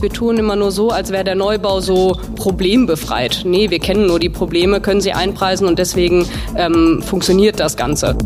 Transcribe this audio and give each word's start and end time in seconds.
Wir 0.00 0.10
tun 0.10 0.38
immer 0.38 0.54
nur 0.54 0.70
so, 0.70 0.90
als 0.90 1.10
wäre 1.10 1.24
der 1.24 1.34
Neubau 1.34 1.80
so 1.80 2.16
problembefreit. 2.36 3.42
Nee, 3.44 3.70
wir 3.70 3.80
kennen 3.80 4.06
nur 4.06 4.20
die 4.20 4.28
Probleme, 4.28 4.80
können 4.80 5.00
sie 5.00 5.12
einpreisen 5.12 5.66
und 5.66 5.78
deswegen 5.78 6.24
ähm, 6.56 7.02
funktioniert 7.02 7.58
das 7.58 7.76
Ganze. 7.76 8.16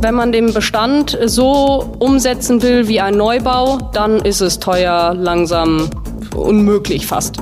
Wenn 0.00 0.14
man 0.14 0.32
den 0.32 0.52
Bestand 0.52 1.18
so 1.24 1.90
umsetzen 1.98 2.62
will 2.62 2.86
wie 2.86 3.00
ein 3.00 3.16
Neubau, 3.16 3.78
dann 3.92 4.18
ist 4.18 4.40
es 4.40 4.58
teuer, 4.58 5.14
langsam, 5.14 5.88
unmöglich 6.36 7.06
fast. 7.06 7.38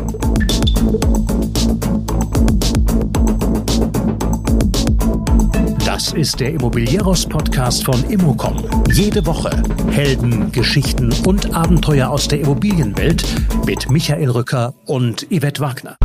Ist 6.14 6.40
der 6.40 6.50
Immobilieros-Podcast 6.50 7.84
von 7.84 8.04
Immocom. 8.10 8.62
Jede 8.92 9.24
Woche 9.24 9.62
Helden, 9.90 10.52
Geschichten 10.52 11.10
und 11.26 11.54
Abenteuer 11.54 12.10
aus 12.10 12.28
der 12.28 12.40
Immobilienwelt 12.40 13.24
mit 13.64 13.90
Michael 13.90 14.28
Rücker 14.28 14.74
und 14.84 15.26
Yvette 15.30 15.60
Wagner. 15.60 15.96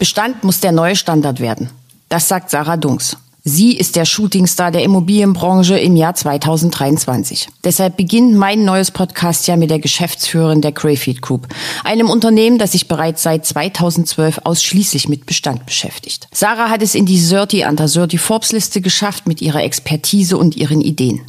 Bestand 0.00 0.42
muss 0.42 0.58
der 0.58 0.72
neue 0.72 0.96
Standard 0.96 1.38
werden. 1.38 1.70
Das 2.08 2.26
sagt 2.28 2.50
Sarah 2.50 2.76
Dunks. 2.76 3.16
Sie 3.46 3.76
ist 3.76 3.96
der 3.96 4.06
Shootingstar 4.06 4.70
der 4.70 4.82
Immobilienbranche 4.84 5.78
im 5.78 5.96
Jahr 5.96 6.14
2023. 6.14 7.50
Deshalb 7.62 7.98
beginnt 7.98 8.34
mein 8.34 8.64
neues 8.64 8.90
Podcast 8.90 9.46
ja 9.46 9.56
mit 9.56 9.68
der 9.68 9.80
Geschäftsführerin 9.80 10.62
der 10.62 10.72
Crayfield 10.72 11.20
Group, 11.20 11.48
einem 11.84 12.08
Unternehmen, 12.08 12.56
das 12.56 12.72
sich 12.72 12.88
bereits 12.88 13.22
seit 13.22 13.44
2012 13.44 14.40
ausschließlich 14.44 15.10
mit 15.10 15.26
Bestand 15.26 15.66
beschäftigt. 15.66 16.26
Sarah 16.32 16.70
hat 16.70 16.80
es 16.80 16.94
in 16.94 17.04
die 17.04 17.20
30 17.20 17.66
under 17.66 17.86
30 17.86 18.18
Forbes 18.18 18.52
Liste 18.52 18.80
geschafft 18.80 19.26
mit 19.26 19.42
ihrer 19.42 19.62
Expertise 19.62 20.38
und 20.38 20.56
ihren 20.56 20.80
Ideen. 20.80 21.20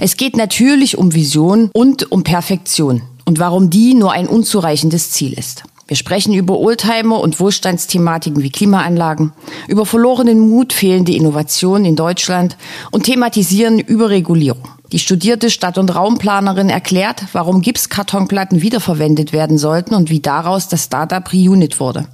Es 0.00 0.16
geht 0.16 0.36
natürlich 0.36 0.98
um 0.98 1.14
Vision 1.14 1.70
und 1.72 2.10
um 2.10 2.24
Perfektion 2.24 3.02
und 3.26 3.38
warum 3.38 3.70
die 3.70 3.94
nur 3.94 4.10
ein 4.10 4.26
unzureichendes 4.26 5.12
Ziel 5.12 5.32
ist. 5.34 5.62
Wir 5.86 5.96
sprechen 5.96 6.32
über 6.32 6.58
Oldtimer 6.58 7.20
und 7.20 7.40
Wohlstandsthematiken 7.40 8.42
wie 8.42 8.50
Klimaanlagen, 8.50 9.32
über 9.68 9.84
verlorenen 9.84 10.38
Mut, 10.38 10.72
fehlende 10.72 11.12
Innovationen 11.12 11.84
in 11.84 11.94
Deutschland 11.94 12.56
und 12.90 13.04
thematisieren 13.04 13.78
Überregulierung. 13.78 14.62
Die 14.92 14.98
studierte 14.98 15.50
Stadt- 15.50 15.76
und 15.76 15.94
Raumplanerin 15.94 16.70
erklärt, 16.70 17.24
warum 17.32 17.60
Gipskartonplatten 17.60 18.62
wiederverwendet 18.62 19.32
werden 19.34 19.58
sollten 19.58 19.94
und 19.94 20.08
wie 20.08 20.20
daraus 20.20 20.68
das 20.68 20.84
Startup 20.84 21.30
Reunit 21.32 21.80
wurde. 21.80 22.06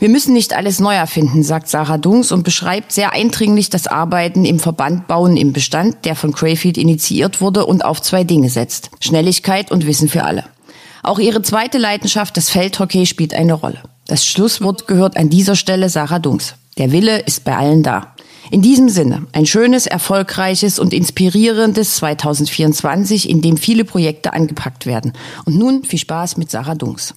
Wir 0.00 0.08
müssen 0.08 0.32
nicht 0.32 0.56
alles 0.56 0.80
neu 0.80 0.94
erfinden, 0.94 1.42
sagt 1.42 1.68
Sarah 1.68 1.98
Dungs 1.98 2.32
und 2.32 2.42
beschreibt 2.42 2.90
sehr 2.90 3.12
eindringlich 3.12 3.68
das 3.68 3.86
Arbeiten 3.86 4.46
im 4.46 4.58
Verband 4.58 5.06
Bauen 5.06 5.36
im 5.36 5.52
Bestand, 5.52 6.06
der 6.06 6.16
von 6.16 6.32
Crayfield 6.32 6.78
initiiert 6.78 7.42
wurde 7.42 7.66
und 7.66 7.84
auf 7.84 8.00
zwei 8.00 8.24
Dinge 8.24 8.48
setzt. 8.48 8.90
Schnelligkeit 9.00 9.70
und 9.70 9.86
Wissen 9.86 10.08
für 10.08 10.24
alle. 10.24 10.44
Auch 11.02 11.18
ihre 11.18 11.42
zweite 11.42 11.78
Leidenschaft, 11.78 12.36
das 12.36 12.50
Feldhockey, 12.50 13.06
spielt 13.06 13.34
eine 13.34 13.54
Rolle. 13.54 13.78
Das 14.06 14.26
Schlusswort 14.26 14.86
gehört 14.86 15.16
an 15.16 15.30
dieser 15.30 15.56
Stelle 15.56 15.88
Sarah 15.88 16.18
Dunks. 16.18 16.54
Der 16.78 16.92
Wille 16.92 17.20
ist 17.20 17.44
bei 17.44 17.56
allen 17.56 17.82
da. 17.82 18.14
In 18.50 18.62
diesem 18.62 18.88
Sinne 18.88 19.26
ein 19.32 19.46
schönes, 19.46 19.86
erfolgreiches 19.86 20.78
und 20.78 20.92
inspirierendes 20.92 21.96
2024, 21.96 23.28
in 23.30 23.40
dem 23.42 23.56
viele 23.56 23.84
Projekte 23.84 24.32
angepackt 24.32 24.86
werden. 24.86 25.12
Und 25.44 25.56
nun 25.56 25.84
viel 25.84 26.00
Spaß 26.00 26.36
mit 26.36 26.50
Sarah 26.50 26.74
Dunks. 26.74 27.14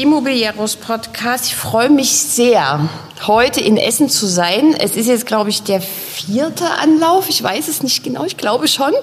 Immobilieros 0.00 0.76
Podcast. 0.76 1.44
Ich 1.44 1.54
freue 1.54 1.90
mich 1.90 2.10
sehr, 2.10 2.88
heute 3.26 3.60
in 3.60 3.76
Essen 3.76 4.08
zu 4.08 4.24
sein. 4.26 4.74
Es 4.74 4.96
ist 4.96 5.08
jetzt, 5.08 5.26
glaube 5.26 5.50
ich, 5.50 5.62
der 5.62 5.82
vierte 5.82 6.64
Anlauf. 6.80 7.28
Ich 7.28 7.42
weiß 7.42 7.68
es 7.68 7.82
nicht 7.82 8.02
genau, 8.02 8.24
ich 8.24 8.38
glaube 8.38 8.66
schon. 8.66 8.94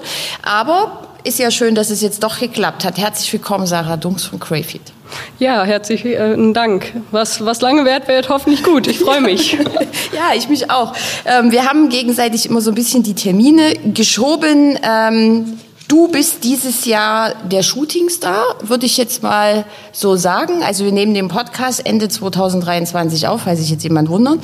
Aber 0.42 1.06
ist 1.22 1.38
ja 1.38 1.52
schön, 1.52 1.76
dass 1.76 1.90
es 1.90 2.02
jetzt 2.02 2.24
doch 2.24 2.40
geklappt 2.40 2.84
hat. 2.84 2.98
Herzlich 2.98 3.32
willkommen, 3.32 3.68
Sarah 3.68 3.96
Dunks 3.96 4.24
von 4.24 4.40
Crayfield. 4.40 4.92
Ja, 5.38 5.62
herzlichen 5.62 6.52
Dank. 6.52 6.92
Was, 7.12 7.44
was 7.44 7.60
lange 7.60 7.84
währt, 7.84 8.08
wird 8.08 8.28
hoffentlich 8.28 8.64
gut. 8.64 8.88
Ich 8.88 8.98
freue 8.98 9.20
mich. 9.20 9.52
ja, 10.12 10.34
ich 10.36 10.48
mich 10.48 10.68
auch. 10.68 10.94
Ähm, 11.24 11.52
wir 11.52 11.64
haben 11.64 11.90
gegenseitig 11.90 12.44
immer 12.46 12.60
so 12.60 12.72
ein 12.72 12.74
bisschen 12.74 13.04
die 13.04 13.14
Termine 13.14 13.74
geschoben. 13.94 14.76
Du 15.88 16.06
bist 16.08 16.44
dieses 16.44 16.84
Jahr 16.84 17.34
der 17.44 17.62
Shootingstar, 17.62 18.44
würde 18.60 18.84
ich 18.84 18.98
jetzt 18.98 19.22
mal 19.22 19.64
so 19.90 20.16
sagen. 20.16 20.62
Also 20.62 20.84
wir 20.84 20.92
nehmen 20.92 21.14
den 21.14 21.28
Podcast 21.28 21.84
Ende 21.86 22.10
2023 22.10 23.26
auf, 23.26 23.42
falls 23.42 23.60
sich 23.60 23.70
jetzt 23.70 23.84
jemand 23.84 24.10
wundert. 24.10 24.38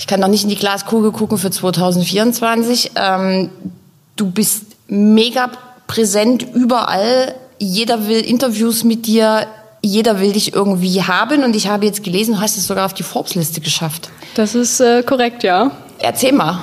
Ich 0.00 0.08
kann 0.08 0.18
noch 0.18 0.26
nicht 0.26 0.42
in 0.42 0.50
die 0.50 0.56
Glaskugel 0.56 1.12
gucken 1.12 1.38
für 1.38 1.52
2024. 1.52 2.90
Ähm, 2.96 3.50
du 4.16 4.32
bist 4.32 4.64
mega 4.88 5.52
präsent 5.86 6.44
überall. 6.54 7.36
Jeder 7.60 8.08
will 8.08 8.24
Interviews 8.24 8.82
mit 8.82 9.06
dir. 9.06 9.46
Jeder 9.82 10.18
will 10.18 10.32
dich 10.32 10.54
irgendwie 10.54 11.04
haben. 11.04 11.44
Und 11.44 11.54
ich 11.54 11.68
habe 11.68 11.86
jetzt 11.86 12.02
gelesen, 12.02 12.34
du 12.34 12.40
hast 12.40 12.58
es 12.58 12.66
sogar 12.66 12.86
auf 12.86 12.94
die 12.94 13.04
Forbes-Liste 13.04 13.60
geschafft. 13.60 14.10
Das 14.34 14.56
ist 14.56 14.80
äh, 14.80 15.04
korrekt, 15.04 15.44
ja. 15.44 15.70
Erzähl 16.00 16.32
mal. 16.32 16.58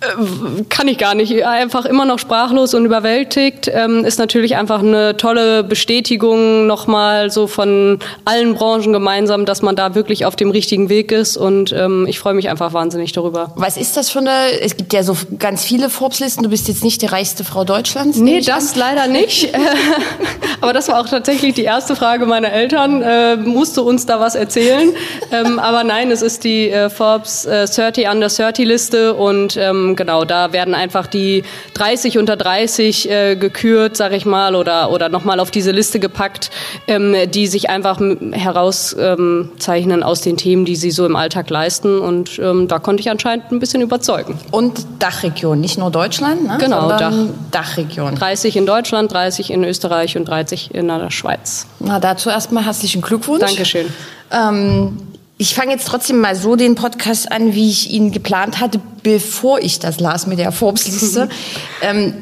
Äh, 0.00 0.62
kann 0.68 0.88
ich 0.88 0.98
gar 0.98 1.14
nicht. 1.14 1.44
Einfach 1.44 1.86
immer 1.86 2.04
noch 2.04 2.18
sprachlos 2.18 2.74
und 2.74 2.84
überwältigt. 2.84 3.70
Ähm, 3.72 4.04
ist 4.04 4.18
natürlich 4.18 4.56
einfach 4.56 4.80
eine 4.80 5.16
tolle 5.16 5.64
Bestätigung 5.64 6.66
nochmal 6.66 7.30
so 7.30 7.46
von 7.46 7.98
allen 8.24 8.54
Branchen 8.54 8.92
gemeinsam, 8.92 9.46
dass 9.46 9.62
man 9.62 9.74
da 9.74 9.94
wirklich 9.94 10.26
auf 10.26 10.36
dem 10.36 10.50
richtigen 10.50 10.90
Weg 10.90 11.12
ist. 11.12 11.36
Und 11.38 11.72
ähm, 11.72 12.06
ich 12.06 12.18
freue 12.18 12.34
mich 12.34 12.50
einfach 12.50 12.74
wahnsinnig 12.74 13.12
darüber. 13.12 13.52
Was 13.56 13.78
ist 13.78 13.96
das 13.96 14.10
für 14.10 14.18
eine? 14.18 14.60
Es 14.60 14.76
gibt 14.76 14.92
ja 14.92 15.02
so 15.02 15.16
ganz 15.38 15.64
viele 15.64 15.88
Forbes-Listen. 15.88 16.42
Du 16.42 16.50
bist 16.50 16.68
jetzt 16.68 16.84
nicht 16.84 17.00
die 17.00 17.06
reichste 17.06 17.44
Frau 17.44 17.64
Deutschlands. 17.64 18.18
Nee, 18.18 18.40
das 18.40 18.74
an. 18.74 18.80
leider 18.80 19.06
nicht. 19.06 19.54
aber 20.60 20.74
das 20.74 20.88
war 20.88 21.00
auch 21.00 21.08
tatsächlich 21.08 21.54
die 21.54 21.64
erste 21.64 21.96
Frage 21.96 22.26
meiner 22.26 22.52
Eltern. 22.52 23.00
Äh, 23.00 23.36
musst 23.36 23.76
du 23.78 23.82
uns 23.82 24.04
da 24.04 24.20
was 24.20 24.34
erzählen? 24.34 24.92
ähm, 25.32 25.58
aber 25.58 25.84
nein, 25.84 26.10
es 26.10 26.20
ist 26.20 26.44
die 26.44 26.70
äh, 26.70 26.90
Forbes 26.90 27.46
äh, 27.46 27.66
30 27.66 28.08
Under 28.08 28.28
30 28.28 28.66
Liste 28.66 29.14
und 29.14 29.56
ähm, 29.56 29.85
genau, 29.94 30.24
da 30.24 30.52
werden 30.52 30.74
einfach 30.74 31.06
die 31.06 31.44
30 31.74 32.18
unter 32.18 32.36
30 32.36 33.10
äh, 33.10 33.36
gekürt, 33.36 33.96
sag 33.96 34.12
ich 34.12 34.26
mal, 34.26 34.54
oder, 34.54 34.90
oder 34.90 35.08
nochmal 35.08 35.38
auf 35.38 35.50
diese 35.50 35.70
Liste 35.70 36.00
gepackt, 36.00 36.50
ähm, 36.88 37.14
die 37.30 37.46
sich 37.46 37.70
einfach 37.70 38.00
herauszeichnen 38.32 40.00
ähm, 40.00 40.02
aus 40.02 40.22
den 40.22 40.36
Themen, 40.36 40.64
die 40.64 40.76
sie 40.76 40.90
so 40.90 41.06
im 41.06 41.14
Alltag 41.14 41.50
leisten. 41.50 41.98
Und 41.98 42.38
ähm, 42.38 42.66
da 42.68 42.78
konnte 42.78 43.00
ich 43.00 43.10
anscheinend 43.10 43.52
ein 43.52 43.60
bisschen 43.60 43.82
überzeugen. 43.82 44.38
Und 44.50 44.86
Dachregion, 44.98 45.60
nicht 45.60 45.78
nur 45.78 45.90
Deutschland, 45.90 46.44
ne? 46.44 46.56
genau, 46.58 46.88
Dach, 46.88 47.12
Dachregion. 47.50 48.14
30 48.14 48.56
in 48.56 48.66
Deutschland, 48.66 49.12
30 49.12 49.50
in 49.50 49.62
Österreich 49.64 50.16
und 50.16 50.26
30 50.26 50.74
in 50.74 50.88
der 50.88 51.10
Schweiz. 51.10 51.66
Na, 51.78 52.00
dazu 52.00 52.30
erstmal 52.30 52.64
herzlichen 52.64 53.02
Glückwunsch. 53.02 53.40
Dankeschön. 53.40 53.86
Ähm, 54.32 54.98
ich 55.38 55.54
fange 55.54 55.72
jetzt 55.72 55.86
trotzdem 55.86 56.20
mal 56.20 56.34
so 56.34 56.56
den 56.56 56.74
Podcast 56.74 57.30
an, 57.30 57.54
wie 57.54 57.68
ich 57.68 57.90
ihn 57.90 58.10
geplant 58.10 58.60
hatte, 58.60 58.80
bevor 59.02 59.58
ich 59.58 59.78
das 59.78 60.00
las 60.00 60.26
mit 60.26 60.38
der 60.38 60.52
Forbes-Liste. 60.52 61.28
ähm, 61.82 62.14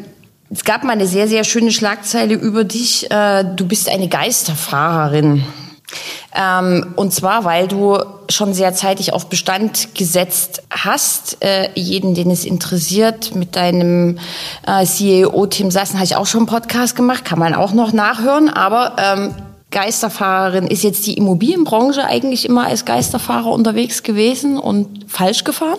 es 0.50 0.64
gab 0.64 0.84
mal 0.84 0.92
eine 0.92 1.06
sehr, 1.06 1.28
sehr 1.28 1.44
schöne 1.44 1.70
Schlagzeile 1.70 2.34
über 2.34 2.64
dich. 2.64 3.10
Äh, 3.10 3.44
du 3.56 3.66
bist 3.66 3.88
eine 3.88 4.08
Geisterfahrerin. 4.08 5.44
Ähm, 6.34 6.92
und 6.96 7.12
zwar, 7.12 7.44
weil 7.44 7.68
du 7.68 7.98
schon 8.28 8.52
sehr 8.52 8.74
zeitig 8.74 9.12
auf 9.12 9.28
Bestand 9.28 9.94
gesetzt 9.94 10.62
hast. 10.70 11.38
Äh, 11.40 11.70
jeden, 11.74 12.14
den 12.14 12.30
es 12.30 12.44
interessiert, 12.44 13.34
mit 13.34 13.54
deinem 13.54 14.18
äh, 14.66 14.84
CEO 14.84 15.46
Tim 15.46 15.70
Sassen 15.70 15.96
habe 15.96 16.04
ich 16.04 16.16
auch 16.16 16.26
schon 16.26 16.40
einen 16.40 16.46
Podcast 16.48 16.96
gemacht, 16.96 17.24
kann 17.24 17.38
man 17.38 17.54
auch 17.54 17.72
noch 17.72 17.92
nachhören. 17.92 18.48
Aber 18.48 18.96
ähm, 18.98 19.34
Geisterfahrerin. 19.74 20.66
Ist 20.66 20.82
jetzt 20.82 21.06
die 21.06 21.14
Immobilienbranche 21.14 22.04
eigentlich 22.04 22.48
immer 22.48 22.66
als 22.66 22.86
Geisterfahrer 22.86 23.50
unterwegs 23.52 24.02
gewesen 24.02 24.56
und 24.56 25.04
falsch 25.08 25.44
gefahren? 25.44 25.78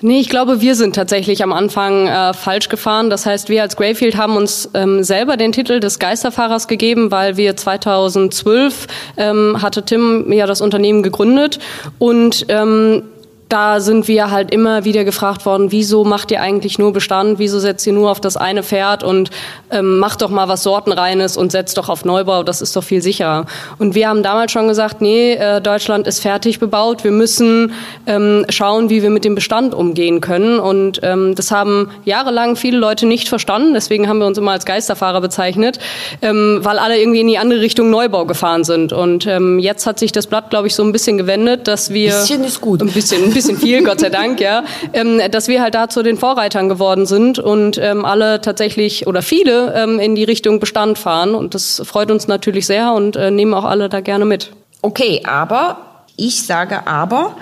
Nee, 0.00 0.20
ich 0.20 0.28
glaube, 0.28 0.60
wir 0.60 0.76
sind 0.76 0.94
tatsächlich 0.94 1.42
am 1.42 1.52
Anfang 1.52 2.06
äh, 2.06 2.32
falsch 2.32 2.68
gefahren. 2.68 3.10
Das 3.10 3.26
heißt, 3.26 3.48
wir 3.48 3.62
als 3.62 3.74
Greyfield 3.74 4.16
haben 4.16 4.36
uns 4.36 4.70
ähm, 4.74 5.02
selber 5.02 5.36
den 5.36 5.50
Titel 5.50 5.80
des 5.80 5.98
Geisterfahrers 5.98 6.68
gegeben, 6.68 7.10
weil 7.10 7.36
wir 7.36 7.56
2012 7.56 8.86
ähm, 9.16 9.60
hatte 9.60 9.84
Tim 9.84 10.30
ja 10.30 10.46
das 10.46 10.60
Unternehmen 10.60 11.02
gegründet 11.02 11.58
und 11.98 12.46
ähm, 12.48 13.02
da 13.48 13.80
sind 13.80 14.08
wir 14.08 14.30
halt 14.30 14.50
immer 14.52 14.84
wieder 14.84 15.04
gefragt 15.04 15.46
worden, 15.46 15.72
wieso 15.72 16.04
macht 16.04 16.30
ihr 16.30 16.40
eigentlich 16.40 16.78
nur 16.78 16.92
Bestand, 16.92 17.38
wieso 17.38 17.58
setzt 17.58 17.86
ihr 17.86 17.92
nur 17.92 18.10
auf 18.10 18.20
das 18.20 18.36
eine 18.36 18.62
Pferd 18.62 19.02
und 19.02 19.30
ähm, 19.70 19.98
macht 19.98 20.22
doch 20.22 20.30
mal 20.30 20.48
was 20.48 20.62
Sortenreines 20.62 21.36
und 21.36 21.52
setzt 21.52 21.78
doch 21.78 21.88
auf 21.88 22.04
Neubau, 22.04 22.42
das 22.42 22.60
ist 22.60 22.76
doch 22.76 22.84
viel 22.84 23.02
sicherer. 23.02 23.46
Und 23.78 23.94
wir 23.94 24.08
haben 24.08 24.22
damals 24.22 24.52
schon 24.52 24.68
gesagt, 24.68 25.00
nee, 25.00 25.32
äh, 25.32 25.60
Deutschland 25.60 26.06
ist 26.06 26.20
fertig 26.20 26.58
bebaut, 26.58 27.04
wir 27.04 27.10
müssen 27.10 27.72
ähm, 28.06 28.44
schauen, 28.50 28.90
wie 28.90 29.02
wir 29.02 29.10
mit 29.10 29.24
dem 29.24 29.34
Bestand 29.34 29.74
umgehen 29.74 30.20
können. 30.20 30.58
Und 30.58 31.00
ähm, 31.02 31.34
das 31.34 31.50
haben 31.50 31.90
jahrelang 32.04 32.56
viele 32.56 32.78
Leute 32.78 33.06
nicht 33.06 33.28
verstanden, 33.28 33.72
deswegen 33.74 34.08
haben 34.08 34.18
wir 34.18 34.26
uns 34.26 34.38
immer 34.38 34.52
als 34.52 34.66
Geisterfahrer 34.66 35.20
bezeichnet, 35.20 35.78
ähm, 36.20 36.60
weil 36.62 36.78
alle 36.78 36.98
irgendwie 36.98 37.20
in 37.20 37.28
die 37.28 37.38
andere 37.38 37.60
Richtung 37.60 37.88
Neubau 37.90 38.26
gefahren 38.26 38.64
sind. 38.64 38.92
Und 38.92 39.26
ähm, 39.26 39.58
jetzt 39.58 39.86
hat 39.86 39.98
sich 39.98 40.12
das 40.12 40.26
Blatt, 40.26 40.50
glaube 40.50 40.66
ich, 40.66 40.74
so 40.74 40.82
ein 40.82 40.92
bisschen 40.92 41.16
gewendet, 41.16 41.66
dass 41.66 41.90
wir... 41.90 42.12
Ein 42.12 42.20
bisschen 42.20 42.44
ist 42.44 42.60
gut. 42.60 42.82
Ein 42.82 42.88
bisschen, 42.88 43.37
bisschen 43.38 43.56
viel, 43.56 43.84
Gott 43.84 44.00
sei 44.00 44.10
Dank, 44.10 44.40
ja, 44.40 44.64
ähm, 44.92 45.20
dass 45.30 45.46
wir 45.46 45.62
halt 45.62 45.76
da 45.76 45.88
zu 45.88 46.02
den 46.02 46.16
Vorreitern 46.16 46.68
geworden 46.68 47.06
sind 47.06 47.38
und 47.38 47.78
ähm, 47.78 48.04
alle 48.04 48.40
tatsächlich 48.40 49.06
oder 49.06 49.22
viele 49.22 49.74
ähm, 49.74 50.00
in 50.00 50.16
die 50.16 50.24
Richtung 50.24 50.58
Bestand 50.58 50.98
fahren. 50.98 51.36
Und 51.36 51.54
das 51.54 51.80
freut 51.84 52.10
uns 52.10 52.26
natürlich 52.26 52.66
sehr 52.66 52.92
und 52.92 53.14
äh, 53.14 53.30
nehmen 53.30 53.54
auch 53.54 53.64
alle 53.64 53.88
da 53.88 54.00
gerne 54.00 54.24
mit. 54.24 54.50
Okay, 54.82 55.22
aber 55.24 56.04
ich 56.16 56.42
sage 56.44 56.88
aber, 56.88 57.36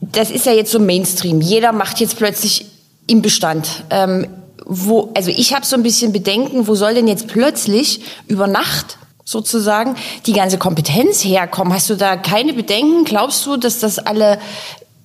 das 0.00 0.30
ist 0.30 0.46
ja 0.46 0.52
jetzt 0.52 0.72
so 0.72 0.78
Mainstream. 0.78 1.42
Jeder 1.42 1.72
macht 1.72 2.00
jetzt 2.00 2.16
plötzlich 2.16 2.64
im 3.06 3.20
Bestand. 3.20 3.84
Ähm, 3.90 4.28
wo, 4.64 5.10
also 5.14 5.30
ich 5.30 5.52
habe 5.52 5.66
so 5.66 5.76
ein 5.76 5.82
bisschen 5.82 6.12
Bedenken, 6.12 6.66
wo 6.66 6.74
soll 6.74 6.94
denn 6.94 7.08
jetzt 7.08 7.28
plötzlich 7.28 8.00
über 8.26 8.46
Nacht 8.46 8.96
sozusagen 9.22 9.96
die 10.24 10.32
ganze 10.32 10.56
Kompetenz 10.56 11.22
herkommen? 11.22 11.74
Hast 11.74 11.90
du 11.90 11.94
da 11.94 12.16
keine 12.16 12.54
Bedenken? 12.54 13.04
Glaubst 13.04 13.44
du, 13.44 13.58
dass 13.58 13.80
das 13.80 13.98
alle 13.98 14.38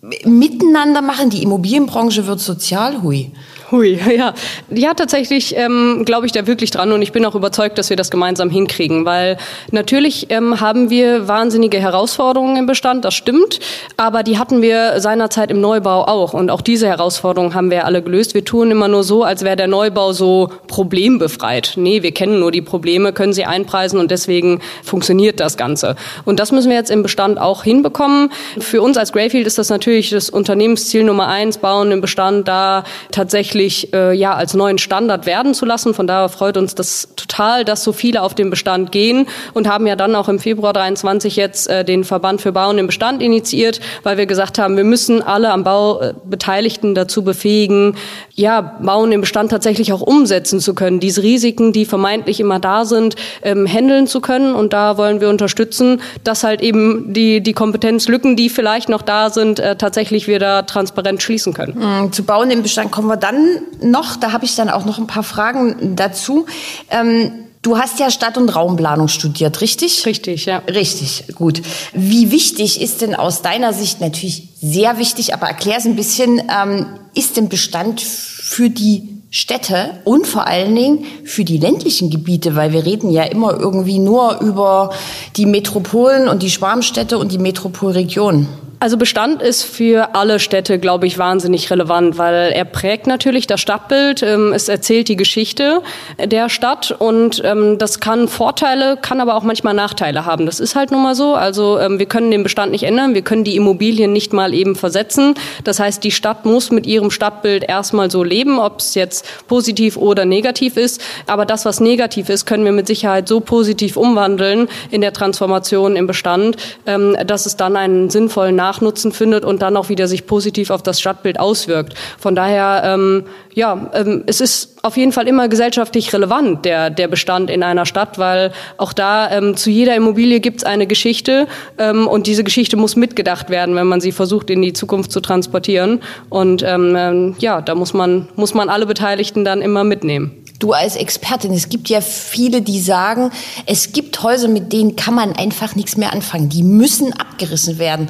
miteinander 0.01 1.01
machen. 1.01 1.29
Die 1.29 1.43
Immobilienbranche 1.43 2.27
wird 2.27 2.39
sozial, 2.39 3.01
hui. 3.01 3.31
Hui, 3.69 3.99
ja. 4.17 4.33
Ja, 4.69 4.93
tatsächlich 4.93 5.55
ähm, 5.57 6.03
glaube 6.05 6.25
ich 6.25 6.31
da 6.31 6.47
wirklich 6.47 6.71
dran 6.71 6.93
und 6.93 7.01
ich 7.01 7.11
bin 7.11 7.25
auch 7.25 7.35
überzeugt, 7.35 7.77
dass 7.77 7.89
wir 7.89 7.97
das 7.97 8.09
gemeinsam 8.09 8.49
hinkriegen, 8.49 9.03
weil 9.03 9.37
natürlich 9.71 10.27
ähm, 10.29 10.61
haben 10.61 10.89
wir 10.89 11.27
wahnsinnige 11.27 11.77
Herausforderungen 11.79 12.55
im 12.55 12.65
Bestand, 12.65 13.03
das 13.03 13.13
stimmt, 13.13 13.59
aber 13.97 14.23
die 14.23 14.37
hatten 14.37 14.61
wir 14.61 15.01
seinerzeit 15.01 15.51
im 15.51 15.59
Neubau 15.59 16.05
auch 16.05 16.33
und 16.33 16.49
auch 16.49 16.61
diese 16.61 16.87
Herausforderungen 16.87 17.55
haben 17.55 17.69
wir 17.69 17.85
alle 17.85 18.01
gelöst. 18.01 18.33
Wir 18.33 18.45
tun 18.45 18.71
immer 18.71 18.87
nur 18.87 19.03
so, 19.03 19.23
als 19.23 19.43
wäre 19.43 19.57
der 19.57 19.67
Neubau 19.67 20.13
so 20.13 20.49
problembefreit. 20.67 21.73
Nee, 21.75 22.03
wir 22.03 22.13
kennen 22.13 22.39
nur 22.39 22.51
die 22.51 22.61
Probleme, 22.61 23.11
können 23.11 23.33
sie 23.33 23.43
einpreisen 23.43 23.99
und 23.99 24.11
deswegen 24.11 24.61
funktioniert 24.83 25.41
das 25.41 25.57
Ganze. 25.57 25.97
Und 26.23 26.39
das 26.39 26.53
müssen 26.53 26.69
wir 26.69 26.77
jetzt 26.77 26.91
im 26.91 27.03
Bestand 27.03 27.37
auch 27.37 27.63
hinbekommen. 27.63 28.31
Für 28.59 28.81
uns 28.81 28.97
als 28.97 29.11
Greyfield 29.11 29.45
ist 29.45 29.57
das 29.57 29.69
natürlich 29.69 30.09
das 30.11 30.29
Unternehmensziel 30.29 31.03
Nummer 31.03 31.27
eins, 31.27 31.57
bauen 31.57 31.91
im 31.91 31.99
Bestand 31.99 32.47
da 32.47 32.85
tatsächlich 33.11 33.56
wirklich 33.57 33.93
äh, 33.93 34.13
ja 34.13 34.35
als 34.35 34.53
neuen 34.53 34.77
Standard 34.77 35.25
werden 35.25 35.53
zu 35.53 35.65
lassen. 35.65 35.93
Von 35.93 36.05
daher 36.05 36.29
freut 36.29 36.57
uns 36.57 36.75
das 36.75 37.09
total, 37.15 37.65
dass 37.65 37.83
so 37.83 37.91
viele 37.91 38.21
auf 38.21 38.35
den 38.35 38.49
Bestand 38.49 38.91
gehen 38.91 39.27
und 39.53 39.67
haben 39.67 39.87
ja 39.87 39.95
dann 39.95 40.15
auch 40.15 40.29
im 40.29 40.39
Februar 40.39 40.73
23 40.73 41.35
jetzt 41.35 41.67
äh, 41.67 41.83
den 41.83 42.03
Verband 42.03 42.41
für 42.41 42.51
Bauen 42.51 42.77
im 42.77 42.87
Bestand 42.87 43.21
initiiert, 43.21 43.79
weil 44.03 44.17
wir 44.17 44.27
gesagt 44.27 44.59
haben, 44.59 44.77
wir 44.77 44.83
müssen 44.83 45.23
alle 45.23 45.51
am 45.51 45.63
Bau 45.63 45.99
äh, 45.99 46.13
Beteiligten 46.25 46.93
dazu 46.93 47.23
befähigen, 47.23 47.95
ja, 48.35 48.61
Bauen 48.61 49.11
im 49.11 49.21
Bestand 49.21 49.49
tatsächlich 49.49 49.91
auch 49.91 50.01
umsetzen 50.01 50.59
zu 50.59 50.75
können, 50.75 50.99
diese 50.99 51.23
Risiken, 51.23 51.73
die 51.73 51.85
vermeintlich 51.85 52.39
immer 52.39 52.59
da 52.59 52.85
sind, 52.85 53.15
ähm, 53.41 53.65
handeln 53.65 54.05
zu 54.05 54.21
können. 54.21 54.53
Und 54.53 54.73
da 54.73 54.97
wollen 54.97 55.21
wir 55.21 55.29
unterstützen, 55.29 56.01
dass 56.23 56.43
halt 56.43 56.61
eben 56.61 57.13
die, 57.13 57.41
die 57.41 57.53
Kompetenzlücken, 57.53 58.35
die 58.35 58.49
vielleicht 58.49 58.89
noch 58.89 59.01
da 59.01 59.31
sind, 59.31 59.59
äh, 59.59 59.75
tatsächlich 59.75 60.27
wieder 60.27 60.65
transparent 60.67 61.23
schließen 61.23 61.53
können. 61.53 61.77
Mhm, 61.79 62.11
zu 62.13 62.23
Bauen 62.23 62.51
im 62.51 62.61
Bestand 62.61 62.91
kommen 62.91 63.07
wir 63.07 63.17
dann 63.17 63.46
noch, 63.81 64.15
da 64.15 64.31
habe 64.31 64.45
ich 64.45 64.55
dann 64.55 64.69
auch 64.69 64.85
noch 64.85 64.97
ein 64.97 65.07
paar 65.07 65.23
Fragen 65.23 65.95
dazu. 65.95 66.45
Ähm, 66.89 67.31
Du 67.63 67.77
hast 67.77 67.99
ja 67.99 68.09
Stadt- 68.09 68.37
und 68.37 68.47
Raumplanung 68.47 69.09
studiert, 69.09 69.59
richtig? 69.59 70.05
Richtig, 70.05 70.45
ja. 70.45 70.59
Richtig, 70.59 71.25
gut. 71.35 71.61
Wie 71.91 72.31
wichtig 72.31 72.79
ist 72.79 73.01
denn 73.01 73.13
aus 73.13 73.41
deiner 73.41 73.73
Sicht, 73.73 73.99
natürlich 73.99 74.49
sehr 74.61 74.99
wichtig, 74.99 75.33
aber 75.33 75.47
erklär 75.47 75.77
es 75.77 75.85
ein 75.85 75.97
bisschen, 75.97 76.41
ähm, 76.49 76.85
ist 77.13 77.35
denn 77.35 77.49
Bestand 77.49 77.99
für 77.99 78.69
die 78.69 79.17
Städte 79.31 79.99
und 80.05 80.25
vor 80.25 80.47
allen 80.47 80.73
Dingen 80.73 81.05
für 81.25 81.43
die 81.43 81.57
ländlichen 81.57 82.09
Gebiete, 82.09 82.55
weil 82.55 82.71
wir 82.71 82.85
reden 82.85 83.11
ja 83.11 83.23
immer 83.23 83.59
irgendwie 83.59 83.99
nur 83.99 84.39
über 84.39 84.91
die 85.35 85.45
Metropolen 85.45 86.29
und 86.29 86.43
die 86.43 86.49
Schwarmstädte 86.49 87.17
und 87.17 87.33
die 87.33 87.37
Metropolregionen. 87.37 88.47
Also 88.79 88.97
Bestand 88.97 89.41
ist 89.41 89.63
für 89.63 90.13
alle 90.13 90.37
Städte, 90.39 90.77
glaube 90.77 91.07
ich, 91.07 91.17
wahnsinnig 91.17 91.71
relevant, 91.71 92.19
weil 92.19 92.51
er 92.51 92.63
prägt 92.63 93.07
natürlich 93.07 93.47
das 93.47 93.59
Stadtbild, 93.59 94.21
ähm, 94.21 94.53
es 94.53 94.69
erzählt 94.69 95.07
die 95.07 95.15
Geschichte 95.15 95.81
der 96.23 96.47
Stadt 96.47 96.91
und 96.91 97.41
ähm, 97.43 97.79
das 97.79 97.99
kann 97.99 98.27
Vorteile, 98.27 98.97
kann 99.01 99.19
aber 99.19 99.33
auch 99.33 99.41
manchmal 99.41 99.73
Nachteile 99.73 100.25
haben. 100.25 100.45
Das 100.45 100.59
ist 100.59 100.75
halt 100.75 100.91
nun 100.91 101.01
mal 101.01 101.15
so. 101.15 101.33
Also 101.33 101.79
ähm, 101.79 101.97
wir 101.97 102.05
können 102.05 102.29
den 102.29 102.43
Bestand 102.43 102.71
nicht 102.71 102.83
ändern, 102.83 103.15
wir 103.15 103.23
können 103.23 103.43
die 103.43 103.55
Immobilien 103.55 104.13
nicht 104.13 104.31
mal 104.31 104.53
eben 104.53 104.75
versetzen. 104.75 105.33
Das 105.63 105.79
heißt, 105.79 106.03
die 106.03 106.11
Stadt 106.11 106.45
muss 106.45 106.69
mit 106.69 106.85
ihrem 106.85 107.09
Stadtbild 107.09 107.63
erstmal 107.67 108.11
so 108.11 108.23
leben, 108.23 108.59
ob 108.59 108.79
es 108.79 108.93
jetzt 108.93 109.25
positiv 109.47 109.97
oder 109.97 110.25
negativ 110.25 110.77
ist. 110.77 111.01
Aber 111.25 111.47
das, 111.47 111.65
was 111.65 111.79
negativ 111.79 112.29
ist, 112.29 112.45
können 112.45 112.63
wir 112.63 112.73
mit 112.73 112.85
Sicherheit 112.85 113.27
so 113.27 113.39
positiv 113.39 113.97
umwandeln 113.97 114.67
in 114.91 115.01
der 115.01 115.13
Transformation 115.13 115.95
im 115.95 116.05
Bestand, 116.05 116.57
dass 116.85 117.45
es 117.47 117.57
dann 117.57 117.75
einen 117.75 118.09
sinnvollen 118.11 118.55
Nachnutzen 118.67 119.13
findet 119.13 119.45
und 119.45 119.61
dann 119.61 119.77
auch 119.77 119.87
wieder 119.87 120.07
sich 120.07 120.27
positiv 120.27 120.71
auf 120.71 120.83
das 120.83 120.99
Stadtbild 120.99 121.39
auswirkt. 121.39 121.93
Von 122.19 122.35
daher, 122.35 122.81
ähm, 122.83 123.23
ja, 123.53 123.89
ähm, 123.93 124.23
es 124.27 124.41
ist 124.41 124.77
auf 124.83 124.97
jeden 124.97 125.11
Fall 125.13 125.27
immer 125.27 125.47
gesellschaftlich 125.47 126.11
relevant, 126.13 126.65
der, 126.65 126.89
der 126.89 127.07
Bestand 127.07 127.49
in 127.49 127.63
einer 127.63 127.85
Stadt, 127.85 128.19
weil 128.19 128.51
auch 128.77 128.93
da 128.93 129.31
ähm, 129.31 129.55
zu 129.55 129.69
jeder 129.69 129.95
Immobilie 129.95 130.39
gibt 130.41 130.57
es 130.57 130.63
eine 130.65 130.85
Geschichte 130.85 131.47
ähm, 131.77 132.07
und 132.07 132.27
diese 132.27 132.43
Geschichte 132.43 132.75
muss 132.75 132.95
mitgedacht 132.95 133.49
werden, 133.49 133.73
wenn 133.75 133.87
man 133.87 134.01
sie 134.01 134.11
versucht 134.11 134.49
in 134.49 134.61
die 134.61 134.73
Zukunft 134.73 135.11
zu 135.11 135.21
transportieren. 135.21 136.01
Und 136.29 136.61
ähm, 136.63 136.95
ähm 136.97 137.35
ja, 137.39 137.61
da 137.61 137.73
muss 137.75 137.93
man, 137.93 138.27
muss 138.35 138.53
man 138.53 138.69
alle 138.69 138.85
Beteiligten 138.85 139.45
dann 139.45 139.61
immer 139.61 139.83
mitnehmen. 139.83 140.43
Du 140.59 140.73
als 140.73 140.95
Expertin, 140.95 141.53
es 141.53 141.69
gibt 141.69 141.87
ja 141.87 142.01
viele, 142.01 142.61
die 142.61 142.79
sagen, 142.79 143.31
es 143.67 143.91
gibt 143.91 144.23
Häuser, 144.23 144.47
mit 144.47 144.73
denen 144.73 144.95
kann 144.95 145.13
man 145.13 145.33
einfach 145.33 145.75
nichts 145.75 145.97
mehr 145.97 146.13
anfangen. 146.13 146.49
Die 146.49 146.63
müssen 146.63 147.13
abgerissen 147.13 147.77
werden. 147.77 148.09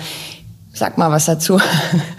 Sag 0.77 0.99
mal 0.99 1.09
was 1.11 1.25
dazu. 1.25 1.59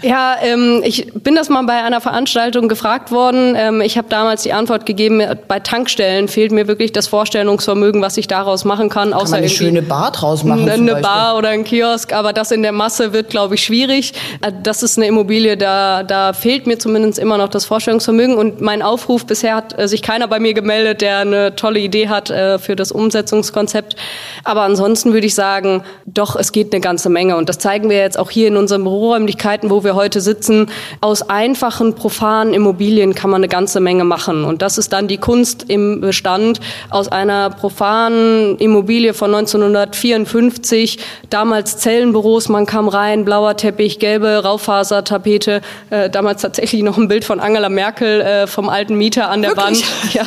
Ja, 0.01 0.37
ähm, 0.41 0.81
ich 0.85 1.11
bin 1.13 1.35
das 1.35 1.49
mal 1.49 1.61
bei 1.63 1.83
einer 1.83 1.99
Veranstaltung 1.99 2.69
gefragt 2.69 3.11
worden. 3.11 3.53
Ähm, 3.57 3.81
ich 3.81 3.97
habe 3.97 4.07
damals 4.09 4.43
die 4.43 4.53
Antwort 4.53 4.85
gegeben, 4.85 5.21
bei 5.47 5.59
Tankstellen 5.59 6.29
fehlt 6.29 6.53
mir 6.53 6.67
wirklich 6.67 6.93
das 6.93 7.07
Vorstellungsvermögen, 7.07 8.01
was 8.01 8.15
ich 8.15 8.27
daraus 8.27 8.63
machen 8.63 8.89
kann. 8.89 9.11
Außer 9.11 9.23
kann 9.23 9.31
man 9.31 9.39
eine 9.39 9.49
schöne 9.49 9.81
Bar 9.81 10.11
draus 10.11 10.45
machen. 10.45 10.69
Eine 10.69 10.95
Bar 10.95 11.37
oder 11.37 11.49
ein 11.49 11.65
Kiosk, 11.65 12.13
aber 12.13 12.31
das 12.31 12.51
in 12.51 12.61
der 12.61 12.71
Masse 12.71 13.11
wird, 13.11 13.29
glaube 13.29 13.55
ich, 13.55 13.63
schwierig. 13.63 14.13
Äh, 14.41 14.53
das 14.63 14.83
ist 14.83 14.97
eine 14.97 15.07
Immobilie, 15.07 15.57
da, 15.57 16.03
da 16.03 16.31
fehlt 16.31 16.65
mir 16.65 16.79
zumindest 16.79 17.19
immer 17.19 17.37
noch 17.37 17.49
das 17.49 17.65
Vorstellungsvermögen. 17.65 18.37
Und 18.37 18.61
mein 18.61 18.81
Aufruf, 18.81 19.25
bisher 19.25 19.55
hat 19.55 19.77
äh, 19.77 19.87
sich 19.87 20.01
keiner 20.01 20.27
bei 20.27 20.39
mir 20.39 20.53
gemeldet, 20.53 21.01
der 21.01 21.19
eine 21.19 21.55
tolle 21.55 21.79
Idee 21.79 22.07
hat 22.07 22.29
äh, 22.29 22.57
für 22.57 22.75
das 22.75 22.91
Umsetzungskonzept. 22.91 23.95
Aber 24.43 24.61
ansonsten 24.61 25.13
würde 25.13 25.27
ich 25.27 25.35
sagen, 25.35 25.83
doch, 26.05 26.37
es 26.37 26.51
geht 26.51 26.73
eine 26.73 26.81
ganze 26.81 27.09
Menge. 27.09 27.35
Und 27.35 27.49
das 27.49 27.59
zeigen 27.59 27.89
wir 27.89 27.97
jetzt 27.97 28.17
auch 28.17 28.29
hier 28.29 28.48
in 28.49 28.57
unseren 28.57 28.83
Büroräumlichkeiten, 28.83 29.69
wo 29.69 29.83
wir 29.83 29.95
heute 29.95 30.19
sitzen, 30.21 30.67
aus 30.99 31.21
einfachen, 31.29 31.95
profanen 31.95 32.53
Immobilien 32.53 33.15
kann 33.15 33.29
man 33.29 33.39
eine 33.39 33.47
ganze 33.47 33.79
Menge 33.79 34.03
machen. 34.03 34.43
Und 34.43 34.61
das 34.61 34.77
ist 34.77 34.91
dann 34.91 35.07
die 35.07 35.17
Kunst 35.17 35.65
im 35.69 36.01
Bestand 36.01 36.59
aus 36.89 37.07
einer 37.07 37.49
profanen 37.49 38.57
Immobilie 38.57 39.13
von 39.13 39.33
1954, 39.33 40.99
damals 41.29 41.77
Zellenbüros, 41.77 42.49
man 42.49 42.65
kam 42.65 42.87
rein, 42.87 43.23
blauer 43.23 43.55
Teppich, 43.55 43.99
gelbe 43.99 44.43
Raufasertapete, 44.43 45.61
äh, 45.89 46.09
damals 46.09 46.41
tatsächlich 46.41 46.81
noch 46.83 46.97
ein 46.97 47.07
Bild 47.07 47.23
von 47.23 47.39
Angela 47.39 47.69
Merkel 47.69 48.21
äh, 48.21 48.47
vom 48.47 48.69
alten 48.69 48.95
Mieter 48.95 49.29
an 49.29 49.41
der 49.41 49.55
Wirklich? 49.55 49.83
Wand. 49.83 50.13
Ja. 50.13 50.25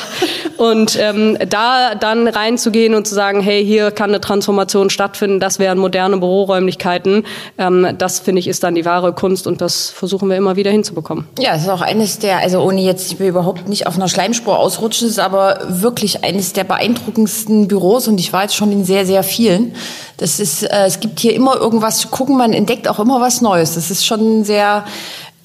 Und 0.58 0.96
ähm, 1.00 1.38
da 1.48 1.96
dann 1.96 2.28
reinzugehen 2.28 2.94
und 2.94 3.06
zu 3.06 3.14
sagen, 3.14 3.40
hey, 3.40 3.64
hier 3.64 3.90
kann 3.90 4.10
eine 4.10 4.20
Transformation 4.20 4.90
stattfinden, 4.90 5.40
das 5.40 5.58
wären 5.58 5.78
moderne 5.78 6.18
Büroräumlichkeiten, 6.18 7.24
ähm, 7.58 7.96
das 7.98 8.11
das 8.12 8.20
finde 8.20 8.40
ich 8.40 8.48
ist 8.48 8.62
dann 8.62 8.74
die 8.74 8.84
wahre 8.84 9.14
Kunst 9.14 9.46
und 9.46 9.60
das 9.62 9.88
versuchen 9.88 10.28
wir 10.28 10.36
immer 10.36 10.56
wieder 10.56 10.70
hinzubekommen. 10.70 11.26
Ja, 11.38 11.54
es 11.54 11.62
ist 11.62 11.68
auch 11.70 11.80
eines 11.80 12.18
der, 12.18 12.38
also 12.38 12.60
ohne 12.60 12.82
jetzt, 12.82 13.10
ich 13.10 13.18
will 13.18 13.28
überhaupt 13.28 13.68
nicht 13.68 13.86
auf 13.86 13.96
einer 13.96 14.08
Schleimspur 14.08 14.58
ausrutschen, 14.58 15.08
ist 15.08 15.18
aber 15.18 15.60
wirklich 15.68 16.24
eines 16.24 16.52
der 16.52 16.64
beeindruckendsten 16.64 17.68
Büros 17.68 18.08
und 18.08 18.20
ich 18.20 18.32
war 18.32 18.42
jetzt 18.42 18.54
schon 18.54 18.70
in 18.70 18.84
sehr, 18.84 19.06
sehr 19.06 19.22
vielen. 19.22 19.74
Das 20.18 20.40
ist, 20.40 20.62
äh, 20.62 20.84
es 20.84 21.00
gibt 21.00 21.20
hier 21.20 21.34
immer 21.34 21.56
irgendwas 21.56 21.98
zu 21.98 22.08
gucken, 22.08 22.36
man 22.36 22.52
entdeckt 22.52 22.86
auch 22.86 22.98
immer 22.98 23.20
was 23.20 23.40
Neues. 23.40 23.74
Das 23.74 23.90
ist 23.90 24.04
schon 24.04 24.44
sehr 24.44 24.84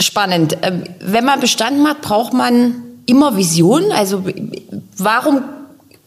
spannend. 0.02 0.58
Ähm, 0.62 0.84
wenn 1.00 1.24
man 1.24 1.40
Bestand 1.40 1.82
macht, 1.82 2.02
braucht 2.02 2.34
man 2.34 2.76
immer 3.06 3.38
Vision. 3.38 3.94
Also 3.94 4.24
warum 4.98 5.44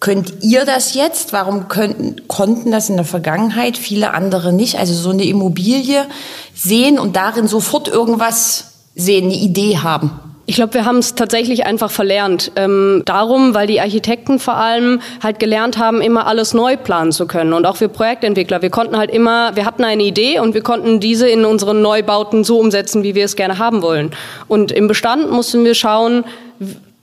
Könnt 0.00 0.42
ihr 0.42 0.64
das 0.64 0.94
jetzt? 0.94 1.34
Warum 1.34 1.68
könnten, 1.68 2.26
konnten 2.26 2.72
das 2.72 2.88
in 2.88 2.96
der 2.96 3.04
Vergangenheit 3.04 3.76
viele 3.76 4.14
andere 4.14 4.50
nicht? 4.50 4.78
Also 4.78 4.94
so 4.94 5.10
eine 5.10 5.24
Immobilie 5.24 6.06
sehen 6.54 6.98
und 6.98 7.16
darin 7.16 7.46
sofort 7.46 7.86
irgendwas 7.86 8.72
sehen, 8.94 9.26
eine 9.26 9.34
Idee 9.34 9.76
haben. 9.76 10.10
Ich 10.46 10.56
glaube, 10.56 10.72
wir 10.72 10.86
haben 10.86 10.96
es 10.96 11.14
tatsächlich 11.14 11.66
einfach 11.66 11.90
verlernt. 11.90 12.50
Ähm, 12.56 13.02
darum, 13.04 13.54
weil 13.54 13.66
die 13.66 13.80
Architekten 13.80 14.38
vor 14.38 14.56
allem 14.56 15.00
halt 15.22 15.38
gelernt 15.38 15.76
haben, 15.76 16.00
immer 16.00 16.26
alles 16.26 16.54
neu 16.54 16.78
planen 16.78 17.12
zu 17.12 17.26
können. 17.26 17.52
Und 17.52 17.66
auch 17.66 17.78
wir 17.78 17.88
Projektentwickler, 17.88 18.62
wir 18.62 18.70
konnten 18.70 18.96
halt 18.96 19.10
immer, 19.10 19.54
wir 19.54 19.66
hatten 19.66 19.84
eine 19.84 20.02
Idee 20.02 20.40
und 20.40 20.54
wir 20.54 20.62
konnten 20.62 20.98
diese 20.98 21.28
in 21.28 21.44
unseren 21.44 21.82
Neubauten 21.82 22.42
so 22.42 22.58
umsetzen, 22.58 23.02
wie 23.02 23.14
wir 23.14 23.26
es 23.26 23.36
gerne 23.36 23.58
haben 23.58 23.82
wollen. 23.82 24.12
Und 24.48 24.72
im 24.72 24.88
Bestand 24.88 25.30
mussten 25.30 25.64
wir 25.64 25.74
schauen, 25.74 26.24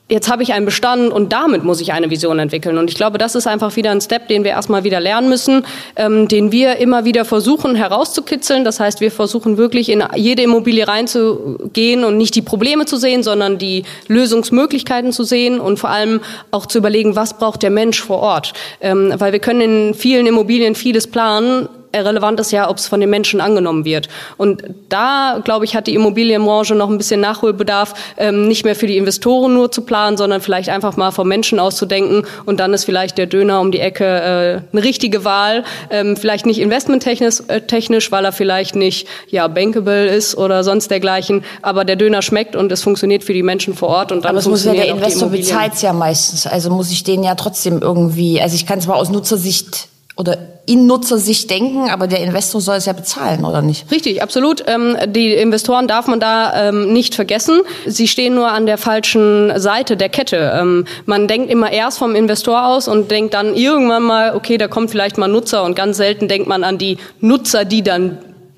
jetzt 0.10 0.32
habe 0.32 0.44
ich 0.44 0.54
einen 0.54 0.66
Bestand 0.66 1.12
und 1.12 1.34
damit 1.34 1.64
muss 1.64 1.82
ich 1.82 1.92
eine 1.92 2.10
Vision 2.10 2.40
entwickeln. 2.40 2.78
Und 2.78 2.90
ich 2.90 2.96
glaube, 2.96 3.18
das 3.18 3.36
ist 3.36 3.46
einfach 3.46 3.76
wieder 3.76 3.92
ein 3.92 4.00
Step, 4.00 4.28
den 4.30 4.44
wir 4.44 4.52
erstmal 4.52 4.84
wieder 4.84 5.00
lernen 5.00 5.28
müssen, 5.30 5.66
ähm, 5.96 6.28
den 6.28 6.52
wir 6.52 6.78
immer 6.78 7.04
wieder 7.04 7.26
versuchen 7.26 7.76
herauszukitzeln. 7.76 8.64
Das 8.64 8.80
heißt, 8.80 9.02
wir 9.02 9.12
versuchen 9.12 9.58
wirklich 9.58 9.90
in 9.90 10.04
jede 10.16 10.44
Immobilie 10.44 10.88
reinzugehen 10.88 12.06
und 12.06 12.18
nicht 12.18 12.36
die 12.36 12.42
Probleme 12.42 12.86
zu 12.86 12.98
sehen, 12.98 13.22
sondern 13.22 13.58
die 13.58 13.84
Lösungsmöglichkeiten 14.08 15.12
zu 15.12 15.24
sehen 15.24 15.60
und 15.60 15.78
vor 15.78 15.90
allem 15.90 16.22
auch 16.52 16.66
zu 16.66 16.78
überlegen, 16.78 17.16
was 17.16 17.38
braucht 17.38 17.64
der 17.64 17.72
Mensch 17.72 18.02
vor 18.02 18.20
Ort. 18.20 18.54
Ähm, 18.80 19.14
weil 19.18 19.34
wir 19.34 19.40
können 19.40 19.62
in 19.62 19.94
vielen 19.94 20.26
Immobilien 20.26 20.76
vieles 20.76 21.08
planen, 21.08 21.68
relevant 21.96 22.40
ist 22.40 22.52
ja, 22.52 22.70
ob 22.70 22.78
es 22.78 22.88
von 22.88 23.00
den 23.00 23.10
Menschen 23.10 23.42
angenommen 23.42 23.86
wird. 23.86 24.08
Und 24.38 24.64
da, 24.90 25.42
glaube 25.44 25.66
ich, 25.66 25.76
hat 25.76 25.88
die 25.88 25.96
Immobilienbranche 25.96 26.76
noch 26.76 26.90
ein 26.90 26.98
bisschen 26.98 27.22
Nachholbedarf, 27.22 27.94
ähm, 28.18 28.48
nicht 28.48 28.66
mehr 28.66 28.76
für 28.76 28.88
die 28.88 28.98
Investoren 28.98 29.54
nur 29.54 29.72
zu 29.72 29.82
planen, 29.82 30.18
sondern 30.18 30.42
vielleicht 30.42 30.70
einfach 30.70 30.98
mal 30.98 31.12
vom 31.12 31.28
Menschen 31.28 31.60
auszudenken. 31.60 32.24
Und 32.46 32.60
dann 32.60 32.74
ist 32.74 32.86
vielleicht 32.86 33.18
der 33.18 33.26
Döner 33.26 33.62
um 33.62 33.72
die 33.72 33.80
Ecke 33.80 34.06
äh, 34.06 34.62
eine 34.72 34.84
richtige 34.84 35.24
Wahl. 35.24 35.64
Ähm, 35.90 36.18
vielleicht 36.18 36.46
nicht 36.46 36.60
investmenttechnisch, 36.60 37.42
äh, 37.48 37.62
technisch, 37.62 38.12
weil 38.12 38.26
er 38.26 38.32
vielleicht 38.32 38.76
nicht 38.76 39.08
ja 39.30 39.48
bankable 39.48 40.08
ist 40.08 40.38
oder 40.38 40.64
sonst 40.64 40.92
dergleichen. 40.92 41.44
Aber 41.62 41.86
der 41.86 41.96
Döner 41.96 42.22
schmeckt 42.22 42.56
und 42.56 42.72
es 42.72 42.84
funktioniert 42.84 43.24
für 43.24 43.34
die 43.34 43.44
Menschen 43.44 43.74
vor 43.74 43.90
Ort. 43.90 44.12
Und 44.12 44.26
dann 44.26 44.32
Aber 44.32 44.40
es 44.40 44.48
muss 44.48 44.66
ja 44.66 44.74
der 44.74 44.88
Investor 44.88 45.30
bezahlt 45.30 45.82
ja 45.82 45.94
meistens. 45.94 46.48
Also 46.48 46.70
muss 46.70 46.92
ich 46.92 47.04
den 47.04 47.24
ja 47.24 47.36
trotzdem 47.36 47.82
irgendwie, 47.82 48.42
also 48.42 48.56
ich 48.56 48.66
kann 48.66 48.82
zwar 48.82 48.98
aus 48.98 49.10
Nutzersicht 49.10 49.88
oder 50.18 50.38
in 50.66 50.86
Nutzersicht 50.86 51.50
denken, 51.50 51.90
aber 51.90 52.08
der 52.08 52.20
Investor 52.20 52.60
soll 52.60 52.76
es 52.76 52.86
ja 52.86 52.94
bezahlen, 52.94 53.46
oder 53.46 53.62
nicht? 53.62 53.90
Richtig, 53.90 54.22
absolut. 54.22 54.64
Ähm, 54.68 54.98
die 55.08 55.34
Investoren 55.34 55.88
darf 55.88 56.08
man 56.08 56.20
da 56.20 56.70
ähm, 56.70 56.92
nicht 56.92 57.16
vergessen. 57.16 57.62
Sie 57.86 58.08
stehen 58.08 58.36
nur 58.36 58.52
an 58.52 58.66
der 58.66 58.78
falschen 58.78 59.58
Seite 59.60 59.96
der 59.96 60.10
Kette. 60.10 60.54
Ähm, 60.60 60.86
man 61.06 61.28
denkt 61.28 61.50
immer 61.50 61.72
erst 61.72 62.00
vom 62.00 62.16
Investor 62.16 62.66
aus 62.66 62.90
und 62.90 63.12
denkt 63.12 63.34
dann 63.34 63.56
irgendwann 63.56 64.04
mal, 64.04 64.36
okay, 64.36 64.58
da 64.58 64.68
kommt 64.68 64.92
vielleicht 64.92 65.18
mal 65.18 65.30
Nutzer 65.30 65.64
und 65.64 65.76
ganz 65.76 65.98
selten 65.98 66.28
denkt 66.28 66.50
man 66.50 66.66
an 66.66 66.78
die 66.78 66.98
Nutzer, 67.22 67.64
die 67.64 67.82
dann 67.82 68.18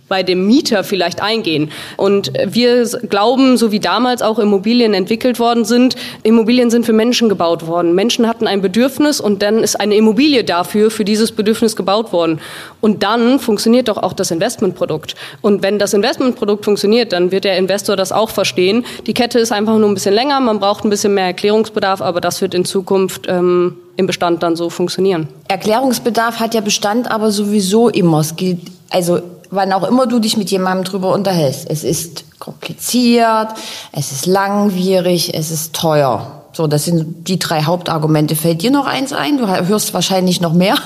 bei 0.10 0.24
dem 0.24 0.48
Mieter 0.48 0.84
vielleicht 0.84 1.22
eingehen. 1.22 1.72
Und 1.96 2.34
wir 2.46 2.84
glauben, 2.86 3.58
so 3.58 3.72
wie 3.72 3.80
damals 3.80 4.22
auch 4.22 4.39
Immobilien 4.39 4.94
entwickelt 4.94 5.39
worden 5.39 5.63
sind, 5.63 5.96
Immobilien 6.24 6.70
sind 6.70 6.86
für 6.86 6.94
Menschen 6.94 7.30
gebaut 7.30 7.68
worden. 7.68 7.96
Menschen 7.96 8.28
hatten 8.28 8.48
ein 8.48 8.62
Bedürfnis 8.62 9.22
und 9.22 9.42
dann 9.42 9.60
ist 9.60 9.80
eine 9.80 9.96
Immobilie 9.96 10.44
dafür, 10.44 10.92
für 10.92 11.06
dieses 11.06 11.32
Bedürfnis 11.32 11.75
gebaut 11.75 12.12
worden. 12.12 12.42
Und 12.82 13.04
dann 13.04 13.39
funktioniert 13.39 13.88
doch 13.88 13.98
auch 13.98 14.13
das 14.13 14.32
Investmentprodukt. 14.32 15.16
Und 15.42 15.63
wenn 15.63 15.80
das 15.80 15.94
Investmentprodukt 15.94 16.66
funktioniert, 16.66 17.13
dann 17.13 17.32
wird 17.32 17.44
der 17.44 17.58
Investor 17.58 17.96
das 17.96 18.12
auch 18.12 18.30
verstehen. 18.30 18.86
Die 19.06 19.13
Kette 19.13 19.39
ist 19.39 19.51
einfach 19.51 19.78
nur 19.78 19.88
ein 19.88 19.94
bisschen 19.94 20.16
länger, 20.16 20.39
man 20.39 20.60
braucht 20.60 20.84
ein 20.84 20.89
bisschen 20.89 21.13
mehr 21.13 21.25
Erklärungsbedarf, 21.25 22.01
aber 22.01 22.20
das 22.20 22.42
wird 22.42 22.54
in 22.54 22.66
Zukunft 22.66 23.28
ähm, 23.28 23.78
im 23.96 24.08
Bestand 24.08 24.42
dann 24.44 24.56
so 24.56 24.70
funktionieren. 24.70 25.28
Erklärungsbedarf 25.48 26.39
hat 26.39 26.54
ja 26.56 26.62
Bestand 26.62 27.12
aber 27.12 27.32
sowieso 27.32 27.89
immer. 27.89 28.22
Es 28.22 28.36
gilt, 28.36 28.62
also 28.89 29.20
wann 29.50 29.74
auch 29.74 29.88
immer 29.88 30.08
du 30.08 30.20
dich 30.20 30.38
mit 30.38 30.51
jemandem 30.51 30.86
drüber 30.86 31.13
unterhältst. 31.13 31.68
Es 31.70 31.84
ist 31.84 32.39
kompliziert, 32.39 33.50
es 33.91 34.12
ist 34.12 34.25
langwierig, 34.25 35.34
es 35.34 35.51
ist 35.51 35.75
teuer. 35.75 36.39
So, 36.51 36.68
das 36.68 36.86
sind 36.86 37.27
die 37.27 37.38
drei 37.38 37.63
Hauptargumente. 37.63 38.36
Fällt 38.36 38.63
dir 38.63 38.72
noch 38.72 38.86
eins 38.88 39.13
ein? 39.13 39.38
Du 39.38 39.48
hörst 39.48 39.94
wahrscheinlich 39.94 40.41
noch 40.41 40.53
mehr. 40.53 40.75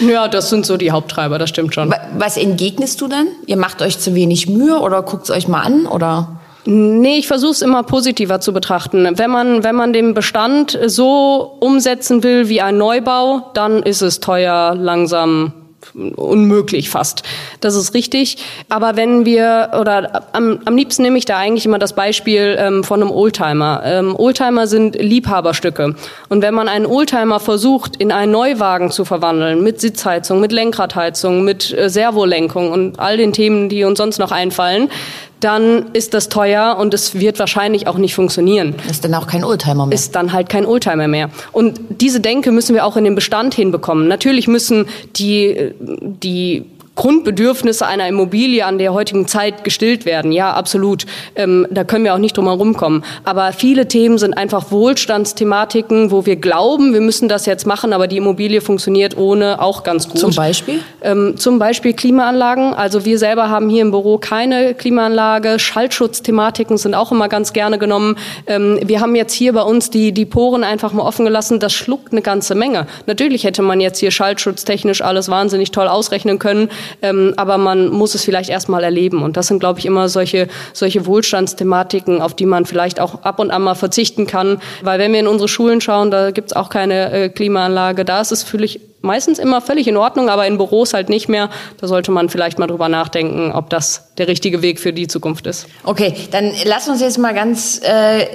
Ja, 0.00 0.28
das 0.28 0.48
sind 0.48 0.64
so 0.64 0.78
die 0.78 0.92
Haupttreiber, 0.92 1.38
das 1.38 1.50
stimmt 1.50 1.74
schon. 1.74 1.94
Was 2.16 2.38
entgegnest 2.38 3.02
du 3.02 3.08
dann? 3.08 3.26
Ihr 3.46 3.58
macht 3.58 3.82
euch 3.82 3.98
zu 3.98 4.14
wenig 4.14 4.48
Mühe 4.48 4.78
oder 4.78 5.02
guckt 5.02 5.24
es 5.24 5.30
euch 5.30 5.46
mal 5.46 5.60
an 5.60 5.84
oder? 5.84 6.40
Nee, 6.64 7.18
ich 7.18 7.26
versuche 7.26 7.52
es 7.52 7.62
immer 7.62 7.82
positiver 7.82 8.40
zu 8.40 8.52
betrachten. 8.52 9.18
Wenn 9.18 9.30
man, 9.30 9.62
wenn 9.62 9.74
man 9.74 9.92
den 9.92 10.14
Bestand 10.14 10.78
so 10.86 11.56
umsetzen 11.60 12.22
will 12.22 12.48
wie 12.48 12.62
ein 12.62 12.78
Neubau, 12.78 13.50
dann 13.52 13.82
ist 13.82 14.00
es 14.00 14.20
teuer, 14.20 14.74
langsam, 14.74 15.52
unmöglich 15.94 16.90
fast. 16.90 17.22
Das 17.60 17.74
ist 17.74 17.94
richtig. 17.94 18.38
Aber 18.68 18.96
wenn 18.96 19.24
wir, 19.24 19.70
oder 19.80 20.24
am, 20.32 20.60
am 20.64 20.76
liebsten 20.76 21.02
nehme 21.02 21.18
ich 21.18 21.24
da 21.24 21.38
eigentlich 21.38 21.66
immer 21.66 21.78
das 21.78 21.94
Beispiel 21.94 22.56
ähm, 22.58 22.84
von 22.84 23.00
einem 23.00 23.10
Oldtimer. 23.10 23.82
Ähm, 23.84 24.14
Oldtimer 24.16 24.66
sind 24.66 24.96
Liebhaberstücke. 24.96 25.94
Und 26.28 26.42
wenn 26.42 26.54
man 26.54 26.68
einen 26.68 26.86
Oldtimer 26.86 27.40
versucht, 27.40 27.96
in 27.96 28.12
einen 28.12 28.32
Neuwagen 28.32 28.90
zu 28.90 29.04
verwandeln, 29.04 29.62
mit 29.62 29.80
Sitzheizung, 29.80 30.40
mit 30.40 30.52
Lenkradheizung, 30.52 31.44
mit 31.44 31.76
äh, 31.76 31.88
Servolenkung 31.88 32.70
und 32.70 32.98
all 32.98 33.16
den 33.16 33.32
Themen, 33.32 33.68
die 33.68 33.84
uns 33.84 33.98
sonst 33.98 34.18
noch 34.18 34.32
einfallen, 34.32 34.90
dann 35.40 35.86
ist 35.92 36.14
das 36.14 36.28
teuer 36.28 36.76
und 36.78 36.94
es 36.94 37.18
wird 37.18 37.38
wahrscheinlich 37.38 37.86
auch 37.86 37.98
nicht 37.98 38.14
funktionieren. 38.14 38.74
Ist 38.88 39.04
dann 39.04 39.14
auch 39.14 39.26
kein 39.26 39.44
Oldtimer 39.44 39.86
mehr. 39.86 39.94
Ist 39.94 40.14
dann 40.14 40.32
halt 40.32 40.48
kein 40.48 40.66
Oldtimer 40.66 41.08
mehr. 41.08 41.30
Und 41.52 41.80
diese 41.88 42.20
Denke 42.20 42.52
müssen 42.52 42.74
wir 42.74 42.84
auch 42.84 42.96
in 42.96 43.04
den 43.04 43.14
Bestand 43.14 43.54
hinbekommen. 43.54 44.08
Natürlich 44.08 44.48
müssen 44.48 44.86
die, 45.16 45.72
die 45.78 46.64
Grundbedürfnisse 46.96 47.86
einer 47.86 48.08
Immobilie 48.08 48.66
an 48.66 48.76
der 48.76 48.92
heutigen 48.92 49.26
Zeit 49.26 49.64
gestillt 49.64 50.04
werden. 50.04 50.32
Ja, 50.32 50.52
absolut. 50.52 51.06
Ähm, 51.34 51.66
da 51.70 51.84
können 51.84 52.04
wir 52.04 52.14
auch 52.14 52.18
nicht 52.18 52.36
drum 52.36 52.76
kommen. 52.76 53.04
Aber 53.24 53.52
viele 53.52 53.88
Themen 53.88 54.18
sind 54.18 54.36
einfach 54.36 54.70
Wohlstandsthematiken, 54.70 56.10
wo 56.10 56.26
wir 56.26 56.36
glauben, 56.36 56.92
wir 56.92 57.00
müssen 57.00 57.28
das 57.28 57.46
jetzt 57.46 57.66
machen, 57.66 57.92
aber 57.92 58.06
die 58.06 58.18
Immobilie 58.18 58.60
funktioniert 58.60 59.16
ohne 59.16 59.62
auch 59.62 59.82
ganz 59.82 60.08
gut. 60.08 60.18
Zum 60.18 60.34
Beispiel? 60.34 60.80
Ähm, 61.00 61.36
zum 61.38 61.58
Beispiel 61.58 61.94
Klimaanlagen. 61.94 62.74
Also 62.74 63.04
wir 63.04 63.18
selber 63.18 63.48
haben 63.48 63.70
hier 63.70 63.82
im 63.82 63.92
Büro 63.92 64.18
keine 64.18 64.74
Klimaanlage. 64.74 65.58
Schallschutzthematiken 65.58 66.76
sind 66.76 66.94
auch 66.94 67.12
immer 67.12 67.28
ganz 67.28 67.52
gerne 67.52 67.78
genommen. 67.78 68.16
Ähm, 68.46 68.78
wir 68.84 69.00
haben 69.00 69.14
jetzt 69.14 69.32
hier 69.32 69.52
bei 69.52 69.62
uns 69.62 69.90
die, 69.90 70.12
die 70.12 70.26
Poren 70.26 70.64
einfach 70.64 70.92
mal 70.92 71.04
offen 71.04 71.24
gelassen. 71.24 71.60
Das 71.60 71.72
schluckt 71.72 72.12
eine 72.12 72.20
ganze 72.20 72.54
Menge. 72.54 72.86
Natürlich 73.06 73.44
hätte 73.44 73.62
man 73.62 73.80
jetzt 73.80 74.00
hier 74.00 74.10
schallschutztechnisch 74.10 75.02
alles 75.02 75.28
wahnsinnig 75.30 75.70
toll 75.70 75.88
ausrechnen 75.88 76.38
können. 76.38 76.68
Ähm, 77.02 77.34
aber 77.36 77.58
man 77.58 77.88
muss 77.88 78.14
es 78.14 78.24
vielleicht 78.24 78.50
erstmal 78.50 78.84
erleben. 78.84 79.22
Und 79.22 79.36
das 79.36 79.46
sind, 79.46 79.60
glaube 79.60 79.78
ich, 79.78 79.86
immer 79.86 80.08
solche, 80.08 80.48
solche 80.72 81.06
Wohlstandsthematiken, 81.06 82.20
auf 82.22 82.34
die 82.34 82.46
man 82.46 82.66
vielleicht 82.66 83.00
auch 83.00 83.22
ab 83.22 83.38
und 83.38 83.50
an 83.50 83.62
mal 83.62 83.74
verzichten 83.74 84.26
kann. 84.26 84.60
Weil 84.82 84.98
wenn 84.98 85.12
wir 85.12 85.20
in 85.20 85.26
unsere 85.26 85.48
Schulen 85.48 85.80
schauen, 85.80 86.10
da 86.10 86.30
gibt's 86.30 86.52
auch 86.52 86.68
keine 86.68 87.12
äh, 87.12 87.28
Klimaanlage. 87.28 88.04
Da 88.04 88.20
ist 88.20 88.32
es 88.32 88.42
völlig 88.42 88.80
meistens 89.02 89.38
immer 89.38 89.60
völlig 89.60 89.88
in 89.88 89.96
Ordnung, 89.96 90.28
aber 90.28 90.46
in 90.46 90.58
Büros 90.58 90.94
halt 90.94 91.08
nicht 91.08 91.28
mehr. 91.28 91.50
Da 91.80 91.86
sollte 91.86 92.10
man 92.10 92.28
vielleicht 92.28 92.58
mal 92.58 92.66
drüber 92.66 92.88
nachdenken, 92.88 93.52
ob 93.52 93.70
das 93.70 94.14
der 94.18 94.28
richtige 94.28 94.62
Weg 94.62 94.80
für 94.80 94.92
die 94.92 95.06
Zukunft 95.06 95.46
ist. 95.46 95.66
Okay, 95.84 96.14
dann 96.30 96.52
lass 96.64 96.88
uns 96.88 97.00
jetzt 97.00 97.18
mal 97.18 97.34
ganz 97.34 97.80
äh, 97.82 98.26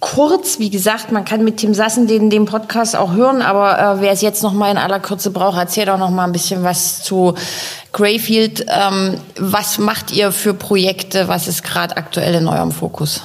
kurz, 0.00 0.58
wie 0.58 0.70
gesagt, 0.70 1.12
man 1.12 1.24
kann 1.24 1.44
mit 1.44 1.58
Tim 1.58 1.74
Sassen 1.74 2.06
den, 2.06 2.30
den 2.30 2.44
Podcast 2.44 2.96
auch 2.96 3.12
hören, 3.12 3.42
aber 3.42 3.78
äh, 3.78 4.00
wer 4.02 4.12
es 4.12 4.20
jetzt 4.20 4.42
noch 4.42 4.52
mal 4.52 4.70
in 4.70 4.78
aller 4.78 5.00
Kürze 5.00 5.30
braucht, 5.30 5.58
erzählt 5.58 5.88
auch 5.88 5.98
noch 5.98 6.10
mal 6.10 6.24
ein 6.24 6.32
bisschen 6.32 6.62
was 6.64 7.02
zu 7.02 7.34
Greyfield. 7.92 8.66
Ähm, 8.68 9.18
was 9.36 9.78
macht 9.78 10.12
ihr 10.12 10.32
für 10.32 10.54
Projekte? 10.54 11.28
Was 11.28 11.48
ist 11.48 11.64
gerade 11.64 11.96
aktuell 11.96 12.34
in 12.34 12.46
eurem 12.46 12.72
Fokus? 12.72 13.22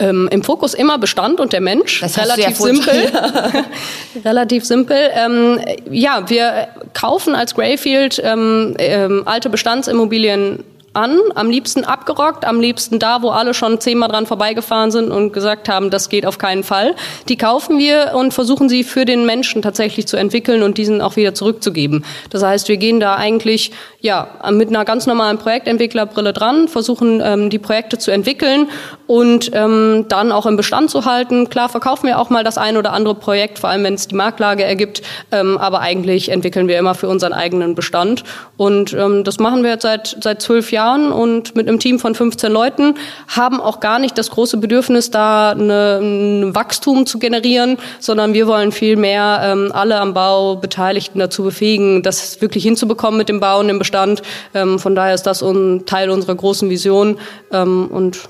Ähm, 0.00 0.28
Im 0.30 0.44
Fokus 0.44 0.74
immer 0.74 0.96
Bestand 0.98 1.40
und 1.40 1.52
der 1.52 1.60
Mensch. 1.60 2.00
Das 2.00 2.16
relativ 2.18 2.56
simpel. 2.56 2.94
relativ 4.24 4.64
simpel. 4.64 4.96
Ähm, 5.12 5.60
ja, 5.90 6.28
wir 6.28 6.68
kaufen 6.94 7.34
als 7.34 7.54
Greyfield 7.54 8.20
ähm, 8.24 8.74
ähm, 8.78 9.22
alte 9.26 9.50
Bestandsimmobilien 9.50 10.62
an, 10.98 11.18
am 11.36 11.48
liebsten 11.48 11.84
abgerockt, 11.84 12.44
am 12.44 12.60
liebsten 12.60 12.98
da, 12.98 13.22
wo 13.22 13.30
alle 13.30 13.54
schon 13.54 13.80
zehnmal 13.80 14.08
dran 14.08 14.26
vorbeigefahren 14.26 14.90
sind 14.90 15.10
und 15.12 15.32
gesagt 15.32 15.68
haben, 15.68 15.90
das 15.90 16.08
geht 16.08 16.26
auf 16.26 16.38
keinen 16.38 16.64
Fall. 16.64 16.96
Die 17.28 17.36
kaufen 17.36 17.78
wir 17.78 18.14
und 18.14 18.34
versuchen 18.34 18.68
sie 18.68 18.82
für 18.82 19.04
den 19.04 19.24
Menschen 19.24 19.62
tatsächlich 19.62 20.08
zu 20.08 20.16
entwickeln 20.16 20.62
und 20.62 20.76
diesen 20.76 21.00
auch 21.00 21.14
wieder 21.14 21.34
zurückzugeben. 21.34 22.04
Das 22.30 22.42
heißt, 22.42 22.68
wir 22.68 22.78
gehen 22.78 22.98
da 22.98 23.14
eigentlich 23.14 23.70
ja 24.00 24.28
mit 24.50 24.68
einer 24.68 24.84
ganz 24.84 25.06
normalen 25.06 25.38
Projektentwicklerbrille 25.38 26.32
dran, 26.32 26.66
versuchen 26.66 27.22
ähm, 27.24 27.48
die 27.48 27.60
Projekte 27.60 27.98
zu 27.98 28.10
entwickeln 28.10 28.68
und 29.06 29.50
ähm, 29.54 30.06
dann 30.08 30.32
auch 30.32 30.46
im 30.46 30.56
Bestand 30.56 30.90
zu 30.90 31.04
halten. 31.04 31.48
Klar 31.48 31.68
verkaufen 31.68 32.08
wir 32.08 32.18
auch 32.18 32.28
mal 32.28 32.42
das 32.42 32.58
ein 32.58 32.76
oder 32.76 32.92
andere 32.92 33.14
Projekt, 33.14 33.60
vor 33.60 33.70
allem 33.70 33.84
wenn 33.84 33.94
es 33.94 34.08
die 34.08 34.16
Marktlage 34.16 34.64
ergibt, 34.64 35.02
ähm, 35.30 35.58
aber 35.58 35.80
eigentlich 35.80 36.30
entwickeln 36.30 36.66
wir 36.66 36.78
immer 36.78 36.96
für 36.96 37.08
unseren 37.08 37.32
eigenen 37.32 37.76
Bestand 37.76 38.24
und 38.56 38.92
ähm, 38.94 39.22
das 39.22 39.38
machen 39.38 39.62
wir 39.62 39.70
jetzt 39.70 39.82
seit 39.82 40.16
seit 40.20 40.42
zwölf 40.42 40.72
Jahren 40.72 40.87
Jahren 40.88 41.12
und 41.12 41.54
mit 41.54 41.68
einem 41.68 41.78
Team 41.78 41.98
von 41.98 42.14
15 42.14 42.50
Leuten, 42.50 42.94
haben 43.28 43.60
auch 43.60 43.80
gar 43.80 43.98
nicht 43.98 44.16
das 44.16 44.30
große 44.30 44.56
Bedürfnis, 44.56 45.10
da 45.10 45.50
eine, 45.50 45.98
ein 46.00 46.54
Wachstum 46.54 47.06
zu 47.06 47.18
generieren, 47.18 47.78
sondern 48.00 48.34
wir 48.34 48.46
wollen 48.46 48.72
viel 48.72 48.96
mehr 48.96 49.40
ähm, 49.42 49.70
alle 49.72 50.00
am 50.00 50.14
Bau 50.14 50.56
Beteiligten 50.56 51.18
dazu 51.18 51.42
befähigen, 51.42 52.02
das 52.02 52.40
wirklich 52.40 52.64
hinzubekommen 52.64 53.18
mit 53.18 53.28
dem 53.28 53.40
Bauen 53.40 53.68
im 53.68 53.78
Bestand. 53.78 54.22
Ähm, 54.54 54.78
von 54.78 54.94
daher 54.94 55.14
ist 55.14 55.24
das 55.24 55.42
ein 55.42 55.84
Teil 55.86 56.10
unserer 56.10 56.34
großen 56.34 56.70
Vision 56.70 57.18
ähm, 57.52 57.88
und 57.90 58.28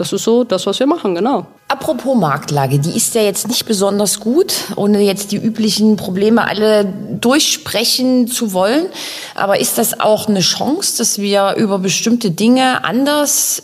das 0.00 0.14
ist 0.14 0.24
so 0.24 0.44
das, 0.44 0.66
was 0.66 0.80
wir 0.80 0.86
machen, 0.86 1.14
genau. 1.14 1.46
Apropos 1.68 2.16
Marktlage, 2.16 2.78
die 2.78 2.96
ist 2.96 3.14
ja 3.14 3.20
jetzt 3.20 3.48
nicht 3.48 3.66
besonders 3.66 4.18
gut, 4.18 4.54
ohne 4.76 5.02
jetzt 5.02 5.30
die 5.30 5.36
üblichen 5.36 5.96
Probleme 5.96 6.48
alle 6.48 6.86
durchsprechen 7.20 8.26
zu 8.26 8.54
wollen. 8.54 8.86
Aber 9.34 9.60
ist 9.60 9.76
das 9.76 10.00
auch 10.00 10.26
eine 10.26 10.40
Chance, 10.40 10.96
dass 10.96 11.18
wir 11.18 11.56
über 11.58 11.78
bestimmte 11.78 12.30
Dinge 12.30 12.82
anders 12.82 13.62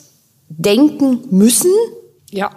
denken 0.49 1.25
müssen? 1.31 1.73
Ja, 2.31 2.50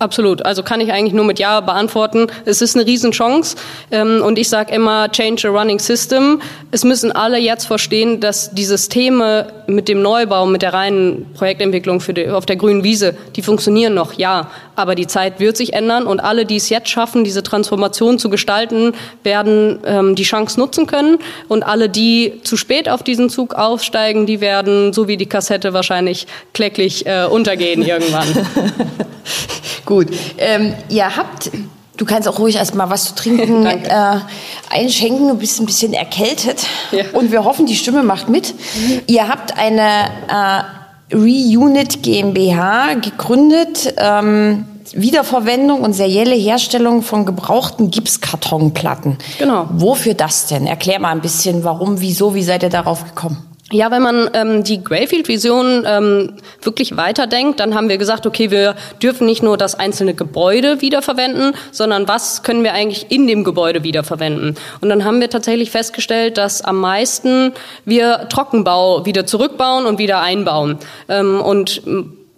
Absolut. 0.00 0.46
Also 0.46 0.62
kann 0.62 0.80
ich 0.80 0.92
eigentlich 0.92 1.12
nur 1.12 1.24
mit 1.24 1.40
Ja 1.40 1.60
beantworten. 1.60 2.28
Es 2.44 2.62
ist 2.62 2.76
eine 2.76 2.86
Riesenchance. 2.86 3.56
Ähm, 3.90 4.22
und 4.22 4.38
ich 4.38 4.48
sage 4.48 4.72
immer, 4.72 5.10
change 5.10 5.40
the 5.42 5.48
running 5.48 5.80
system. 5.80 6.40
Es 6.70 6.84
müssen 6.84 7.10
alle 7.10 7.36
jetzt 7.38 7.64
verstehen, 7.64 8.20
dass 8.20 8.52
die 8.52 8.64
Systeme 8.64 9.52
mit 9.66 9.88
dem 9.88 10.00
Neubau, 10.00 10.46
mit 10.46 10.62
der 10.62 10.72
reinen 10.72 11.26
Projektentwicklung 11.34 12.00
die, 12.14 12.28
auf 12.28 12.46
der 12.46 12.54
grünen 12.54 12.84
Wiese, 12.84 13.16
die 13.34 13.42
funktionieren 13.42 13.94
noch, 13.94 14.12
ja. 14.12 14.52
Aber 14.76 14.94
die 14.94 15.08
Zeit 15.08 15.40
wird 15.40 15.56
sich 15.56 15.72
ändern 15.72 16.06
und 16.06 16.20
alle, 16.20 16.46
die 16.46 16.56
es 16.56 16.68
jetzt 16.68 16.88
schaffen, 16.90 17.24
diese 17.24 17.42
Transformation 17.42 18.20
zu 18.20 18.30
gestalten, 18.30 18.92
werden 19.24 19.80
ähm, 19.84 20.14
die 20.14 20.22
Chance 20.22 20.60
nutzen 20.60 20.86
können. 20.86 21.18
Und 21.48 21.64
alle, 21.64 21.88
die 21.88 22.40
zu 22.44 22.56
spät 22.56 22.88
auf 22.88 23.02
diesen 23.02 23.30
Zug 23.30 23.54
aufsteigen, 23.54 24.26
die 24.26 24.40
werden, 24.40 24.92
so 24.92 25.08
wie 25.08 25.16
die 25.16 25.26
Kassette, 25.26 25.72
wahrscheinlich 25.72 26.28
kläglich 26.52 27.04
äh, 27.04 27.24
untergehen 27.24 27.82
irgendwann. 27.84 28.28
Gut. 29.88 30.08
Ähm, 30.36 30.74
ihr 30.90 31.16
habt, 31.16 31.50
du 31.96 32.04
kannst 32.04 32.28
auch 32.28 32.38
ruhig 32.38 32.56
erstmal 32.56 32.90
was 32.90 33.06
zu 33.06 33.14
trinken 33.14 33.64
äh, 33.66 34.18
einschenken. 34.68 35.28
Du 35.28 35.34
bist 35.34 35.58
ein 35.60 35.64
bisschen 35.64 35.94
erkältet. 35.94 36.66
Ja. 36.92 37.04
Und 37.14 37.32
wir 37.32 37.42
hoffen, 37.42 37.64
die 37.64 37.74
Stimme 37.74 38.02
macht 38.02 38.28
mit. 38.28 38.54
Mhm. 38.54 39.00
Ihr 39.06 39.28
habt 39.28 39.56
eine 39.56 40.10
äh, 41.10 41.16
Reunit 41.16 42.02
GmbH 42.02 42.96
gegründet. 43.00 43.94
Ähm, 43.96 44.66
Wiederverwendung 44.92 45.80
und 45.80 45.94
serielle 45.94 46.34
Herstellung 46.34 47.00
von 47.00 47.24
gebrauchten 47.24 47.90
Gipskartonplatten. 47.90 49.16
Genau. 49.38 49.68
Wofür 49.70 50.12
das 50.12 50.48
denn? 50.48 50.66
Erklär 50.66 51.00
mal 51.00 51.12
ein 51.12 51.22
bisschen, 51.22 51.64
warum, 51.64 52.00
wieso, 52.00 52.34
wie 52.34 52.42
seid 52.42 52.62
ihr 52.62 52.68
darauf 52.68 53.04
gekommen? 53.04 53.47
Ja, 53.70 53.90
wenn 53.90 54.00
man 54.00 54.30
ähm, 54.32 54.64
die 54.64 54.82
Greyfield-Vision 54.82 55.84
ähm, 55.86 56.32
wirklich 56.62 56.96
weiterdenkt, 56.96 57.60
dann 57.60 57.74
haben 57.74 57.90
wir 57.90 57.98
gesagt, 57.98 58.26
okay, 58.26 58.50
wir 58.50 58.74
dürfen 59.02 59.26
nicht 59.26 59.42
nur 59.42 59.58
das 59.58 59.74
einzelne 59.74 60.14
Gebäude 60.14 60.80
wiederverwenden, 60.80 61.52
sondern 61.70 62.08
was 62.08 62.42
können 62.42 62.64
wir 62.64 62.72
eigentlich 62.72 63.10
in 63.10 63.26
dem 63.26 63.44
Gebäude 63.44 63.84
wiederverwenden? 63.84 64.56
Und 64.80 64.88
dann 64.88 65.04
haben 65.04 65.20
wir 65.20 65.28
tatsächlich 65.28 65.70
festgestellt, 65.70 66.38
dass 66.38 66.62
am 66.62 66.80
meisten 66.80 67.52
wir 67.84 68.28
Trockenbau 68.30 69.04
wieder 69.04 69.26
zurückbauen 69.26 69.84
und 69.84 69.98
wieder 69.98 70.22
einbauen. 70.22 70.78
Ähm, 71.10 71.38
und 71.42 71.82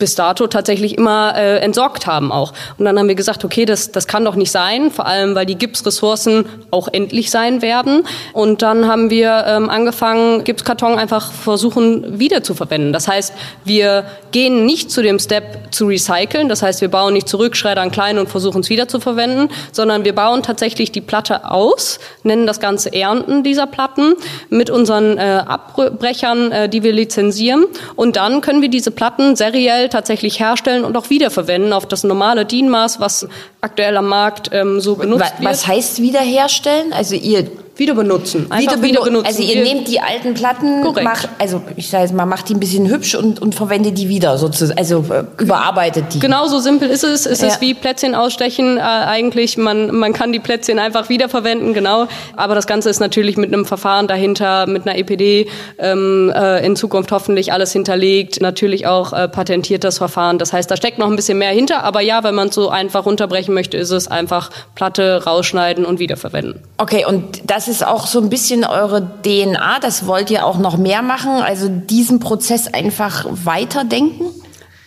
bis 0.01 0.17
dato 0.17 0.49
tatsächlich 0.49 0.99
immer 0.99 1.35
äh, 1.37 1.59
entsorgt 1.59 2.09
haben 2.09 2.33
auch. 2.33 2.53
Und 2.77 2.87
dann 2.87 2.99
haben 2.99 3.07
wir 3.07 3.15
gesagt, 3.15 3.45
okay, 3.45 3.65
das, 3.65 3.93
das 3.93 4.09
kann 4.09 4.25
doch 4.25 4.35
nicht 4.35 4.51
sein, 4.51 4.91
vor 4.91 5.07
allem 5.07 5.37
weil 5.37 5.47
die 5.47 5.57
Gipsressourcen 5.57 6.47
auch 6.73 6.89
endlich 6.91 7.31
sein 7.31 7.63
werden. 7.63 8.03
Und 8.33 8.63
dann 8.63 8.89
haben 8.89 9.11
wir 9.11 9.45
ähm, 9.47 9.71
angefangen, 9.71 10.43
Gipskarton 10.43 10.99
einfach 10.99 11.31
versuchen 11.31 12.19
wieder 12.19 12.43
zu 12.43 12.55
verwenden. 12.55 12.93
Das 12.93 13.07
heißt, 13.07 13.33
wir 13.65 14.05
gehen 14.33 14.67
nicht 14.67 14.91
zu 14.91 15.03
dem 15.03 15.19
Step 15.19 15.73
zu 15.73 15.87
recyceln, 15.87 16.49
das 16.49 16.63
heißt, 16.63 16.81
wir 16.81 16.89
bauen 16.89 17.13
nicht 17.13 17.29
zurück, 17.29 17.55
schreddern 17.55 17.91
klein 17.91 18.19
und 18.19 18.29
versuchen 18.29 18.63
es 18.63 18.71
wieder 18.71 18.89
zu 18.89 19.01
verwenden, 19.01 19.53
sondern 19.73 20.05
wir 20.05 20.15
bauen 20.15 20.43
tatsächlich 20.43 20.93
die 20.93 21.01
Platte 21.01 21.51
aus, 21.51 21.99
nennen 22.23 22.47
das 22.47 22.59
Ganze 22.59 22.93
Ernten 22.93 23.43
dieser 23.43 23.67
Platten 23.67 24.15
mit 24.49 24.71
unseren 24.71 25.19
äh, 25.19 25.43
Abbrechern, 25.47 26.53
äh, 26.53 26.69
die 26.69 26.83
wir 26.83 26.93
lizenzieren. 26.93 27.67
Und 27.97 28.17
dann 28.17 28.41
können 28.41 28.63
wir 28.63 28.71
diese 28.71 28.91
Platten 28.91 29.37
seriell 29.37 29.90
tatsächlich 29.91 30.41
herstellen 30.41 30.85
und 30.85 30.97
auch 30.97 31.11
wiederverwenden 31.11 31.73
auf 31.73 31.87
das 31.87 32.05
normale 32.05 32.45
DIN-Maß, 32.45 33.01
was 33.01 33.29
aktuell 33.61 33.97
am 33.97 34.07
Markt 34.07 34.51
ähm, 34.53 34.81
so 34.81 34.97
benutzt 34.97 35.21
was, 35.21 35.39
wird. 35.39 35.49
Was 35.49 35.67
heißt 35.67 36.03
wiederherstellen? 36.03 36.93
Also 36.93 37.15
ihr 37.15 37.51
wieder 37.81 37.95
benutzen. 37.95 38.47
Einfach 38.51 38.77
wieder, 38.77 38.83
wieder 38.83 39.03
benutzen. 39.03 39.27
Also 39.27 39.43
ihr 39.43 39.63
nehmt 39.63 39.89
die 39.89 40.01
alten 40.01 40.35
Platten, 40.35 40.83
macht, 41.03 41.29
also 41.39 41.63
ich 41.77 41.89
sage 41.89 42.05
jetzt 42.05 42.15
mal, 42.15 42.27
macht 42.27 42.49
die 42.49 42.55
ein 42.55 42.61
bisschen 42.61 42.89
hübsch 42.89 43.15
und, 43.15 43.41
und 43.41 43.55
verwendet 43.55 43.99
die 43.99 44.09
wieder 44.09 44.39
sozusagen, 44.39 44.79
also 44.79 45.05
äh, 45.11 45.25
überarbeitet 45.43 46.05
die. 46.15 46.19
Genau 46.21 46.47
so 46.47 46.61
simpel 46.61 46.91
ist 46.91 47.03
es. 47.03 47.27
Es 47.27 47.41
ja. 47.41 47.49
ist 47.49 47.61
wie 47.63 47.75
Plätzchen 47.75 48.15
ausstechen 48.15 48.77
äh, 48.77 48.81
eigentlich. 48.81 49.57
Man, 49.57 49.95
man 49.97 50.13
kann 50.13 50.33
die 50.33 50.39
Plätzchen 50.39 50.79
einfach 50.79 51.09
wiederverwenden, 51.09 51.73
genau. 51.73 52.07
Aber 52.37 52.55
das 52.55 52.67
Ganze 52.67 52.91
ist 52.91 53.01
natürlich 53.01 53.39
mit 53.39 53.53
einem 53.53 53.65
Verfahren 53.65 54.07
dahinter, 54.07 54.67
mit 54.67 54.87
einer 54.87 54.99
EPD 54.99 55.49
ähm, 55.79 56.31
äh, 56.37 56.65
in 56.65 56.77
Zukunft 56.77 57.11
hoffentlich 57.13 57.53
alles 57.53 57.73
hinterlegt. 57.73 58.43
Natürlich 58.43 58.87
auch 58.87 59.15
äh, 59.15 59.27
patentiert 59.27 59.85
das 59.85 59.97
Verfahren. 59.97 60.39
Das 60.39 60.53
heißt, 60.53 60.71
da 60.71 60.77
steckt 60.77 60.99
noch 60.99 61.09
ein 61.09 61.17
bisschen 61.17 61.39
mehr 61.39 61.51
hinter. 61.51 61.83
Aber 61.83 62.03
ja, 62.03 62.23
wenn 62.25 62.35
man 62.35 62.49
es 62.49 62.55
so 62.55 62.69
einfach 62.69 63.07
runterbrechen 63.07 63.55
möchte, 63.55 63.79
ist 63.79 63.91
es 63.91 64.07
einfach 64.07 64.51
Platte 64.75 65.25
rausschneiden 65.25 65.87
und 65.87 65.99
wiederverwenden. 65.99 66.61
Okay, 66.77 67.07
und 67.07 67.51
das 67.51 67.70
ist 67.71 67.87
auch 67.87 68.07
so 68.07 68.21
ein 68.21 68.29
bisschen 68.29 68.65
eure 68.65 69.01
DNA. 69.23 69.79
Das 69.81 70.07
wollt 70.07 70.31
ihr 70.31 70.45
auch 70.45 70.59
noch 70.59 70.77
mehr 70.77 71.03
machen. 71.03 71.31
Also 71.31 71.69
diesen 71.69 72.21
Prozess 72.21 72.69
einfach 72.73 73.25
weiterdenken? 73.31 74.27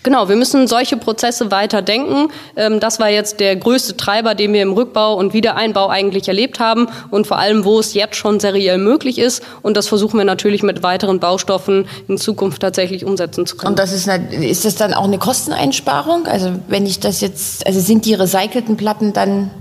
Genau, 0.03 0.27
wir 0.27 0.35
müssen 0.35 0.67
solche 0.67 0.97
Prozesse 0.97 1.49
weiterdenken. 1.49 2.27
Ähm, 2.57 2.81
das 2.81 2.99
war 2.99 3.09
jetzt 3.09 3.39
der 3.39 3.55
größte 3.55 3.95
Treiber, 3.95 4.35
den 4.35 4.51
wir 4.51 4.61
im 4.61 4.73
Rückbau 4.73 5.15
und 5.15 5.33
Wiedereinbau 5.33 5.87
eigentlich 5.87 6.27
erlebt 6.27 6.59
haben 6.59 6.89
und 7.09 7.25
vor 7.25 7.39
allem, 7.39 7.63
wo 7.63 7.79
es 7.79 7.93
jetzt 7.93 8.17
schon 8.17 8.41
seriell 8.41 8.77
möglich 8.77 9.17
ist. 9.17 9.41
Und 9.61 9.77
das 9.77 9.87
versuchen 9.87 10.17
wir 10.17 10.25
natürlich 10.25 10.61
mit 10.61 10.83
weiteren 10.83 11.21
Baustoffen 11.21 11.87
in 12.09 12.17
Zukunft 12.17 12.61
tatsächlich 12.61 13.05
umsetzen 13.05 13.45
zu 13.45 13.55
können. 13.55 13.71
Und 13.71 13.79
das 13.79 13.93
ist, 13.93 14.09
eine, 14.09 14.45
ist 14.45 14.65
das 14.65 14.75
dann 14.75 14.93
auch 14.93 15.05
eine 15.05 15.19
Kosteneinsparung? 15.19 16.27
Also 16.27 16.51
wenn 16.67 16.85
ich 16.85 16.99
das 16.99 17.21
jetzt, 17.21 17.65
also 17.65 17.79
sind 17.79 18.05
die 18.05 18.13
recycelten 18.13 18.75
Platten 18.75 19.13
dann 19.13 19.51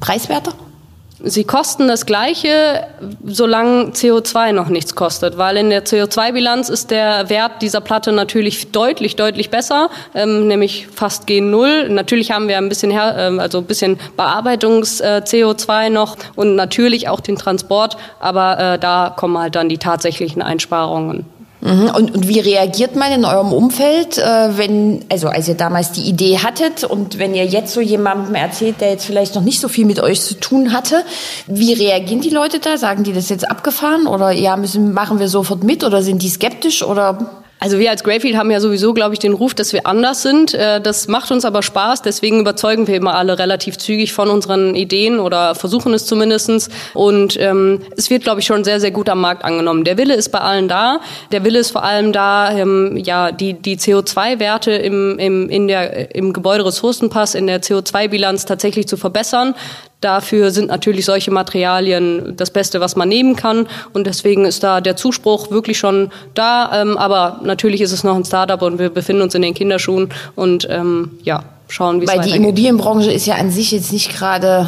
preiswerter? 0.00 0.52
Sie 1.22 1.44
kosten 1.44 1.88
das 1.88 2.04
Gleiche, 2.04 2.86
solange 3.24 3.86
CO2 3.92 4.52
noch 4.52 4.68
nichts 4.68 4.94
kostet, 4.94 5.38
weil 5.38 5.56
in 5.56 5.70
der 5.70 5.84
CO2-Bilanz 5.84 6.68
ist 6.68 6.90
der 6.90 7.30
Wert 7.30 7.62
dieser 7.62 7.80
Platte 7.80 8.12
natürlich 8.12 8.70
deutlich, 8.70 9.16
deutlich 9.16 9.48
besser, 9.48 9.88
ähm, 10.14 10.46
nämlich 10.46 10.88
fast 10.88 11.26
gen 11.26 11.50
Null. 11.50 11.88
Natürlich 11.88 12.32
haben 12.32 12.48
wir 12.48 12.58
ein 12.58 12.68
bisschen, 12.68 12.90
äh, 12.90 12.94
also 12.96 13.58
ein 13.58 13.64
bisschen 13.64 13.98
Bearbeitungs-CO2 14.16 15.86
äh, 15.86 15.90
noch 15.90 16.16
und 16.34 16.54
natürlich 16.54 17.08
auch 17.08 17.20
den 17.20 17.36
Transport, 17.36 17.96
aber 18.20 18.74
äh, 18.74 18.78
da 18.78 19.14
kommen 19.16 19.38
halt 19.38 19.54
dann 19.54 19.70
die 19.70 19.78
tatsächlichen 19.78 20.42
Einsparungen. 20.42 21.24
Mhm. 21.60 21.90
Und, 21.94 22.14
und 22.14 22.28
wie 22.28 22.40
reagiert 22.40 22.96
man 22.96 23.10
in 23.12 23.24
eurem 23.24 23.52
Umfeld, 23.52 24.18
äh, 24.18 24.58
wenn, 24.58 25.04
also 25.10 25.28
als 25.28 25.48
ihr 25.48 25.54
damals 25.54 25.92
die 25.92 26.02
Idee 26.02 26.38
hattet 26.38 26.84
und 26.84 27.18
wenn 27.18 27.34
ihr 27.34 27.46
jetzt 27.46 27.72
so 27.72 27.80
jemandem 27.80 28.34
erzählt, 28.34 28.80
der 28.80 28.90
jetzt 28.90 29.06
vielleicht 29.06 29.34
noch 29.34 29.42
nicht 29.42 29.60
so 29.60 29.68
viel 29.68 29.86
mit 29.86 30.00
euch 30.00 30.20
zu 30.20 30.34
tun 30.38 30.72
hatte, 30.72 31.02
wie 31.46 31.72
reagieren 31.72 32.20
die 32.20 32.30
Leute 32.30 32.58
da? 32.58 32.76
Sagen 32.76 33.04
die 33.04 33.12
das 33.12 33.28
jetzt 33.30 33.50
abgefahren 33.50 34.06
oder 34.06 34.30
ja, 34.32 34.56
müssen, 34.56 34.92
machen 34.92 35.18
wir 35.18 35.28
sofort 35.28 35.64
mit 35.64 35.82
oder 35.82 36.02
sind 36.02 36.22
die 36.22 36.28
skeptisch 36.28 36.82
oder? 36.82 37.44
Also 37.58 37.78
wir 37.78 37.90
als 37.90 38.04
Greyfield 38.04 38.36
haben 38.36 38.50
ja 38.50 38.60
sowieso, 38.60 38.92
glaube 38.92 39.14
ich, 39.14 39.18
den 39.18 39.32
Ruf, 39.32 39.54
dass 39.54 39.72
wir 39.72 39.86
anders 39.86 40.22
sind. 40.22 40.52
Äh, 40.52 40.80
das 40.80 41.08
macht 41.08 41.30
uns 41.30 41.44
aber 41.44 41.62
Spaß, 41.62 42.02
deswegen 42.02 42.40
überzeugen 42.40 42.86
wir 42.86 42.96
immer 42.96 43.14
alle 43.14 43.38
relativ 43.38 43.78
zügig 43.78 44.12
von 44.12 44.28
unseren 44.28 44.74
Ideen 44.74 45.18
oder 45.18 45.54
versuchen 45.54 45.94
es 45.94 46.04
zumindestens. 46.04 46.68
Und 46.92 47.40
ähm, 47.40 47.80
es 47.96 48.10
wird, 48.10 48.24
glaube 48.24 48.40
ich, 48.40 48.46
schon 48.46 48.62
sehr, 48.62 48.78
sehr 48.78 48.90
gut 48.90 49.08
am 49.08 49.22
Markt 49.22 49.44
angenommen. 49.44 49.84
Der 49.84 49.96
Wille 49.96 50.14
ist 50.14 50.28
bei 50.30 50.40
allen 50.40 50.68
da. 50.68 51.00
Der 51.32 51.44
Wille 51.44 51.58
ist 51.58 51.70
vor 51.70 51.82
allem 51.82 52.12
da, 52.12 52.52
ähm, 52.52 52.98
ja, 53.02 53.32
die, 53.32 53.54
die 53.54 53.78
CO2-Werte 53.78 54.72
im, 54.72 55.18
im, 55.18 55.48
in 55.48 55.66
der, 55.66 56.14
im 56.14 56.34
Gebäuderessourcenpass, 56.34 57.34
in 57.34 57.46
der 57.46 57.62
CO2-Bilanz 57.62 58.44
tatsächlich 58.44 58.86
zu 58.86 58.98
verbessern. 58.98 59.54
Dafür 60.00 60.50
sind 60.50 60.68
natürlich 60.68 61.06
solche 61.06 61.30
Materialien 61.30 62.34
das 62.36 62.50
Beste, 62.50 62.80
was 62.80 62.96
man 62.96 63.08
nehmen 63.08 63.34
kann. 63.34 63.66
Und 63.94 64.06
deswegen 64.06 64.44
ist 64.44 64.62
da 64.62 64.80
der 64.80 64.96
Zuspruch 64.96 65.50
wirklich 65.50 65.78
schon 65.78 66.10
da. 66.34 66.82
Ähm, 66.82 66.98
aber 66.98 67.40
natürlich 67.42 67.80
ist 67.80 67.92
es 67.92 68.04
noch 68.04 68.14
ein 68.14 68.24
Startup 68.24 68.60
und 68.60 68.78
wir 68.78 68.90
befinden 68.90 69.22
uns 69.22 69.34
in 69.34 69.42
den 69.42 69.54
Kinderschuhen 69.54 70.10
und 70.34 70.68
ähm, 70.70 71.12
ja, 71.22 71.44
schauen, 71.68 72.00
wie 72.00 72.04
es 72.04 72.10
weitergeht. 72.10 72.32
Weil 72.32 72.38
die 72.38 72.44
Immobilienbranche 72.44 73.10
ist 73.10 73.26
ja 73.26 73.36
an 73.36 73.50
sich 73.50 73.72
jetzt 73.72 73.92
nicht 73.92 74.12
gerade 74.12 74.66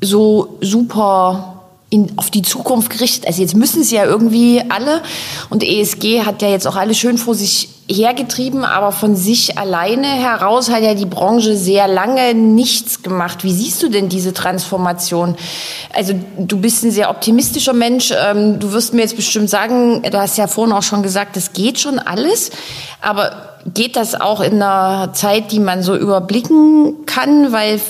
so 0.00 0.58
super 0.60 1.57
in, 1.90 2.12
auf 2.16 2.30
die 2.30 2.42
Zukunft 2.42 2.90
gerichtet. 2.90 3.26
Also 3.26 3.40
jetzt 3.40 3.56
müssen 3.56 3.82
sie 3.82 3.96
ja 3.96 4.04
irgendwie 4.04 4.62
alle 4.68 5.02
und 5.48 5.64
ESG 5.64 6.22
hat 6.22 6.42
ja 6.42 6.48
jetzt 6.48 6.66
auch 6.66 6.76
alle 6.76 6.94
schön 6.94 7.16
vor 7.16 7.34
sich 7.34 7.70
hergetrieben, 7.90 8.64
aber 8.66 8.92
von 8.92 9.16
sich 9.16 9.56
alleine 9.56 10.08
heraus 10.08 10.70
hat 10.70 10.82
ja 10.82 10.92
die 10.92 11.06
Branche 11.06 11.56
sehr 11.56 11.88
lange 11.88 12.34
nichts 12.34 13.02
gemacht. 13.02 13.44
Wie 13.44 13.52
siehst 13.52 13.82
du 13.82 13.88
denn 13.88 14.10
diese 14.10 14.34
Transformation? 14.34 15.36
Also 15.94 16.12
du 16.36 16.58
bist 16.58 16.84
ein 16.84 16.90
sehr 16.90 17.08
optimistischer 17.08 17.72
Mensch. 17.72 18.12
Ähm, 18.12 18.58
du 18.58 18.72
wirst 18.72 18.92
mir 18.92 19.00
jetzt 19.00 19.16
bestimmt 19.16 19.48
sagen, 19.48 20.02
du 20.02 20.18
hast 20.18 20.36
ja 20.36 20.46
vorhin 20.46 20.74
auch 20.74 20.82
schon 20.82 21.02
gesagt, 21.02 21.36
das 21.36 21.54
geht 21.54 21.80
schon 21.80 21.98
alles, 21.98 22.50
aber 23.00 23.58
geht 23.72 23.96
das 23.96 24.20
auch 24.20 24.40
in 24.42 24.54
einer 24.54 25.14
Zeit, 25.14 25.52
die 25.52 25.60
man 25.60 25.82
so 25.82 25.96
überblicken 25.96 27.06
kann? 27.06 27.52
Weil 27.52 27.80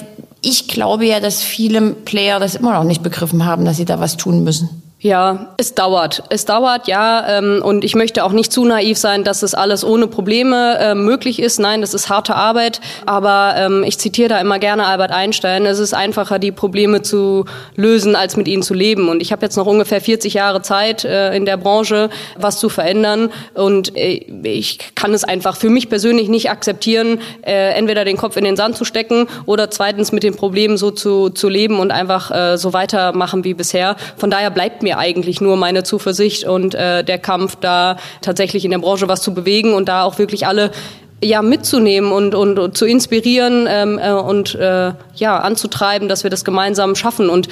ich 0.40 0.68
glaube 0.68 1.07
ja, 1.07 1.20
dass 1.20 1.42
viele 1.42 1.92
Player 1.92 2.38
das 2.40 2.55
immer 2.55 2.72
noch 2.74 2.85
nicht 2.85 3.03
begriffen 3.03 3.44
haben, 3.44 3.64
dass 3.64 3.77
sie 3.77 3.85
da 3.85 4.01
was 4.01 4.16
tun 4.16 4.44
müssen. 4.44 4.88
Ja, 5.00 5.54
es 5.58 5.76
dauert. 5.76 6.24
Es 6.28 6.44
dauert, 6.44 6.88
ja. 6.88 7.38
Ähm, 7.38 7.62
und 7.62 7.84
ich 7.84 7.94
möchte 7.94 8.24
auch 8.24 8.32
nicht 8.32 8.52
zu 8.52 8.64
naiv 8.64 8.98
sein, 8.98 9.22
dass 9.22 9.44
es 9.44 9.54
alles 9.54 9.84
ohne 9.84 10.08
Probleme 10.08 10.76
äh, 10.80 10.94
möglich 10.96 11.40
ist. 11.40 11.61
Nein, 11.61 11.82
das 11.82 11.94
ist 11.94 12.11
harte 12.11 12.34
Arbeit. 12.34 12.80
Aber 13.06 13.54
ähm, 13.56 13.84
ich 13.87 13.96
zitiere 13.98 14.28
da 14.28 14.40
immer 14.40 14.58
gerne 14.58 14.87
Albert 14.87 15.12
Einstein. 15.12 15.66
Es 15.66 15.78
ist 15.78 15.94
einfacher, 15.94 16.40
die 16.40 16.50
Probleme 16.50 17.02
zu 17.02 17.44
lösen, 17.76 18.16
als 18.16 18.37
mit 18.37 18.48
ihnen 18.48 18.64
zu 18.64 18.74
leben. 18.74 19.08
Und 19.08 19.22
ich 19.22 19.30
habe 19.30 19.42
jetzt 19.46 19.56
noch 19.56 19.66
ungefähr 19.66 20.00
40 20.00 20.34
Jahre 20.34 20.62
Zeit 20.62 21.04
äh, 21.04 21.32
in 21.32 21.44
der 21.44 21.58
Branche, 21.58 22.11
was 22.37 22.58
zu 22.58 22.68
verändern. 22.68 23.30
Und 23.54 23.96
äh, 23.96 24.24
ich 24.42 24.80
kann 24.96 25.14
es 25.14 25.22
einfach 25.22 25.54
für 25.54 25.70
mich 25.70 25.88
persönlich 25.88 26.28
nicht 26.28 26.50
akzeptieren, 26.50 27.20
äh, 27.42 27.70
entweder 27.74 28.04
den 28.04 28.16
Kopf 28.16 28.37
in 28.37 28.42
den 28.42 28.56
Sand 28.56 28.76
zu 28.76 28.84
stecken 28.84 29.28
oder 29.46 29.70
zweitens 29.70 30.11
mit 30.11 30.24
den 30.24 30.34
Problemen 30.34 30.76
so 30.76 30.90
zu, 30.90 31.30
zu 31.30 31.48
leben 31.48 31.78
und 31.78 31.92
einfach 31.92 32.32
äh, 32.32 32.58
so 32.58 32.72
weitermachen 32.72 33.44
wie 33.44 33.54
bisher. 33.54 33.94
Von 34.16 34.32
daher 34.32 34.50
bleibt 34.50 34.82
mir 34.82 34.88
mir 34.88 34.98
eigentlich 34.98 35.40
nur 35.40 35.57
meine 35.57 35.85
Zuversicht 35.85 36.44
und 36.44 36.74
äh, 36.74 37.05
der 37.05 37.18
Kampf, 37.18 37.57
da 37.57 37.96
tatsächlich 38.22 38.64
in 38.64 38.70
der 38.70 38.79
Branche 38.79 39.09
was 39.09 39.22
zu 39.22 39.35
bewegen 39.35 39.74
und 39.74 39.88
da 39.88 40.03
auch 40.03 40.18
wirklich 40.18 40.46
alle 40.46 40.70
ja 41.22 41.42
mitzunehmen 41.42 42.12
und, 42.12 42.35
und, 42.35 42.59
und 42.59 42.77
zu 42.77 42.87
inspirieren 42.87 43.66
ähm, 43.68 43.98
äh, 43.98 44.12
und 44.12 44.55
äh, 44.55 44.92
ja 45.14 45.38
anzutreiben, 45.38 46.09
dass 46.09 46.22
wir 46.22 46.31
das 46.31 46.44
gemeinsam 46.44 46.94
schaffen 46.94 47.29
und 47.29 47.48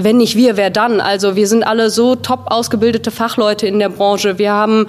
wenn 0.00 0.18
nicht 0.18 0.36
wir, 0.36 0.56
wer 0.56 0.70
dann? 0.70 1.00
Also 1.00 1.34
wir 1.34 1.48
sind 1.48 1.64
alle 1.64 1.90
so 1.90 2.14
top 2.14 2.52
ausgebildete 2.52 3.10
Fachleute 3.10 3.66
in 3.66 3.80
der 3.80 3.88
Branche. 3.88 4.38
Wir 4.38 4.52
haben 4.52 4.86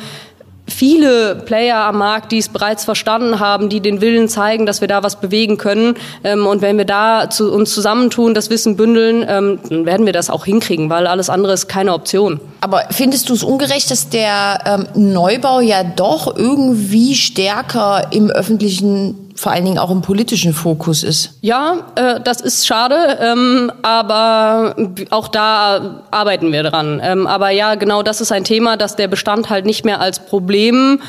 viele 0.69 1.35
Player 1.35 1.77
am 1.77 1.97
Markt, 1.97 2.31
die 2.31 2.37
es 2.37 2.49
bereits 2.49 2.85
verstanden 2.85 3.39
haben, 3.39 3.69
die 3.69 3.79
den 3.79 4.01
Willen 4.01 4.27
zeigen, 4.27 4.65
dass 4.65 4.81
wir 4.81 4.87
da 4.87 5.03
was 5.03 5.19
bewegen 5.19 5.57
können. 5.57 5.95
Ähm, 6.23 6.47
und 6.47 6.61
wenn 6.61 6.77
wir 6.77 6.85
da 6.85 7.29
zu, 7.29 7.51
uns 7.51 7.73
zusammentun, 7.73 8.33
das 8.33 8.49
Wissen 8.49 8.75
bündeln, 8.75 9.25
ähm, 9.27 9.59
dann 9.69 9.85
werden 9.85 10.05
wir 10.05 10.13
das 10.13 10.29
auch 10.29 10.45
hinkriegen, 10.45 10.89
weil 10.89 11.07
alles 11.07 11.29
andere 11.29 11.53
ist 11.53 11.67
keine 11.67 11.93
Option. 11.93 12.39
Aber 12.61 12.83
findest 12.91 13.29
du 13.29 13.33
es 13.33 13.43
ungerecht, 13.43 13.89
dass 13.91 14.09
der 14.09 14.87
ähm, 14.95 15.13
Neubau 15.13 15.59
ja 15.59 15.83
doch 15.83 16.35
irgendwie 16.35 17.15
stärker 17.15 18.07
im 18.11 18.29
öffentlichen 18.29 19.28
vor 19.39 19.53
allen 19.53 19.63
Dingen 19.63 19.77
auch 19.77 19.89
im 19.89 20.01
politischen 20.01 20.53
Fokus 20.53 21.01
ist. 21.01 21.35
Ja, 21.39 21.87
äh, 21.95 22.19
das 22.19 22.41
ist 22.41 22.67
schade, 22.67 23.17
ähm, 23.21 23.71
aber 23.83 24.75
auch 25.11 25.29
da 25.29 26.03
arbeiten 26.11 26.51
wir 26.51 26.63
dran. 26.63 26.99
Ähm, 27.01 27.25
aber 27.25 27.49
ja, 27.49 27.75
genau 27.75 28.03
das 28.03 28.19
ist 28.19 28.33
ein 28.33 28.43
Thema, 28.43 28.75
dass 28.75 28.97
der 28.97 29.07
Bestand 29.07 29.49
halt 29.49 29.65
nicht 29.65 29.85
mehr 29.85 30.01
als 30.01 30.19
Problem 30.19 30.99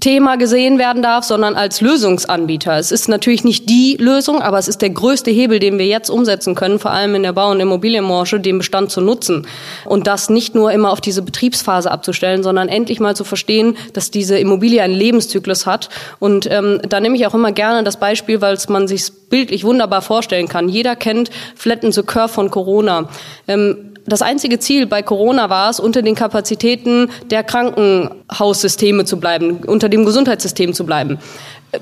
Thema 0.00 0.36
gesehen 0.36 0.78
werden 0.78 1.02
darf, 1.02 1.24
sondern 1.24 1.54
als 1.54 1.82
Lösungsanbieter. 1.82 2.78
Es 2.78 2.92
ist 2.92 3.08
natürlich 3.08 3.44
nicht 3.44 3.68
die 3.68 3.96
Lösung, 4.00 4.40
aber 4.40 4.58
es 4.58 4.66
ist 4.66 4.80
der 4.80 4.88
größte 4.88 5.30
Hebel, 5.30 5.58
den 5.58 5.78
wir 5.78 5.86
jetzt 5.86 6.08
umsetzen 6.08 6.54
können, 6.54 6.78
vor 6.78 6.92
allem 6.92 7.14
in 7.14 7.22
der 7.22 7.34
Bau- 7.34 7.50
und 7.50 7.60
Immobilienbranche, 7.60 8.40
den 8.40 8.56
Bestand 8.56 8.90
zu 8.90 9.02
nutzen. 9.02 9.46
Und 9.84 10.06
das 10.06 10.30
nicht 10.30 10.54
nur 10.54 10.72
immer 10.72 10.90
auf 10.90 11.02
diese 11.02 11.20
Betriebsphase 11.20 11.90
abzustellen, 11.90 12.42
sondern 12.42 12.68
endlich 12.68 13.00
mal 13.00 13.14
zu 13.14 13.24
verstehen, 13.24 13.76
dass 13.92 14.10
diese 14.10 14.38
Immobilie 14.38 14.82
einen 14.82 14.94
Lebenszyklus 14.94 15.66
hat. 15.66 15.90
Und 16.18 16.50
ähm, 16.50 16.80
da 16.88 16.98
nehme 16.98 17.16
ich 17.16 17.26
auch 17.26 17.34
immer 17.34 17.52
gerne 17.52 17.84
das 17.84 17.98
Beispiel, 17.98 18.40
weil 18.40 18.56
man 18.68 18.88
sich 18.88 19.12
bildlich 19.28 19.62
wunderbar 19.64 20.00
vorstellen 20.00 20.48
kann. 20.48 20.70
Jeder 20.70 20.96
kennt 20.96 21.30
Flatten 21.54 21.92
the 21.92 22.02
Curve 22.02 22.32
von 22.32 22.50
Corona. 22.50 23.10
Ähm, 23.46 23.91
das 24.06 24.22
einzige 24.22 24.58
Ziel 24.58 24.86
bei 24.86 25.02
Corona 25.02 25.48
war 25.50 25.70
es, 25.70 25.78
unter 25.78 26.02
den 26.02 26.14
Kapazitäten 26.14 27.10
der 27.30 27.44
Krankenhaussysteme 27.44 29.04
zu 29.04 29.20
bleiben, 29.20 29.58
unter 29.66 29.88
dem 29.88 30.04
Gesundheitssystem 30.04 30.74
zu 30.74 30.84
bleiben. 30.84 31.18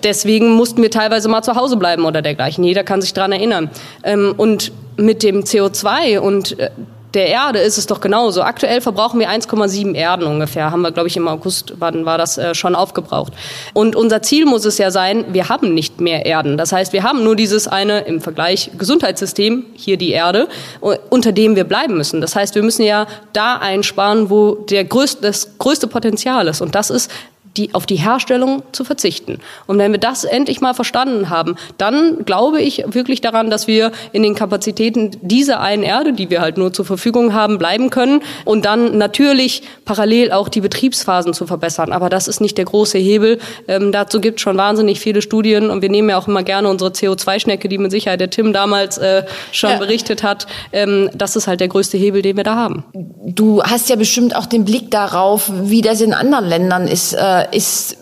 Deswegen 0.05 0.53
mussten 0.53 0.83
wir 0.83 0.91
teilweise 0.91 1.29
mal 1.29 1.43
zu 1.43 1.57
Hause 1.57 1.77
bleiben 1.77 2.05
oder 2.05 2.23
dergleichen. 2.23 2.63
Jeder 2.63 2.85
kann 2.85 3.01
sich 3.01 3.13
dran 3.13 3.33
erinnern. 3.33 3.71
Ähm, 4.05 4.35
und 4.37 4.73
mit 4.97 5.23
dem 5.23 5.43
CO2 5.43 6.19
und 6.19 6.59
äh, 6.59 6.71
der 7.15 7.27
Erde 7.27 7.59
ist 7.59 7.79
es 7.79 7.87
doch 7.87 8.01
genauso. 8.01 8.43
Aktuell 8.43 8.81
verbrauchen 8.81 9.19
wir 9.19 9.31
1,7 9.31 9.95
Erden 9.95 10.27
ungefähr. 10.27 10.71
Haben 10.71 10.83
wir, 10.83 10.93
glaube 10.93 11.09
ich, 11.09 11.17
im 11.17 11.29
August, 11.29 11.75
wann 11.79 12.05
war 12.05 12.19
das 12.19 12.39
äh, 12.39 12.55
schon 12.55 12.75
aufgebraucht. 12.75 13.33
Und 13.75 13.97
unser 13.97 14.23
Ziel 14.23 14.47
muss 14.47 14.65
es 14.65 14.79
ja 14.79 14.91
sein, 14.91 15.25
wir 15.33 15.49
haben 15.49 15.75
nicht 15.75 16.01
mehr 16.01 16.27
Erden. 16.27 16.57
Das 16.57 16.73
heißt, 16.73 16.93
wir 16.93 17.03
haben 17.03 17.25
nur 17.25 17.37
dieses 17.37 17.69
eine 17.69 18.01
im 18.01 18.21
Vergleich 18.21 18.71
Gesundheitssystem, 18.77 19.65
hier 19.75 19.97
die 19.97 20.11
Erde, 20.11 20.49
unter 20.81 21.33
dem 21.33 21.57
wir 21.57 21.65
bleiben 21.65 21.97
müssen. 21.97 22.21
Das 22.21 22.37
heißt, 22.37 22.55
wir 22.55 22.63
müssen 22.63 22.85
ja 22.85 23.07
da 23.33 23.57
einsparen, 23.57 24.31
wo 24.31 24.55
der 24.55 24.85
größte, 24.85 25.23
das 25.23 25.59
größte 25.59 25.87
Potenzial 25.87 26.47
ist. 26.49 26.61
Und 26.61 26.75
das 26.75 26.91
ist 26.91 27.11
die, 27.57 27.75
auf 27.75 27.85
die 27.85 27.97
Herstellung 27.97 28.63
zu 28.73 28.85
verzichten. 28.85 29.39
Und 29.67 29.79
wenn 29.79 29.91
wir 29.91 29.99
das 29.99 30.25
endlich 30.25 30.61
mal 30.61 30.75
verstanden 30.75 31.31
haben, 31.31 31.57
dann 31.79 32.25
glaube 32.25 32.61
ich 32.61 32.85
wirklich 32.87 33.21
daran, 33.21 33.51
dass 33.51 33.67
wir 33.67 33.91
in 34.13 34.23
den 34.23 34.35
Kapazitäten 34.35 35.11
dieser 35.21 35.61
einen 35.61 35.83
Erde, 35.83 36.13
die 36.13 36.31
wir 36.31 36.41
halt 36.41 36.59
nur 36.59 36.73
zur 36.73 36.85
Verfügung 36.85 37.35
haben, 37.35 37.59
bleiben 37.59 37.91
können 37.91 38.23
und 38.45 38.65
dann 38.65 38.99
natürlich 38.99 39.63
parallel 39.85 40.31
auch 40.31 40.49
die 40.49 40.61
Betriebsphasen 40.61 41.35
zu 41.35 41.47
verbessern. 41.47 41.93
Aber 41.93 42.09
das 42.09 42.29
ist 42.29 42.41
nicht 42.41 42.57
der 42.57 42.67
große 42.67 42.99
Hebel. 42.99 43.39
Ähm, 43.67 43.91
dazu 43.91 44.21
gibt 44.21 44.39
es 44.39 44.43
schon 44.43 44.57
wahnsinnig 44.57 45.01
viele 45.01 45.21
Studien 45.21 45.71
und 45.71 45.83
wir 45.83 45.91
nehmen 45.91 46.11
ja 46.11 46.19
auch 46.19 46.29
immer 46.29 46.45
gerne 46.45 46.69
unsere 46.69 46.91
CO2-Schnecke, 46.91 47.69
die 47.69 47.79
mit 47.79 47.91
Sicherheit 47.91 48.21
der 48.21 48.31
Tim 48.31 48.53
damals 48.53 48.97
äh, 48.99 49.25
schon 49.51 49.71
ja. 49.71 49.77
berichtet 49.79 50.23
hat. 50.23 50.47
Ähm, 50.73 51.11
das 51.15 51.35
ist 51.35 51.49
halt 51.49 51.61
der 51.61 51.69
größte 51.69 51.99
Hebel, 51.99 52.23
den 52.23 52.37
wir 52.37 52.45
da 52.45 52.55
haben. 52.55 52.85
Du 53.27 53.61
hast 53.63 53.89
ja 53.89 53.97
bestimmt 53.97 54.37
auch 54.37 54.47
den 54.47 54.65
Blick 54.65 54.91
darauf, 54.93 55.51
wie 55.63 55.83
das 55.83 56.01
in 56.01 56.15
anderen 56.15 56.47
Ländern 56.47 56.87
ist. 56.87 57.15
Äh 57.15 57.40
ist 57.41 57.97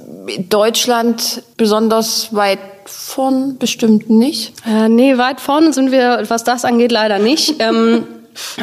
Deutschland 0.48 1.42
besonders 1.56 2.34
weit 2.34 2.58
vorn? 2.84 3.58
Bestimmt 3.58 4.10
nicht. 4.10 4.52
Äh, 4.66 4.88
nee, 4.88 5.18
weit 5.18 5.40
vorn 5.40 5.72
sind 5.72 5.90
wir, 5.90 6.24
was 6.28 6.44
das 6.44 6.64
angeht, 6.64 6.92
leider 6.92 7.18
nicht. 7.18 7.56
ähm, 7.60 8.06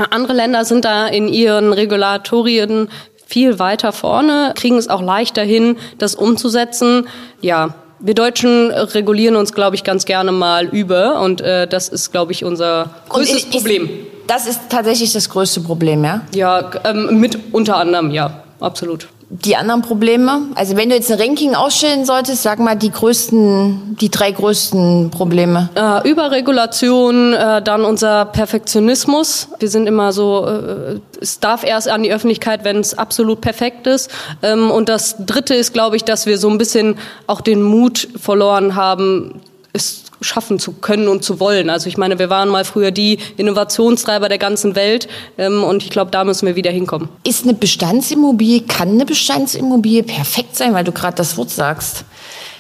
andere 0.10 0.34
Länder 0.34 0.66
sind 0.66 0.86
da 0.86 1.08
in 1.08 1.28
ihren 1.28 1.74
Regulatorien 1.74 2.90
viel 3.26 3.60
weiter 3.60 3.92
vorne, 3.92 4.54
kriegen 4.56 4.78
es 4.78 4.88
auch 4.88 5.02
leichter 5.02 5.44
hin, 5.44 5.78
das 5.98 6.16
umzusetzen. 6.16 7.08
Ja, 7.42 7.74
wir 8.00 8.14
Deutschen 8.14 8.72
regulieren 8.72 9.36
uns, 9.36 9.54
glaube 9.54 9.76
ich, 9.76 9.84
ganz 9.84 10.06
gerne 10.06 10.32
mal 10.32 10.68
über 10.68 11.22
und 11.22 11.42
äh, 11.42 11.68
das 11.68 11.90
ist, 11.90 12.12
glaube 12.12 12.32
ich, 12.32 12.44
unser 12.46 12.92
größtes 13.10 13.46
ist, 13.46 13.52
Problem. 13.52 13.90
Das 14.28 14.48
ist 14.48 14.62
tatsächlich 14.70 15.14
das 15.14 15.30
größte 15.30 15.62
Problem, 15.62 16.04
ja? 16.04 16.22
Ja, 16.34 16.72
ähm, 16.84 17.20
mit 17.20 17.38
unter 17.52 17.78
anderem, 17.78 18.12
ja, 18.12 18.44
absolut 18.60 19.08
die 19.30 19.56
anderen 19.56 19.82
Probleme? 19.82 20.42
Also 20.56 20.78
wenn 20.78 20.90
du 20.90 20.96
jetzt 20.96 21.12
ein 21.12 21.20
Ranking 21.20 21.56
ausstellen 21.56 22.06
solltest, 22.06 22.44
sag 22.44 22.60
mal 22.60 22.76
die 22.76 22.92
größten, 22.92 23.98
die 24.00 24.10
drei 24.10 24.32
größten 24.32 25.10
Probleme. 25.10 25.70
Äh, 25.76 26.10
Überregulation, 26.10 27.34
äh, 27.34 27.62
dann 27.62 27.86
unser 27.86 28.26
Perfektionismus. 28.26 29.50
Wir 29.60 29.70
sind 29.70 29.88
immer 29.88 30.12
so, 30.14 30.46
äh, 30.48 31.00
es 31.20 31.40
darf 31.40 31.64
erst 31.64 31.90
an 31.90 32.04
die 32.04 32.14
Öffentlichkeit, 32.14 32.64
wenn 32.64 32.78
es 32.78 32.98
absolut 32.98 33.42
perfekt 33.42 33.88
ist. 33.88 34.12
Ähm, 34.44 34.70
und 34.70 34.90
das 34.90 35.16
Dritte 35.26 35.56
ist, 35.56 35.74
glaube 35.74 35.96
ich, 35.96 36.04
dass 36.04 36.26
wir 36.26 36.38
so 36.38 36.50
ein 36.50 36.58
bisschen 36.58 36.98
auch 37.26 37.42
den 37.42 37.64
Mut 37.64 38.08
verloren 38.18 38.76
haben, 38.76 39.42
es 39.74 40.05
schaffen 40.21 40.60
zu 40.60 40.73
können 40.73 41.08
und 41.08 41.23
zu 41.23 41.39
wollen. 41.39 41.69
Also 41.69 41.88
ich 41.88 41.97
meine, 41.97 42.19
wir 42.19 42.30
waren 42.30 42.49
mal 42.49 42.65
früher 42.65 42.91
die 42.91 43.19
Innovationstreiber 43.38 44.30
der 44.30 44.38
ganzen 44.38 44.75
Welt 44.75 45.08
ähm, 45.38 45.63
und 45.63 45.84
ich 45.84 45.89
glaube, 45.89 46.12
da 46.12 46.23
müssen 46.23 46.45
wir 46.45 46.56
wieder 46.56 46.71
hinkommen. 46.71 47.10
Ist 47.23 47.43
eine 47.43 47.54
Bestandsimmobilie, 47.54 48.62
kann 48.62 48.89
eine 48.89 49.06
Bestandsimmobilie 49.06 50.04
perfekt 50.04 50.56
sein, 50.56 50.73
weil 50.73 50.84
du 50.84 50.91
gerade 50.91 51.15
das 51.15 51.38
Wort 51.38 51.49
sagst? 51.49 52.06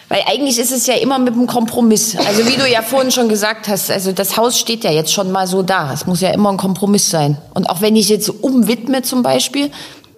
Weil 0.07 0.21
eigentlich 0.27 0.59
ist 0.59 0.71
es 0.71 0.85
ja 0.85 0.95
immer 0.95 1.17
mit 1.17 1.33
einem 1.33 1.47
Kompromiss. 1.47 2.15
Also 2.15 2.47
wie 2.47 2.57
du 2.57 2.69
ja 2.69 2.83
vorhin 2.83 3.11
schon 3.11 3.27
gesagt 3.27 3.67
hast, 3.67 3.89
also 3.89 4.11
das 4.11 4.37
Haus 4.37 4.59
steht 4.59 4.83
ja 4.83 4.91
jetzt 4.91 5.11
schon 5.11 5.31
mal 5.31 5.47
so 5.47 5.63
da. 5.63 5.91
Es 5.93 6.05
muss 6.05 6.21
ja 6.21 6.29
immer 6.29 6.51
ein 6.51 6.57
Kompromiss 6.57 7.09
sein. 7.09 7.37
Und 7.55 7.69
auch 7.69 7.81
wenn 7.81 7.95
ich 7.95 8.09
jetzt 8.09 8.29
umwidme 8.29 9.01
zum 9.01 9.23
Beispiel. 9.23 9.71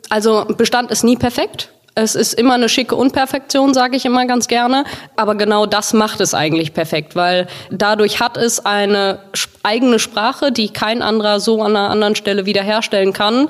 Also 0.10 0.46
Bestand 0.58 0.92
ist 0.92 1.04
nie 1.04 1.16
perfekt. 1.16 1.70
Es 1.98 2.14
ist 2.14 2.34
immer 2.34 2.54
eine 2.54 2.70
schicke 2.70 2.96
Unperfektion, 2.96 3.74
sage 3.74 3.98
ich 3.98 4.06
immer 4.06 4.28
ganz 4.28 4.48
gerne. 4.48 4.84
Aber 5.16 5.34
genau 5.34 5.66
das 5.66 5.94
macht 5.94 6.22
es 6.22 6.36
eigentlich 6.36 6.74
perfekt, 6.74 7.16
weil 7.16 7.48
dadurch 7.72 8.20
hat 8.20 8.38
es 8.38 8.64
eine 8.64 9.18
eigene 9.64 9.98
Sprache, 9.98 10.52
die 10.52 10.70
kein 10.70 11.02
anderer 11.02 11.40
so 11.40 11.64
an 11.64 11.76
einer 11.76 11.90
anderen 11.90 12.16
Stelle 12.16 12.46
wiederherstellen 12.46 13.14
kann. 13.14 13.50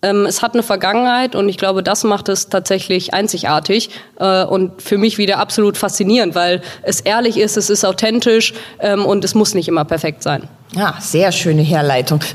Ähm, 0.00 0.24
es 0.24 0.40
hat 0.40 0.54
eine 0.54 0.62
Vergangenheit 0.62 1.34
und 1.34 1.50
ich 1.50 1.58
glaube, 1.58 1.82
das 1.82 2.04
macht 2.04 2.30
es 2.30 2.48
tatsächlich 2.48 3.12
einzigartig 3.12 3.90
äh, 4.18 4.44
und 4.44 4.80
für 4.80 4.96
mich 4.96 5.18
wieder 5.18 5.38
absolut 5.38 5.76
faszinierend, 5.76 6.34
weil 6.34 6.62
es 6.84 7.00
ehrlich 7.00 7.36
ist, 7.36 7.58
es 7.58 7.68
ist 7.68 7.84
authentisch 7.84 8.54
ähm, 8.80 9.04
und 9.04 9.26
es 9.26 9.34
muss 9.34 9.52
nicht 9.52 9.68
immer 9.68 9.84
perfekt 9.84 10.22
sein. 10.22 10.48
Ja, 10.74 10.94
sehr 11.00 11.32
schöne 11.32 11.62
Herleitung. 11.62 12.20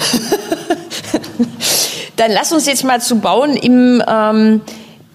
Dann 2.18 2.32
lass 2.32 2.52
uns 2.52 2.68
jetzt 2.68 2.84
mal 2.84 3.02
zu 3.02 3.20
Bauen 3.20 3.56
im 3.56 4.04
ähm, 4.08 4.62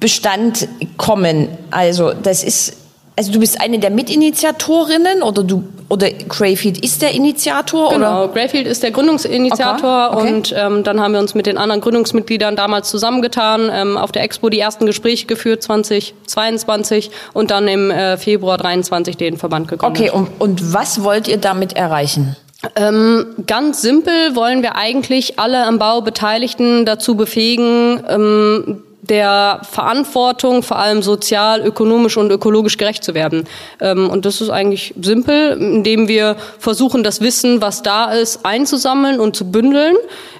Bestand 0.05 0.69
kommen. 0.99 1.49
Also 1.71 2.13
das 2.13 2.45
ist 2.45 2.77
also 3.17 3.33
du 3.33 3.39
bist 3.39 3.59
eine 3.59 3.79
der 3.79 3.89
Mitinitiatorinnen 3.89 5.23
oder 5.23 5.43
du 5.43 5.65
oder 5.89 6.11
Greyfield 6.11 6.85
ist 6.85 7.01
der 7.01 7.13
Initiator? 7.13 7.89
Genau, 7.89 8.25
oder? 8.25 8.33
Greyfield 8.35 8.67
ist 8.67 8.83
der 8.83 8.91
Gründungsinitiator 8.91 10.11
okay. 10.11 10.21
Okay. 10.21 10.35
und 10.35 10.55
ähm, 10.59 10.85
dann 10.85 11.01
haben 11.01 11.13
wir 11.13 11.21
uns 11.21 11.35
mit 11.35 11.47
den 11.47 11.57
anderen 11.57 11.81
Gründungsmitgliedern 11.81 12.55
damals 12.55 12.91
zusammengetan, 12.91 13.71
ähm, 13.73 13.97
auf 13.97 14.13
der 14.13 14.25
Expo 14.25 14.51
die 14.51 14.61
ersten 14.61 14.85
Gespräche 14.85 15.25
geführt 15.25 15.63
2022 15.63 17.11
und 17.33 17.51
dann 17.51 17.67
im 17.67 17.91
äh, 17.91 18.19
Februar 18.19 18.59
23 18.59 19.17
den 19.17 19.39
Verband 19.39 19.69
gegründet. 19.69 20.03
Okay, 20.03 20.11
und, 20.11 20.29
und 20.39 20.75
was 20.75 21.03
wollt 21.03 21.29
ihr 21.29 21.39
damit 21.39 21.73
erreichen? 21.73 22.37
Ähm, 22.77 23.25
ganz 23.47 23.81
simpel 23.81 24.37
wollen 24.37 24.61
wir 24.61 24.77
eigentlich 24.77 25.39
alle 25.39 25.65
am 25.65 25.79
Bau 25.79 26.03
Beteiligten 26.03 26.85
dazu 26.85 27.15
befähigen, 27.15 28.03
ähm, 28.07 28.83
der 29.09 29.61
Verantwortung, 29.71 30.63
vor 30.63 30.79
allem 30.79 31.03
sozial, 31.03 31.61
ökonomisch 31.61 32.17
und 32.17 32.31
ökologisch 32.31 32.77
gerecht 32.79 33.05
zu 33.05 33.15
werden. 33.15 33.45
Ähm, 33.81 34.09
und 34.09 34.25
das 34.25 34.41
ist 34.41 34.51
eigentlich 34.51 34.95
simpel, 35.01 35.59
indem 35.61 36.09
wir 36.09 36.37
versuchen, 36.59 37.03
das 37.03 37.21
Wissen, 37.21 37.61
was 37.61 37.83
da 37.83 38.13
ist, 38.13 38.45
einzusammeln 38.45 39.21
und 39.21 39.37
zu 39.37 39.51
bündeln, 39.51 39.97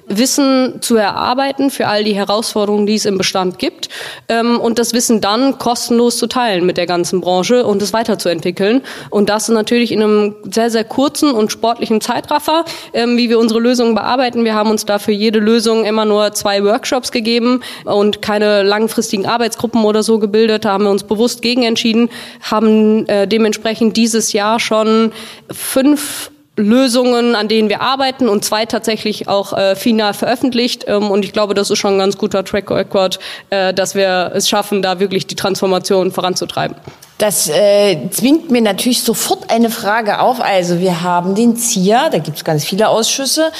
Wissen 0.07 0.81
zu 0.81 0.97
erarbeiten 0.97 1.71
für 1.71 1.87
all 1.87 2.03
die 2.03 2.15
Herausforderungen, 2.15 2.85
die 2.85 2.95
es 2.95 3.05
im 3.05 3.17
Bestand 3.17 3.57
gibt 3.57 3.89
ähm, 4.29 4.59
und 4.59 4.77
das 4.77 4.93
Wissen 4.93 5.19
dann 5.19 5.57
kostenlos 5.57 6.17
zu 6.17 6.27
teilen 6.27 6.65
mit 6.65 6.77
der 6.77 6.85
ganzen 6.85 7.21
Branche 7.21 7.65
und 7.65 7.81
es 7.81 7.91
weiterzuentwickeln. 7.91 8.81
Und 9.09 9.29
das 9.29 9.49
natürlich 9.49 9.91
in 9.91 10.03
einem 10.03 10.35
sehr, 10.43 10.69
sehr 10.69 10.83
kurzen 10.83 11.31
und 11.31 11.51
sportlichen 11.51 12.01
Zeitraffer, 12.01 12.65
ähm, 12.93 13.17
wie 13.17 13.29
wir 13.29 13.39
unsere 13.39 13.59
Lösungen 13.59 13.95
bearbeiten. 13.95 14.43
Wir 14.43 14.53
haben 14.53 14.69
uns 14.69 14.85
dafür 14.85 15.13
jede 15.13 15.39
Lösung 15.39 15.85
immer 15.85 16.05
nur 16.05 16.33
zwei 16.33 16.63
Workshops 16.63 17.11
gegeben 17.11 17.61
und 17.85 18.21
keine 18.21 18.54
langfristigen 18.63 19.25
Arbeitsgruppen 19.25 19.83
oder 19.83 20.03
so 20.03 20.19
gebildet. 20.19 20.65
Da 20.65 20.73
haben 20.73 20.83
wir 20.83 20.91
uns 20.91 21.03
bewusst 21.03 21.41
gegen 21.41 21.63
entschieden, 21.63 22.09
haben 22.41 23.07
äh, 23.07 23.27
dementsprechend 23.27 23.97
dieses 23.97 24.33
Jahr 24.33 24.59
schon 24.59 25.11
fünf 25.51 26.31
Lösungen, 26.57 27.35
an 27.35 27.47
denen 27.47 27.69
wir 27.69 27.81
arbeiten 27.81 28.29
und 28.29 28.45
zwei 28.45 28.65
tatsächlich 28.65 29.27
auch 29.27 29.53
äh, 29.53 29.75
final 29.75 30.13
veröffentlicht. 30.13 30.85
Ähm, 30.87 31.11
und 31.11 31.25
ich 31.25 31.33
glaube, 31.33 31.53
das 31.53 31.69
ist 31.69 31.79
schon 31.79 31.95
ein 31.95 31.99
ganz 31.99 32.17
guter 32.17 32.45
Track 32.45 32.71
Record, 32.71 33.19
äh, 33.49 33.73
dass 33.73 33.95
wir 33.95 34.31
es 34.33 34.47
schaffen, 34.47 34.81
da 34.81 34.99
wirklich 34.99 35.27
die 35.27 35.35
Transformation 35.35 36.11
voranzutreiben. 36.11 36.77
Das 37.17 37.47
äh, 37.47 38.09
zwingt 38.09 38.51
mir 38.51 38.61
natürlich 38.61 39.01
sofort 39.01 39.49
eine 39.49 39.69
Frage 39.69 40.19
auf. 40.19 40.41
Also 40.41 40.79
wir 40.79 41.01
haben 41.01 41.33
den 41.33 41.55
ZIA, 41.55 42.09
da 42.09 42.17
gibt 42.17 42.37
es 42.37 42.43
ganz 42.43 42.65
viele 42.65 42.89
Ausschüsse. 42.89 43.51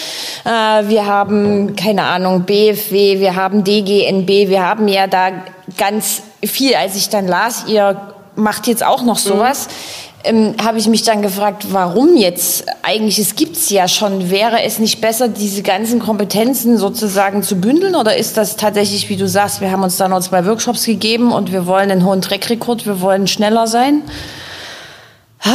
Äh, 0.44 0.50
wir 0.50 1.06
haben, 1.06 1.76
keine 1.78 2.04
Ahnung, 2.04 2.44
BFW, 2.44 3.20
wir 3.22 3.36
haben 3.36 3.64
DGNB, 3.64 4.50
wir 4.50 4.62
haben 4.62 4.90
ja 4.90 5.08
da 5.08 5.30
ganz 5.78 6.22
viel. 6.44 6.76
Als 6.76 6.96
ich 6.96 7.08
dann 7.08 7.28
las, 7.28 7.64
ihr 7.68 8.14
macht 8.36 8.68
jetzt 8.68 8.86
auch 8.86 9.04
noch 9.04 9.18
sowas. 9.18 9.68
Mhm 9.68 10.06
ähm, 10.26 10.56
habe 10.64 10.78
ich 10.78 10.88
mich 10.88 11.04
dann 11.04 11.22
gefragt, 11.22 11.68
warum 11.72 12.18
jetzt? 12.18 12.66
Eigentlich, 12.82 13.20
es 13.20 13.36
gibt's 13.36 13.70
ja 13.70 13.88
schon. 13.88 14.30
Wäre 14.30 14.64
es 14.64 14.80
nicht 14.80 15.02
besser, 15.02 15.28
diese 15.28 15.62
ganzen 15.62 16.00
Kompetenzen 16.00 16.78
sozusagen 16.78 17.44
zu 17.44 17.56
bündeln? 17.56 17.96
Oder 17.96 18.18
ist 18.18 18.38
das 18.38 18.58
tatsächlich, 18.58 19.10
wie 19.10 19.18
du 19.18 19.28
sagst, 19.28 19.62
wir 19.62 19.72
haben 19.72 19.84
uns 19.84 19.98
da 19.98 20.08
noch 20.08 20.22
zwei 20.22 20.46
Workshops 20.46 20.86
gegeben 20.86 21.32
und 21.32 21.52
wir 21.52 21.66
wollen 21.68 21.92
einen 21.92 22.06
hohen 22.06 22.22
Trackrekord, 22.22 22.86
wir 22.86 23.02
wollen 23.02 23.28
schneller 23.28 23.68
sein? 23.68 24.02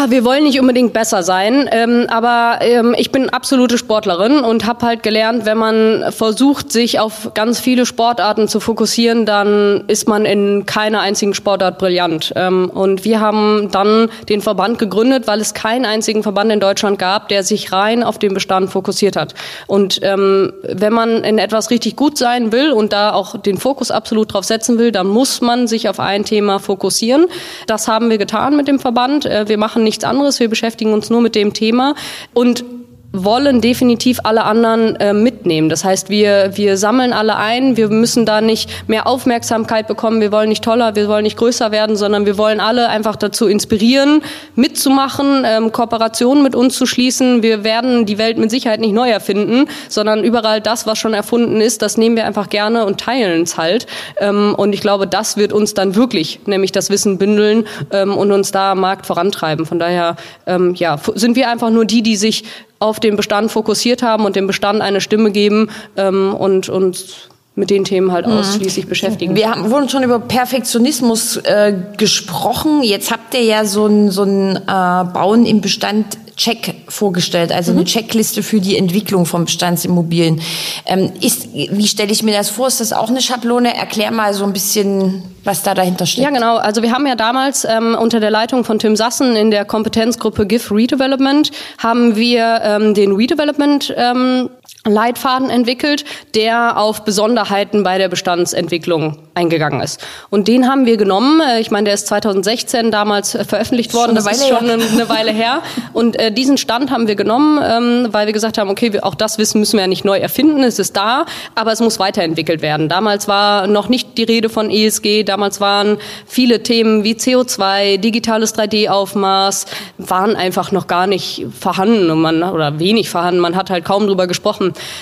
Wir 0.08 0.24
wollen 0.24 0.44
nicht 0.44 0.60
unbedingt 0.60 0.92
besser 0.92 1.24
sein, 1.24 1.68
ähm, 1.72 2.06
aber 2.08 2.58
ähm, 2.60 2.94
ich 2.96 3.10
bin 3.10 3.28
absolute 3.28 3.76
Sportlerin 3.76 4.38
und 4.38 4.64
habe 4.64 4.86
halt 4.86 5.02
gelernt, 5.02 5.46
wenn 5.46 5.58
man 5.58 6.12
versucht, 6.12 6.70
sich 6.70 7.00
auf 7.00 7.32
ganz 7.34 7.58
viele 7.58 7.84
Sportarten 7.84 8.46
zu 8.46 8.60
fokussieren, 8.60 9.26
dann 9.26 9.82
ist 9.88 10.08
man 10.08 10.26
in 10.26 10.64
keiner 10.64 11.00
einzigen 11.00 11.34
Sportart 11.34 11.78
brillant. 11.78 12.32
Ähm, 12.36 12.70
und 12.72 13.04
wir 13.04 13.20
haben 13.20 13.70
dann 13.72 14.10
den 14.28 14.42
Verband 14.42 14.78
gegründet, 14.78 15.26
weil 15.26 15.40
es 15.40 15.54
keinen 15.54 15.84
einzigen 15.84 16.22
Verband 16.22 16.52
in 16.52 16.60
Deutschland 16.60 17.00
gab, 17.00 17.26
der 17.26 17.42
sich 17.42 17.72
rein 17.72 18.04
auf 18.04 18.16
den 18.16 18.32
Bestand 18.32 18.70
fokussiert 18.70 19.16
hat. 19.16 19.34
Und 19.66 19.98
ähm, 20.04 20.52
wenn 20.62 20.92
man 20.92 21.24
in 21.24 21.38
etwas 21.38 21.70
richtig 21.70 21.96
gut 21.96 22.16
sein 22.16 22.52
will 22.52 22.70
und 22.70 22.92
da 22.92 23.12
auch 23.12 23.36
den 23.36 23.58
Fokus 23.58 23.90
absolut 23.90 24.32
drauf 24.34 24.44
setzen 24.44 24.78
will, 24.78 24.92
dann 24.92 25.08
muss 25.08 25.40
man 25.40 25.66
sich 25.66 25.88
auf 25.88 25.98
ein 25.98 26.24
Thema 26.24 26.60
fokussieren. 26.60 27.26
Das 27.66 27.88
haben 27.88 28.08
wir 28.08 28.18
getan 28.18 28.56
mit 28.56 28.68
dem 28.68 28.78
Verband. 28.78 29.26
Äh, 29.26 29.48
wir 29.48 29.58
machen 29.58 29.79
machen 29.80 29.84
nichts 29.84 30.04
anderes, 30.04 30.40
wir 30.40 30.48
beschäftigen 30.48 30.92
uns 30.92 31.10
nur 31.10 31.22
mit 31.22 31.34
dem 31.34 31.54
Thema. 31.54 31.94
Und 32.34 32.64
wollen 33.12 33.60
definitiv 33.60 34.20
alle 34.22 34.44
anderen 34.44 34.94
äh, 34.96 35.12
mitnehmen. 35.12 35.68
Das 35.68 35.84
heißt, 35.84 36.10
wir, 36.10 36.56
wir 36.56 36.76
sammeln 36.76 37.12
alle 37.12 37.36
ein, 37.36 37.76
wir 37.76 37.88
müssen 37.88 38.24
da 38.24 38.40
nicht 38.40 38.88
mehr 38.88 39.06
Aufmerksamkeit 39.06 39.88
bekommen, 39.88 40.20
wir 40.20 40.30
wollen 40.30 40.48
nicht 40.48 40.62
toller, 40.62 40.94
wir 40.94 41.08
wollen 41.08 41.24
nicht 41.24 41.36
größer 41.36 41.72
werden, 41.72 41.96
sondern 41.96 42.24
wir 42.24 42.38
wollen 42.38 42.60
alle 42.60 42.88
einfach 42.88 43.16
dazu 43.16 43.48
inspirieren, 43.48 44.22
mitzumachen, 44.54 45.42
ähm, 45.44 45.72
Kooperationen 45.72 46.42
mit 46.42 46.54
uns 46.54 46.76
zu 46.76 46.86
schließen. 46.86 47.42
Wir 47.42 47.64
werden 47.64 48.06
die 48.06 48.18
Welt 48.18 48.38
mit 48.38 48.50
Sicherheit 48.50 48.80
nicht 48.80 48.92
neu 48.92 49.10
erfinden, 49.10 49.66
sondern 49.88 50.22
überall 50.22 50.60
das, 50.60 50.86
was 50.86 50.98
schon 50.98 51.14
erfunden 51.14 51.60
ist, 51.60 51.82
das 51.82 51.96
nehmen 51.96 52.14
wir 52.14 52.26
einfach 52.26 52.48
gerne 52.48 52.86
und 52.86 53.00
teilen 53.00 53.42
es 53.42 53.56
halt. 53.56 53.86
Ähm, 54.18 54.54
und 54.56 54.72
ich 54.72 54.80
glaube, 54.80 55.08
das 55.08 55.36
wird 55.36 55.52
uns 55.52 55.74
dann 55.74 55.96
wirklich, 55.96 56.40
nämlich 56.46 56.70
das 56.70 56.90
Wissen 56.90 57.18
bündeln 57.18 57.66
ähm, 57.90 58.16
und 58.16 58.30
uns 58.30 58.52
da 58.52 58.72
am 58.72 58.80
Markt 58.80 59.06
vorantreiben. 59.06 59.66
Von 59.66 59.80
daher 59.80 60.14
ähm, 60.46 60.74
ja, 60.76 60.96
sind 61.16 61.34
wir 61.34 61.50
einfach 61.50 61.70
nur 61.70 61.84
die, 61.84 62.02
die 62.02 62.16
sich 62.16 62.44
auf 62.80 62.98
den 62.98 63.14
Bestand 63.16 63.52
fokussiert 63.52 64.02
haben 64.02 64.24
und 64.24 64.34
dem 64.34 64.46
Bestand 64.46 64.80
eine 64.80 65.00
Stimme 65.00 65.30
geben 65.30 65.70
ähm, 65.96 66.34
und 66.34 66.68
uns 66.68 67.28
mit 67.54 67.70
den 67.70 67.84
Themen 67.84 68.10
halt 68.10 68.26
mhm. 68.26 68.32
ausschließlich 68.32 68.88
beschäftigen. 68.88 69.36
Wir 69.36 69.50
haben 69.50 69.70
wurden 69.70 69.88
schon 69.88 70.02
über 70.02 70.18
Perfektionismus 70.18 71.36
äh, 71.36 71.74
gesprochen. 71.96 72.82
Jetzt 72.82 73.10
habt 73.12 73.34
ihr 73.34 73.44
ja 73.44 73.64
so 73.64 73.86
ein, 73.86 74.10
so 74.10 74.22
ein 74.22 74.56
äh, 74.56 75.04
Bauen 75.12 75.46
im 75.46 75.60
Bestand 75.60 76.18
Check 76.40 76.74
vorgestellt, 76.88 77.52
also 77.52 77.72
mhm. 77.72 77.80
eine 77.80 77.84
Checkliste 77.84 78.42
für 78.42 78.62
die 78.62 78.78
Entwicklung 78.78 79.26
von 79.26 79.44
Bestandsimmobilien. 79.44 80.40
Ähm, 80.86 81.12
ist, 81.20 81.52
wie 81.52 81.86
stelle 81.86 82.10
ich 82.12 82.22
mir 82.22 82.34
das 82.34 82.48
vor? 82.48 82.66
Ist 82.66 82.80
das 82.80 82.94
auch 82.94 83.10
eine 83.10 83.20
Schablone? 83.20 83.76
Erklär 83.76 84.10
mal 84.10 84.32
so 84.32 84.44
ein 84.44 84.54
bisschen, 84.54 85.22
was 85.44 85.62
da 85.62 85.74
dahinter 85.74 86.06
steht. 86.06 86.24
Ja, 86.24 86.30
genau. 86.30 86.56
Also 86.56 86.80
wir 86.82 86.92
haben 86.92 87.06
ja 87.06 87.14
damals 87.14 87.66
ähm, 87.66 87.94
unter 87.94 88.20
der 88.20 88.30
Leitung 88.30 88.64
von 88.64 88.78
Tim 88.78 88.96
Sassen 88.96 89.36
in 89.36 89.50
der 89.50 89.66
Kompetenzgruppe 89.66 90.46
GIF 90.46 90.72
Redevelopment 90.72 91.50
haben 91.76 92.16
wir 92.16 92.62
ähm, 92.64 92.94
den 92.94 93.12
Redevelopment 93.12 93.92
ähm, 93.98 94.48
Leitfaden 94.86 95.50
entwickelt, 95.50 96.06
der 96.34 96.78
auf 96.78 97.04
Besonderheiten 97.04 97.82
bei 97.82 97.98
der 97.98 98.08
Bestandsentwicklung 98.08 99.18
eingegangen 99.34 99.82
ist. 99.82 100.00
Und 100.30 100.48
den 100.48 100.68
haben 100.68 100.86
wir 100.86 100.96
genommen. 100.96 101.40
Äh, 101.40 101.60
ich 101.60 101.70
meine, 101.70 101.84
der 101.84 101.94
ist 101.94 102.06
2016 102.06 102.90
damals 102.90 103.34
äh, 103.34 103.44
veröffentlicht 103.44 103.92
worden. 103.92 104.14
Das 104.14 104.26
ist 104.26 104.48
schon 104.48 104.70
eine, 104.70 104.82
eine 104.82 105.08
Weile 105.10 105.32
her. 105.32 105.62
Und 105.92 106.18
äh, 106.18 106.32
diesen 106.32 106.56
Stand 106.56 106.90
haben 106.90 107.08
wir 107.08 107.14
genommen, 107.14 107.60
ähm, 107.62 108.08
weil 108.10 108.24
wir 108.26 108.32
gesagt 108.32 108.56
haben, 108.56 108.70
okay, 108.70 108.94
wir, 108.94 109.04
auch 109.04 109.14
das 109.14 109.36
Wissen 109.36 109.60
müssen 109.60 109.76
wir 109.76 109.82
ja 109.82 109.86
nicht 109.86 110.06
neu 110.06 110.18
erfinden. 110.18 110.62
Es 110.62 110.78
ist 110.78 110.96
da, 110.96 111.26
aber 111.54 111.72
es 111.72 111.80
muss 111.80 111.98
weiterentwickelt 111.98 112.62
werden. 112.62 112.88
Damals 112.88 113.28
war 113.28 113.66
noch 113.66 113.90
nicht 113.90 114.16
die 114.16 114.24
Rede 114.24 114.48
von 114.48 114.70
ESG. 114.70 115.24
Damals 115.24 115.60
waren 115.60 115.98
viele 116.26 116.62
Themen 116.62 117.04
wie 117.04 117.14
CO2, 117.14 117.98
digitales 117.98 118.54
3D-Aufmaß, 118.54 119.66
waren 119.98 120.36
einfach 120.36 120.72
noch 120.72 120.86
gar 120.86 121.06
nicht 121.06 121.46
vorhanden 121.58 122.10
und 122.10 122.22
man, 122.22 122.42
oder 122.42 122.78
wenig 122.78 123.10
vorhanden. 123.10 123.40
Man 123.40 123.56
hat 123.56 123.68
halt 123.68 123.84
kaum 123.84 124.06
drüber 124.06 124.26
gesprochen. 124.26 124.59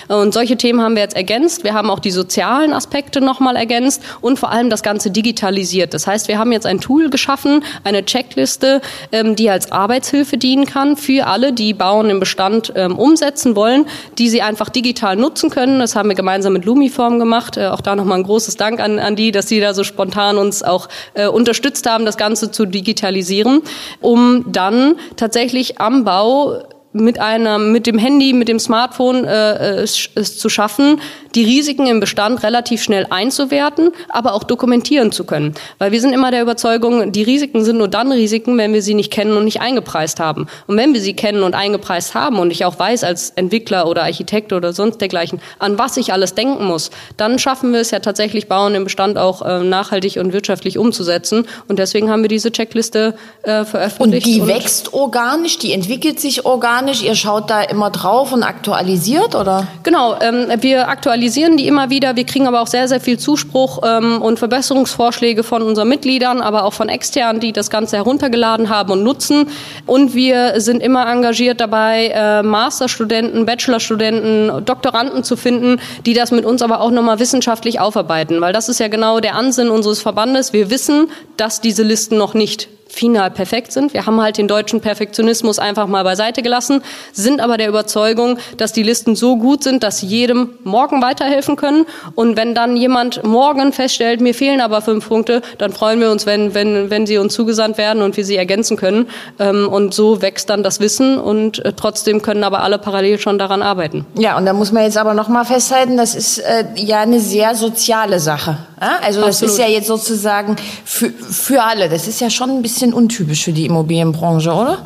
Und 0.09 0.35
solche 0.35 0.57
Themen 0.57 0.81
haben 0.81 0.95
wir 0.95 1.03
jetzt 1.03 1.17
ergänzt. 1.17 1.65
Wir 1.65 1.75
haben 1.75 1.91
auch 1.91 1.99
die 1.99 2.11
sozialen 2.11 2.73
Aspekte 2.73 3.21
nochmal 3.21 3.57
ergänzt 3.57 4.03
und 4.21 4.39
vor 4.39 4.51
allem 4.51 4.71
das 4.71 4.83
Ganze 4.83 5.11
digitalisiert. 5.11 5.95
Das 5.95 6.07
heißt, 6.07 6.29
wir 6.29 6.39
haben 6.39 6.53
jetzt 6.53 6.67
ein 6.67 6.81
Tool 6.81 7.11
geschaffen, 7.11 7.65
eine 7.85 8.05
Checkliste, 8.05 8.81
ähm, 9.13 9.37
die 9.37 9.51
als 9.51 9.73
Arbeitshilfe 9.73 10.37
dienen 10.37 10.67
kann 10.67 10.97
für 10.97 11.27
alle, 11.27 11.53
die 11.53 11.75
Bauen 11.75 12.11
im 12.11 12.21
Bestand 12.21 12.73
ähm, 12.77 12.99
umsetzen 12.99 13.57
wollen, 13.57 13.87
die 14.19 14.29
sie 14.29 14.43
einfach 14.43 14.69
digital 14.69 15.17
nutzen 15.17 15.51
können. 15.51 15.81
Das 15.81 15.97
haben 15.97 16.09
wir 16.09 16.17
gemeinsam 16.17 16.53
mit 16.53 16.65
Lumiform 16.65 17.19
gemacht. 17.19 17.57
Äh, 17.57 17.67
auch 17.69 17.81
da 17.81 17.97
nochmal 17.97 18.19
ein 18.19 18.25
großes 18.25 18.57
Dank 18.57 18.81
an, 18.81 18.99
an 18.99 19.17
die, 19.17 19.33
dass 19.33 19.49
sie 19.49 19.61
da 19.61 19.75
so 19.75 19.85
spontan 19.85 20.39
uns 20.39 20.63
auch 20.63 20.89
äh, 21.15 21.27
unterstützt 21.27 21.89
haben, 21.89 22.05
das 22.05 22.17
Ganze 22.17 22.51
zu 22.51 22.67
digitalisieren, 22.67 23.63
um 24.01 24.45
dann 24.47 24.97
tatsächlich 25.17 25.81
am 25.81 26.05
Bau 26.05 26.63
mit 26.93 27.21
einer, 27.21 27.59
mit 27.59 27.87
dem 27.87 27.99
Handy, 27.99 28.33
mit 28.33 28.49
dem 28.49 28.59
Smartphone 28.59 29.25
äh, 29.25 29.83
es, 29.83 30.09
es 30.15 30.39
zu 30.39 30.49
schaffen, 30.49 31.01
die 31.35 31.45
Risiken 31.45 31.87
im 31.87 32.01
Bestand 32.01 32.43
relativ 32.43 32.83
schnell 32.83 33.07
einzuwerten, 33.11 33.91
aber 34.09 34.33
auch 34.33 34.43
dokumentieren 34.43 35.13
zu 35.13 35.25
können. 35.25 35.55
Weil 35.79 35.93
wir 35.93 36.01
sind 36.01 36.13
immer 36.13 36.31
der 36.31 36.41
Überzeugung, 36.41 37.13
die 37.13 37.23
Risiken 37.23 37.65
sind 37.65 37.77
nur 37.77 37.89
dann 37.89 38.11
Risiken, 38.11 38.57
wenn 38.57 38.73
wir 38.73 38.81
sie 38.81 38.95
nicht 38.95 39.13
kennen 39.13 39.37
und 39.37 39.45
nicht 39.45 39.61
eingepreist 39.61 40.19
haben. 40.19 40.47
Und 40.67 40.79
wenn 40.79 40.95
wir 40.95 41.01
sie 41.01 41.15
kennen 41.15 41.43
und 41.43 41.55
eingepreist 41.55 42.15
haben 42.15 42.39
und 42.39 42.51
ich 42.51 42.65
auch 42.65 42.79
weiß 42.79 43.05
als 43.05 43.31
Entwickler 43.31 43.87
oder 43.87 44.05
Architekt 44.05 44.55
oder 44.55 44.73
sonst 44.73 44.99
dergleichen, 44.99 45.41
an 45.59 45.79
was 45.79 45.97
ich 45.99 46.13
alles 46.15 46.35
denken 46.35 46.65
muss, 46.65 46.91
dann 47.19 47.39
schaffen 47.39 47.73
wir 47.73 47.81
es 47.81 47.91
ja 47.91 48.01
tatsächlich, 48.01 48.49
Bauen 48.49 48.75
im 48.75 48.85
Bestand 48.85 49.19
auch 49.19 49.43
äh, 49.43 49.63
nachhaltig 49.63 50.17
und 50.17 50.33
wirtschaftlich 50.33 50.79
umzusetzen. 50.79 51.47
Und 51.69 51.79
deswegen 51.79 52.11
haben 52.11 52.23
wir 52.23 52.29
diese 52.29 52.51
Checkliste 52.51 53.15
äh, 53.43 53.65
veröffentlicht. 53.67 54.27
Und 54.27 54.35
die 54.35 54.41
und 54.41 54.49
wächst 54.49 54.95
organisch, 54.95 55.59
die 55.59 55.73
entwickelt 55.73 56.19
sich 56.19 56.47
organisch 56.47 56.78
organisch? 56.79 57.03
Ihr 57.03 57.15
schaut 57.17 57.51
da 57.51 57.63
immer 57.63 57.91
drauf 57.91 58.33
und 58.33 58.43
aktualisiert, 58.43 59.35
oder? 59.35 59.67
Genau, 59.83 60.17
ähm, 60.21 60.47
wir 60.61 60.89
aktualisieren 60.89 61.57
die 61.57 61.67
immer 61.67 61.91
wieder. 61.91 62.15
Wir 62.15 62.25
kriegen 62.25 62.47
aber 62.47 62.61
auch 62.61 62.69
sehr, 62.69 62.87
sehr 62.87 63.01
viel 63.01 63.19
Zuspruch 63.19 63.81
ähm, 63.85 64.23
und 64.23 64.39
Verbesserungsvorschläge 64.39 65.43
von 65.43 65.63
unseren 65.63 65.89
Mitgliedern, 65.89 66.41
aber 66.41 66.65
auch 66.65 66.73
von 66.73 66.89
externen, 66.89 67.41
die 67.41 67.53
das 67.53 67.69
Ganze 67.71 67.97
heruntergeladen 67.97 68.69
haben 68.69 68.93
und 68.93 69.03
nutzen. 69.03 69.49
Und 69.87 70.15
wir 70.15 70.61
sind 70.61 70.81
immer 70.81 71.11
engagiert 71.11 71.61
dabei, 71.61 72.13
äh, 72.15 72.43
Masterstudenten, 72.45 73.45
Bachelorstudenten, 73.45 74.65
Doktoranden 74.65 75.25
zu 75.25 75.37
finden, 75.37 75.81
die 76.07 76.15
das 76.15 76.31
mit 76.31 76.45
uns 76.45 76.63
aber 76.63 76.81
auch 76.81 76.91
nochmal 76.91 77.19
wissenschaftlich 77.19 77.81
aufarbeiten. 77.81 78.41
Weil 78.41 78.53
das 78.53 78.69
ist 78.69 78.79
ja 78.79 78.87
genau 78.87 79.19
der 79.19 79.35
Ansinn 79.35 79.71
unseres 79.71 80.01
Verbandes. 80.01 80.53
Wir 80.53 80.71
wissen, 80.71 81.11
dass 81.37 81.61
diese 81.61 81.83
Listen 81.83 82.19
noch 82.19 82.35
nicht 82.35 82.69
final 82.89 83.31
perfekt 83.31 83.73
sind. 83.73 83.93
Wir 83.93 84.07
haben 84.07 84.21
halt 84.21 84.39
den 84.39 84.49
deutschen 84.49 84.81
Perfektionismus 84.81 85.59
einfach 85.59 85.87
mal 85.87 86.05
beiseite 86.05 86.43
gelassen, 86.43 86.83
sind 87.13 87.41
aber 87.41 87.57
der 87.57 87.69
Überzeugung, 87.69 88.39
dass 88.57 88.73
die 88.73 88.83
Listen 88.83 89.15
so 89.15 89.37
gut 89.37 89.63
sind, 89.63 89.83
dass 89.83 89.99
sie 89.99 90.07
jedem 90.07 90.51
morgen 90.65 91.03
weiterhelfen 91.03 91.57
können. 91.57 91.87
Und 92.15 92.37
wenn 92.37 92.55
dann 92.55 92.77
jemand 92.77 93.23
morgen 93.25 93.73
feststellt, 93.73 94.21
mir 94.21 94.35
fehlen 94.35 94.61
aber 94.61 94.81
fünf 94.83 95.09
Punkte, 95.09 95.43
dann 95.59 95.73
freuen 95.73 96.01
wir 96.01 96.11
uns, 96.11 96.27
wenn, 96.27 96.55
wenn, 96.55 96.91
wenn 96.91 97.07
sie 97.07 97.19
uns 97.19 97.35
zugesandt 97.35 97.79
werden 97.79 98.03
und 98.03 98.17
wir 98.17 98.25
sie 98.25 98.37
ergänzen 98.37 98.77
können. 98.77 99.09
Ähm, 99.39 99.69
und 99.69 99.95
so 99.95 100.23
wächst 100.23 100.51
dann 100.51 100.63
das 100.63 100.81
Wissen 100.81 101.19
und 101.19 101.65
äh, 101.65 101.73
trotzdem 101.75 102.23
können 102.23 102.45
aber 102.45 102.63
alle 102.63 102.79
parallel 102.79 103.19
schon 103.19 103.39
daran 103.39 103.63
arbeiten. 103.63 104.07
Ja, 104.17 104.37
und 104.37 104.47
da 104.47 104.53
muss 104.53 104.73
man 104.73 104.83
jetzt 104.83 104.97
aber 104.97 105.15
noch 105.15 105.29
mal 105.29 105.45
festhalten, 105.45 105.97
das 105.97 106.15
ist 106.15 106.39
äh, 106.39 106.65
ja 106.77 107.01
eine 107.01 107.21
sehr 107.21 107.55
soziale 107.55 108.19
Sache. 108.21 108.59
Also 108.81 109.21
das 109.21 109.43
Absolut. 109.43 109.53
ist 109.53 109.59
ja 109.59 109.67
jetzt 109.67 109.89
sozusagen 109.89 110.57
für, 110.85 111.11
für 111.11 111.63
alle. 111.63 111.89
Das 111.89 112.07
ist 112.07 112.21
ja 112.21 112.31
schon 112.31 112.51
ein 112.51 112.63
bisschen 112.63 112.78
untypisch 112.83 113.45
für 113.45 113.53
die 113.53 113.67
Immobilienbranche, 113.67 114.53
oder? 114.53 114.79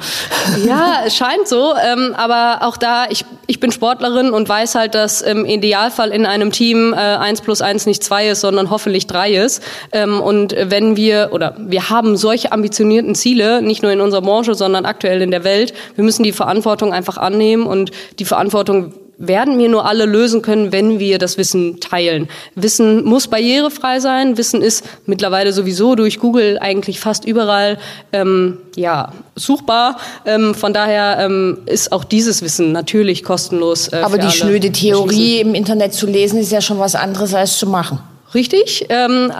Ja, 0.66 1.02
es 1.06 1.16
scheint 1.16 1.46
so. 1.46 1.74
Ähm, 1.74 2.14
aber 2.16 2.66
auch 2.66 2.76
da, 2.76 3.06
ich, 3.08 3.24
ich 3.46 3.60
bin 3.60 3.72
Sportlerin 3.72 4.30
und 4.30 4.48
weiß 4.48 4.74
halt, 4.74 4.94
dass 4.94 5.20
im 5.20 5.44
Idealfall 5.44 6.10
in 6.10 6.26
einem 6.26 6.52
Team 6.52 6.92
äh, 6.92 6.96
eins 6.96 7.40
plus 7.40 7.60
eins 7.60 7.86
nicht 7.86 8.02
zwei 8.02 8.28
ist, 8.28 8.40
sondern 8.40 8.70
hoffentlich 8.70 9.06
drei 9.06 9.32
ist. 9.32 9.62
Ähm, 9.92 10.20
und 10.20 10.54
wenn 10.58 10.96
wir, 10.96 11.30
oder 11.32 11.54
wir 11.58 11.90
haben 11.90 12.16
solche 12.16 12.52
ambitionierten 12.52 13.14
Ziele, 13.14 13.62
nicht 13.62 13.82
nur 13.82 13.92
in 13.92 14.00
unserer 14.00 14.22
Branche, 14.22 14.54
sondern 14.54 14.84
aktuell 14.84 15.22
in 15.22 15.30
der 15.30 15.44
Welt, 15.44 15.74
wir 15.94 16.04
müssen 16.04 16.22
die 16.22 16.32
Verantwortung 16.32 16.92
einfach 16.92 17.16
annehmen 17.16 17.66
und 17.66 17.90
die 18.18 18.24
Verantwortung 18.24 18.94
werden 19.22 19.58
wir 19.58 19.68
nur 19.68 19.86
alle 19.86 20.04
lösen 20.04 20.42
können, 20.42 20.72
wenn 20.72 20.98
wir 20.98 21.18
das 21.18 21.38
Wissen 21.38 21.78
teilen. 21.78 22.28
Wissen 22.56 23.04
muss 23.04 23.28
barrierefrei 23.28 24.00
sein. 24.00 24.36
Wissen 24.36 24.62
ist 24.62 24.84
mittlerweile 25.06 25.52
sowieso 25.52 25.94
durch 25.94 26.18
Google 26.18 26.58
eigentlich 26.60 26.98
fast 26.98 27.24
überall 27.24 27.78
ähm, 28.12 28.58
ja, 28.74 29.12
suchbar. 29.36 29.98
Ähm, 30.26 30.56
von 30.56 30.74
daher 30.74 31.18
ähm, 31.20 31.58
ist 31.66 31.92
auch 31.92 32.02
dieses 32.02 32.42
Wissen 32.42 32.72
natürlich 32.72 33.22
kostenlos. 33.22 33.88
Äh, 33.88 34.02
Aber 34.02 34.18
die 34.18 34.30
schnöde 34.30 34.72
Theorie 34.72 35.40
im 35.40 35.54
Internet 35.54 35.94
zu 35.94 36.06
lesen 36.06 36.40
ist 36.40 36.50
ja 36.50 36.60
schon 36.60 36.80
was 36.80 36.96
anderes 36.96 37.32
als 37.32 37.58
zu 37.58 37.68
machen. 37.68 38.00
Richtig. 38.34 38.86
Ähm, 38.88 39.32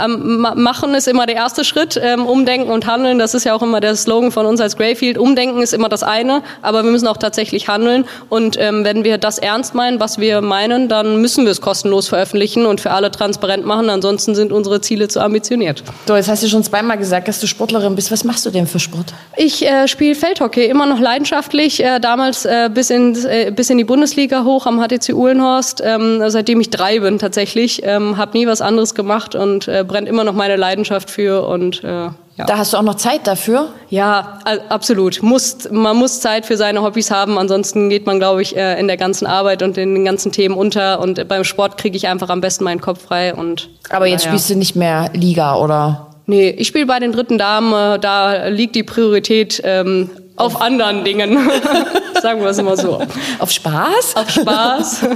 machen 0.56 0.94
ist 0.94 1.08
immer 1.08 1.26
der 1.26 1.36
erste 1.36 1.64
Schritt. 1.64 1.98
Ähm, 2.02 2.26
umdenken 2.26 2.70
und 2.70 2.86
handeln, 2.86 3.18
das 3.18 3.34
ist 3.34 3.44
ja 3.44 3.54
auch 3.54 3.62
immer 3.62 3.80
der 3.80 3.96
Slogan 3.96 4.32
von 4.32 4.46
uns 4.46 4.60
als 4.60 4.76
Greyfield. 4.76 5.16
Umdenken 5.18 5.62
ist 5.62 5.72
immer 5.72 5.88
das 5.88 6.02
eine, 6.02 6.42
aber 6.60 6.84
wir 6.84 6.90
müssen 6.90 7.06
auch 7.06 7.16
tatsächlich 7.16 7.68
handeln. 7.68 8.04
Und 8.28 8.56
ähm, 8.58 8.84
wenn 8.84 9.04
wir 9.04 9.18
das 9.18 9.38
ernst 9.38 9.74
meinen, 9.74 9.98
was 10.00 10.18
wir 10.18 10.42
meinen, 10.42 10.88
dann 10.88 11.20
müssen 11.20 11.44
wir 11.44 11.52
es 11.52 11.60
kostenlos 11.60 12.08
veröffentlichen 12.08 12.66
und 12.66 12.80
für 12.80 12.90
alle 12.90 13.10
transparent 13.10 13.64
machen. 13.64 13.88
Ansonsten 13.88 14.34
sind 14.34 14.52
unsere 14.52 14.80
Ziele 14.80 15.08
zu 15.08 15.20
ambitioniert. 15.20 15.82
So, 16.06 16.14
jetzt 16.16 16.28
hast 16.28 16.42
du 16.42 16.48
schon 16.48 16.62
zweimal 16.62 16.98
gesagt, 16.98 17.28
dass 17.28 17.40
du 17.40 17.46
Sportlerin 17.46 17.94
bist. 17.94 18.12
Was 18.12 18.24
machst 18.24 18.44
du 18.44 18.50
denn 18.50 18.66
für 18.66 18.78
Sport? 18.78 19.14
Ich 19.36 19.66
äh, 19.66 19.88
spiele 19.88 20.14
Feldhockey, 20.14 20.66
immer 20.66 20.86
noch 20.86 21.00
leidenschaftlich. 21.00 21.82
Äh, 21.82 21.98
damals 21.98 22.44
äh, 22.44 22.68
bis, 22.72 22.90
in, 22.90 23.16
äh, 23.24 23.50
bis 23.50 23.70
in 23.70 23.78
die 23.78 23.84
Bundesliga 23.84 24.44
hoch 24.44 24.66
am 24.66 24.80
HTC 24.80 25.14
Uhlenhorst. 25.14 25.82
Ähm, 25.84 26.22
seitdem 26.26 26.60
ich 26.60 26.68
drei 26.68 27.00
bin 27.00 27.18
tatsächlich. 27.18 27.80
Ähm, 27.84 28.18
habe 28.18 28.36
nie 28.36 28.46
was 28.46 28.60
anderes 28.60 28.81
anderes 28.82 28.94
gemacht 28.94 29.34
und 29.34 29.68
äh, 29.68 29.84
brennt 29.86 30.08
immer 30.08 30.24
noch 30.24 30.34
meine 30.34 30.56
Leidenschaft 30.56 31.10
für 31.10 31.46
und 31.46 31.84
äh, 31.84 32.08
ja. 32.34 32.46
Da 32.46 32.56
hast 32.56 32.72
du 32.72 32.78
auch 32.78 32.82
noch 32.82 32.94
Zeit 32.94 33.26
dafür? 33.26 33.68
Ja, 33.90 34.38
absolut. 34.70 35.22
Muss, 35.22 35.68
man 35.70 35.98
muss 35.98 36.20
Zeit 36.20 36.46
für 36.46 36.56
seine 36.56 36.82
Hobbys 36.82 37.10
haben, 37.10 37.36
ansonsten 37.36 37.90
geht 37.90 38.06
man, 38.06 38.18
glaube 38.18 38.40
ich, 38.40 38.56
äh, 38.56 38.80
in 38.80 38.86
der 38.86 38.96
ganzen 38.96 39.26
Arbeit 39.26 39.62
und 39.62 39.76
in 39.76 39.94
den 39.94 40.06
ganzen 40.06 40.32
Themen 40.32 40.54
unter. 40.54 41.00
Und 41.00 41.28
beim 41.28 41.44
Sport 41.44 41.76
kriege 41.76 41.94
ich 41.94 42.08
einfach 42.08 42.30
am 42.30 42.40
besten 42.40 42.64
meinen 42.64 42.80
Kopf 42.80 43.02
frei. 43.02 43.34
Und, 43.34 43.68
Aber 43.90 44.06
jetzt 44.06 44.24
ja. 44.24 44.30
spielst 44.30 44.48
du 44.48 44.56
nicht 44.56 44.74
mehr 44.74 45.10
Liga, 45.12 45.56
oder? 45.56 46.06
Nee, 46.24 46.48
ich 46.48 46.68
spiele 46.68 46.86
bei 46.86 47.00
den 47.00 47.12
dritten 47.12 47.36
Damen. 47.36 48.00
Da 48.00 48.46
liegt 48.46 48.76
die 48.76 48.82
Priorität 48.82 49.60
ähm, 49.62 50.08
auf 50.36 50.62
anderen 50.62 51.04
Dingen. 51.04 51.38
Sagen 52.22 52.40
wir 52.40 52.48
es 52.48 52.56
immer 52.58 52.78
so. 52.78 53.02
Auf 53.40 53.50
Spaß? 53.50 54.16
Auf 54.16 54.30
Spaß. 54.30 55.06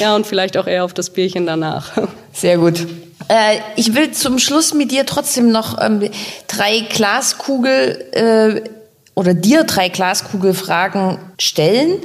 ja, 0.00 0.16
und 0.16 0.26
vielleicht 0.26 0.56
auch 0.56 0.66
eher 0.66 0.84
auf 0.84 0.94
das 0.94 1.10
Bierchen 1.10 1.46
danach. 1.46 1.92
Sehr 2.32 2.58
gut. 2.58 2.84
Äh, 3.28 3.58
ich 3.76 3.94
will 3.94 4.12
zum 4.12 4.38
Schluss 4.38 4.74
mit 4.74 4.90
dir 4.90 5.06
trotzdem 5.06 5.50
noch 5.50 5.76
ähm, 5.80 6.08
drei 6.46 6.80
Glaskugel 6.88 8.04
äh, 8.12 8.70
oder 9.14 9.34
dir 9.34 9.64
drei 9.64 9.88
Glaskugelfragen 9.88 11.18
stellen. 11.38 11.98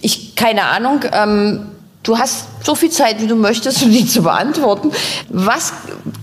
Ich 0.00 0.36
keine 0.36 0.64
Ahnung. 0.64 1.00
Ähm, 1.12 1.66
du 2.02 2.18
hast 2.18 2.46
so 2.62 2.74
viel 2.74 2.90
Zeit, 2.90 3.20
wie 3.20 3.26
du 3.26 3.36
möchtest, 3.36 3.82
um 3.82 3.90
die 3.90 4.06
zu 4.06 4.22
beantworten. 4.22 4.92
Was 5.28 5.72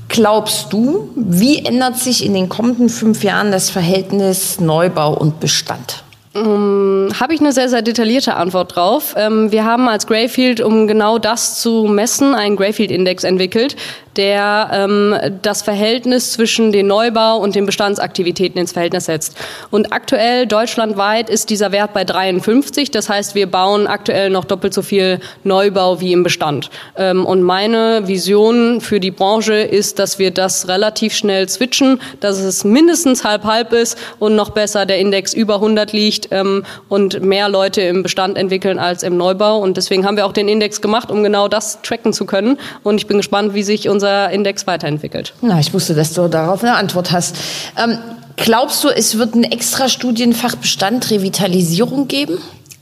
glaubst 0.07 0.73
du, 0.73 1.09
wie 1.15 1.63
ändert 1.65 1.97
sich 1.97 2.25
in 2.25 2.33
den 2.33 2.49
kommenden 2.49 2.89
fünf 2.89 3.23
Jahren 3.23 3.51
das 3.51 3.69
Verhältnis 3.69 4.59
Neubau 4.59 5.13
und 5.13 5.39
Bestand? 5.39 6.03
Ähm, 6.33 7.09
Habe 7.19 7.33
ich 7.33 7.41
eine 7.41 7.51
sehr, 7.51 7.67
sehr 7.67 7.81
detaillierte 7.81 8.35
Antwort 8.35 8.75
drauf. 8.75 9.15
Ähm, 9.17 9.51
wir 9.51 9.65
haben 9.65 9.89
als 9.89 10.07
Greyfield, 10.07 10.61
um 10.61 10.87
genau 10.87 11.17
das 11.17 11.59
zu 11.59 11.85
messen, 11.85 12.33
einen 12.33 12.55
Greyfield-Index 12.55 13.25
entwickelt, 13.25 13.75
der 14.17 14.69
ähm, 14.73 15.15
das 15.41 15.61
Verhältnis 15.61 16.33
zwischen 16.33 16.71
den 16.71 16.87
Neubau 16.87 17.37
und 17.37 17.55
den 17.55 17.65
Bestandsaktivitäten 17.65 18.59
ins 18.59 18.73
Verhältnis 18.73 19.05
setzt. 19.05 19.37
Und 19.69 19.93
aktuell 19.93 20.47
deutschlandweit 20.47 21.29
ist 21.29 21.49
dieser 21.49 21.71
Wert 21.71 21.93
bei 21.93 22.03
53. 22.03 22.91
Das 22.91 23.09
heißt, 23.09 23.35
wir 23.35 23.49
bauen 23.49 23.87
aktuell 23.87 24.29
noch 24.29 24.45
doppelt 24.45 24.73
so 24.73 24.81
viel 24.81 25.19
Neubau 25.43 26.01
wie 26.01 26.13
im 26.13 26.23
Bestand. 26.23 26.69
Ähm, 26.97 27.25
und 27.25 27.41
meine 27.41 28.07
Vision 28.07 28.81
für 28.81 28.99
die 28.99 29.11
Branche 29.11 29.53
ist, 29.53 29.99
dass 29.99 30.19
wir 30.19 30.31
das 30.31 30.67
relativ 30.67 31.13
schnell 31.13 31.47
switchen, 31.47 32.01
dass 32.19 32.39
es 32.39 32.63
mindestens 32.63 33.23
halb-halb 33.23 33.71
ist 33.73 33.97
und 34.19 34.35
noch 34.35 34.49
besser 34.49 34.85
der 34.85 34.97
Index 34.97 35.33
über 35.33 35.55
100 35.55 35.93
liegt 35.93 36.27
ähm, 36.31 36.65
und 36.89 37.21
mehr 37.21 37.47
Leute 37.47 37.81
im 37.81 38.03
Bestand 38.03 38.37
entwickeln 38.37 38.77
als 38.77 39.03
im 39.03 39.15
Neubau. 39.15 39.59
Und 39.59 39.77
deswegen 39.77 40.05
haben 40.05 40.17
wir 40.17 40.25
auch 40.25 40.33
den 40.33 40.49
Index 40.49 40.81
gemacht, 40.81 41.09
um 41.09 41.23
genau 41.23 41.47
das 41.47 41.81
tracken 41.81 42.11
zu 42.11 42.25
können. 42.25 42.57
Und 42.83 42.97
ich 42.97 43.07
bin 43.07 43.17
gespannt, 43.17 43.53
wie 43.53 43.63
sich 43.63 43.87
unser 43.87 44.00
Index 44.07 44.67
weiterentwickelt. 44.67 45.33
Na, 45.41 45.59
ich 45.59 45.73
wusste, 45.73 45.93
dass 45.93 46.13
du 46.13 46.27
darauf 46.27 46.63
eine 46.63 46.75
Antwort 46.75 47.11
hast. 47.11 47.35
Ähm, 47.77 47.97
glaubst 48.35 48.83
du, 48.83 48.89
es 48.89 49.17
wird 49.17 49.35
ein 49.35 49.43
extra 49.43 49.89
Studienfach 49.89 50.55
Bestand 50.55 51.09
Revitalisierung 51.11 52.07
geben? 52.07 52.37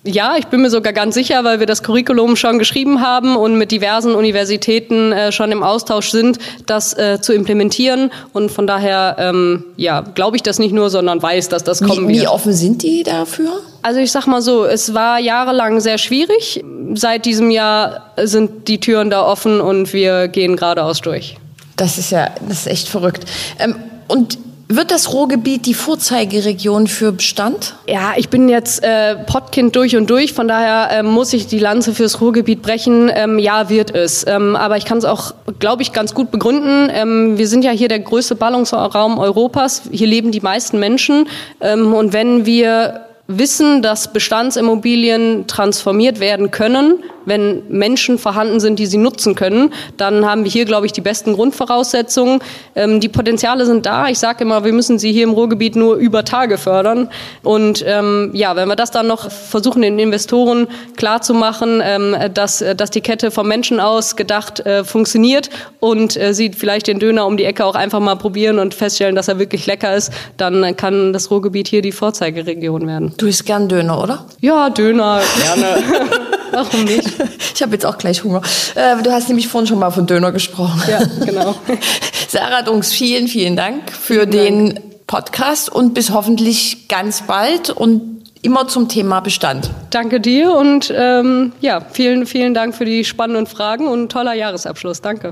Ja, 0.06 0.38
ich 0.38 0.48
bin 0.48 0.62
mir 0.62 0.70
sogar 0.70 0.94
ganz 0.94 1.14
sicher, 1.14 1.44
weil 1.44 1.60
wir 1.60 1.66
das 1.66 1.84
Curriculum 1.84 2.38
schon 2.38 2.58
geschrieben 2.58 3.02
haben 3.02 3.36
und 3.36 3.58
mit 3.58 3.72
diversen 3.72 4.16
Universitäten 4.16 5.12
äh, 5.12 5.34
schon 5.34 5.52
im 5.52 5.62
Austausch 5.62 6.12
sind, 6.12 6.40
das 6.66 6.98
äh, 6.98 7.20
zu 7.20 7.34
implementieren. 7.34 8.10
Und 8.32 8.50
von 8.50 8.66
daher, 8.66 9.18
ähm, 9.20 9.66
ja, 9.76 10.00
glaube 10.02 10.38
ich 10.38 10.44
das 10.44 10.58
nicht 10.58 10.74
nur, 10.74 10.90
sondern 10.90 11.22
weiß, 11.22 11.50
dass 11.50 11.66
das 11.66 11.82
kommen 11.82 12.08
wie, 12.08 12.14
wird. 12.14 12.24
Wie 12.24 12.28
offen 12.30 12.54
sind 12.54 12.82
die 12.82 13.04
dafür? 13.04 13.60
Also 13.82 14.00
ich 14.00 14.12
sag 14.14 14.26
mal 14.26 14.42
so, 14.42 14.64
es 14.64 14.94
war 14.94 15.20
jahrelang 15.20 15.82
sehr 15.82 15.98
schwierig. 15.98 16.64
Seit 16.94 17.26
diesem 17.26 17.52
Jahr 17.52 18.14
sind 18.16 18.70
die 18.70 18.80
Türen 18.80 19.10
da 19.10 19.26
offen 19.26 19.60
und 19.60 19.92
wir 19.92 20.30
gehen 20.30 20.56
geradeaus 20.56 21.02
durch. 21.02 21.38
Das 21.76 21.98
ist 21.98 22.12
ja, 22.12 22.30
das 22.48 22.60
ist 22.60 22.68
echt 22.68 22.88
verrückt. 22.88 23.26
Ähm, 23.60 23.76
und 24.08 24.38
wird 24.72 24.92
das 24.92 25.12
Ruhrgebiet 25.14 25.66
die 25.66 25.74
Vorzeigeregion 25.74 26.86
für 26.86 27.12
Bestand? 27.12 27.76
Ja, 27.88 28.14
ich 28.18 28.30
bin 28.30 28.48
jetzt 28.50 28.84
äh, 28.84 29.16
Pottkind 29.16 29.76
durch 29.76 29.96
und 29.96 30.12
durch, 30.12 30.34
von 30.34 30.48
daher 30.48 31.00
äh, 31.00 31.04
muss 31.04 31.34
ich 31.34 31.48
die 31.48 31.58
Lanze 31.58 31.96
fürs 31.96 32.22
Ruhrgebiet 32.22 32.62
brechen. 32.62 33.12
Ähm, 33.12 33.40
ja, 33.40 33.70
wird 33.70 33.96
es. 33.96 34.28
Ähm, 34.28 34.56
aber 34.56 34.78
ich 34.78 34.86
kann 34.86 35.00
es 35.00 35.06
auch, 35.06 35.34
glaube 35.58 35.82
ich, 35.82 35.92
ganz 35.92 36.14
gut 36.14 36.30
begründen. 36.30 36.88
Ähm, 36.94 37.40
wir 37.40 37.48
sind 37.48 37.64
ja 37.64 37.72
hier 37.72 37.88
der 37.88 38.00
größte 38.00 38.36
Ballungsraum 38.36 39.18
Europas. 39.18 39.82
Hier 39.92 40.08
leben 40.08 40.32
die 40.32 40.42
meisten 40.42 40.78
Menschen. 40.78 41.28
Ähm, 41.62 41.92
und 41.92 42.14
wenn 42.14 42.46
wir 42.46 43.09
wissen, 43.30 43.84
dass 43.84 44.12
Bestandsimmobilien 44.12 45.46
transformiert 45.46 46.20
werden 46.20 46.50
können, 46.50 47.04
wenn 47.26 47.62
Menschen 47.70 48.18
vorhanden 48.18 48.60
sind, 48.60 48.80
die 48.80 48.88
sie 48.88 48.98
nutzen 48.98 49.36
können, 49.36 49.72
dann 49.98 50.26
haben 50.26 50.44
wir 50.44 50.52
hier, 50.52 50.66
glaube 50.66 50.88
ich, 50.88 50.92
die 50.92 51.02
besten 51.02 51.34
Grundvoraussetzungen. 51.34 52.40
Ähm, 52.76 53.00
die 53.00 53.08
Potenziale 53.08 53.66
sind 53.66 53.86
da. 53.86 54.08
Ich 54.10 54.18
sage 54.18 54.44
immer, 54.44 54.66
wir 54.66 54.74
müssen 54.74 54.98
sie 54.98 55.14
hier 55.14 55.24
im 55.24 55.32
Ruhrgebiet 55.32 55.76
nur 55.76 55.96
über 55.96 56.26
Tage 56.26 56.58
fördern. 56.58 57.10
Und 57.44 57.84
ähm, 57.88 58.32
ja, 58.34 58.56
wenn 58.56 58.68
wir 58.68 58.76
das 58.76 58.90
dann 58.90 59.06
noch 59.06 59.30
versuchen, 59.30 59.84
den 59.84 60.00
Investoren 60.00 60.68
klarzumachen, 60.98 61.82
ähm, 61.84 62.16
dass, 62.34 62.64
dass 62.76 62.90
die 62.90 63.02
Kette 63.02 63.30
vom 63.30 63.48
Menschen 63.48 63.80
aus 63.80 64.16
gedacht 64.16 64.62
äh, 64.62 64.84
funktioniert 64.84 65.52
und 65.80 66.18
äh, 66.18 66.34
sie 66.34 66.52
vielleicht 66.52 66.88
den 66.88 66.98
Döner 66.98 67.28
um 67.28 67.38
die 67.38 67.46
Ecke 67.46 67.64
auch 67.64 67.76
einfach 67.76 68.00
mal 68.00 68.16
probieren 68.16 68.58
und 68.58 68.74
feststellen, 68.74 69.16
dass 69.16 69.28
er 69.28 69.38
wirklich 69.38 69.68
lecker 69.68 69.96
ist, 69.96 70.12
dann 70.38 70.76
kann 70.76 71.14
das 71.14 71.30
Ruhrgebiet 71.30 71.68
hier 71.68 71.84
die 71.84 71.92
Vorzeigeregion 71.92 72.88
werden. 72.88 73.14
Du 73.20 73.28
isst 73.28 73.46
gern 73.46 73.68
Döner, 73.68 74.02
oder? 74.02 74.26
Ja, 74.40 74.70
Döner, 74.70 75.22
gerne. 75.44 75.84
Warum 76.52 76.86
nicht? 76.86 77.10
Ich 77.54 77.62
habe 77.62 77.74
jetzt 77.74 77.86
auch 77.86 77.98
gleich 77.98 78.24
Hunger. 78.24 78.42
Äh, 78.76 79.02
du 79.04 79.12
hast 79.12 79.28
nämlich 79.28 79.50
vorhin 79.50 79.68
schon 79.68 79.78
mal 79.78 79.92
von 79.92 80.08
Döner 80.08 80.32
gesprochen. 80.32 80.82
Ja, 80.90 81.02
genau. 81.26 81.56
Sarah 82.30 82.62
Dunks, 82.62 82.94
vielen, 82.94 83.28
vielen 83.28 83.58
Dank 83.58 83.92
für 83.92 84.22
vielen 84.22 84.32
den 84.32 84.76
Dank. 84.76 85.08
Podcast 85.08 85.70
und 85.70 85.94
bis 85.94 86.12
hoffentlich 86.12 86.88
ganz 86.88 87.24
bald 87.24 87.70
und 87.70 88.24
immer 88.42 88.70
zum 88.70 88.88
Thema 88.88 89.20
Bestand. 89.20 89.70
Danke 89.90 90.22
dir 90.22 90.54
und 90.56 90.94
ähm, 90.96 91.52
ja, 91.60 91.82
vielen, 91.92 92.26
vielen 92.26 92.54
Dank 92.54 92.74
für 92.74 92.86
die 92.86 93.04
spannenden 93.04 93.48
Fragen 93.48 93.88
und 93.88 94.12
toller 94.12 94.34
Jahresabschluss. 94.34 95.02
Danke. 95.02 95.32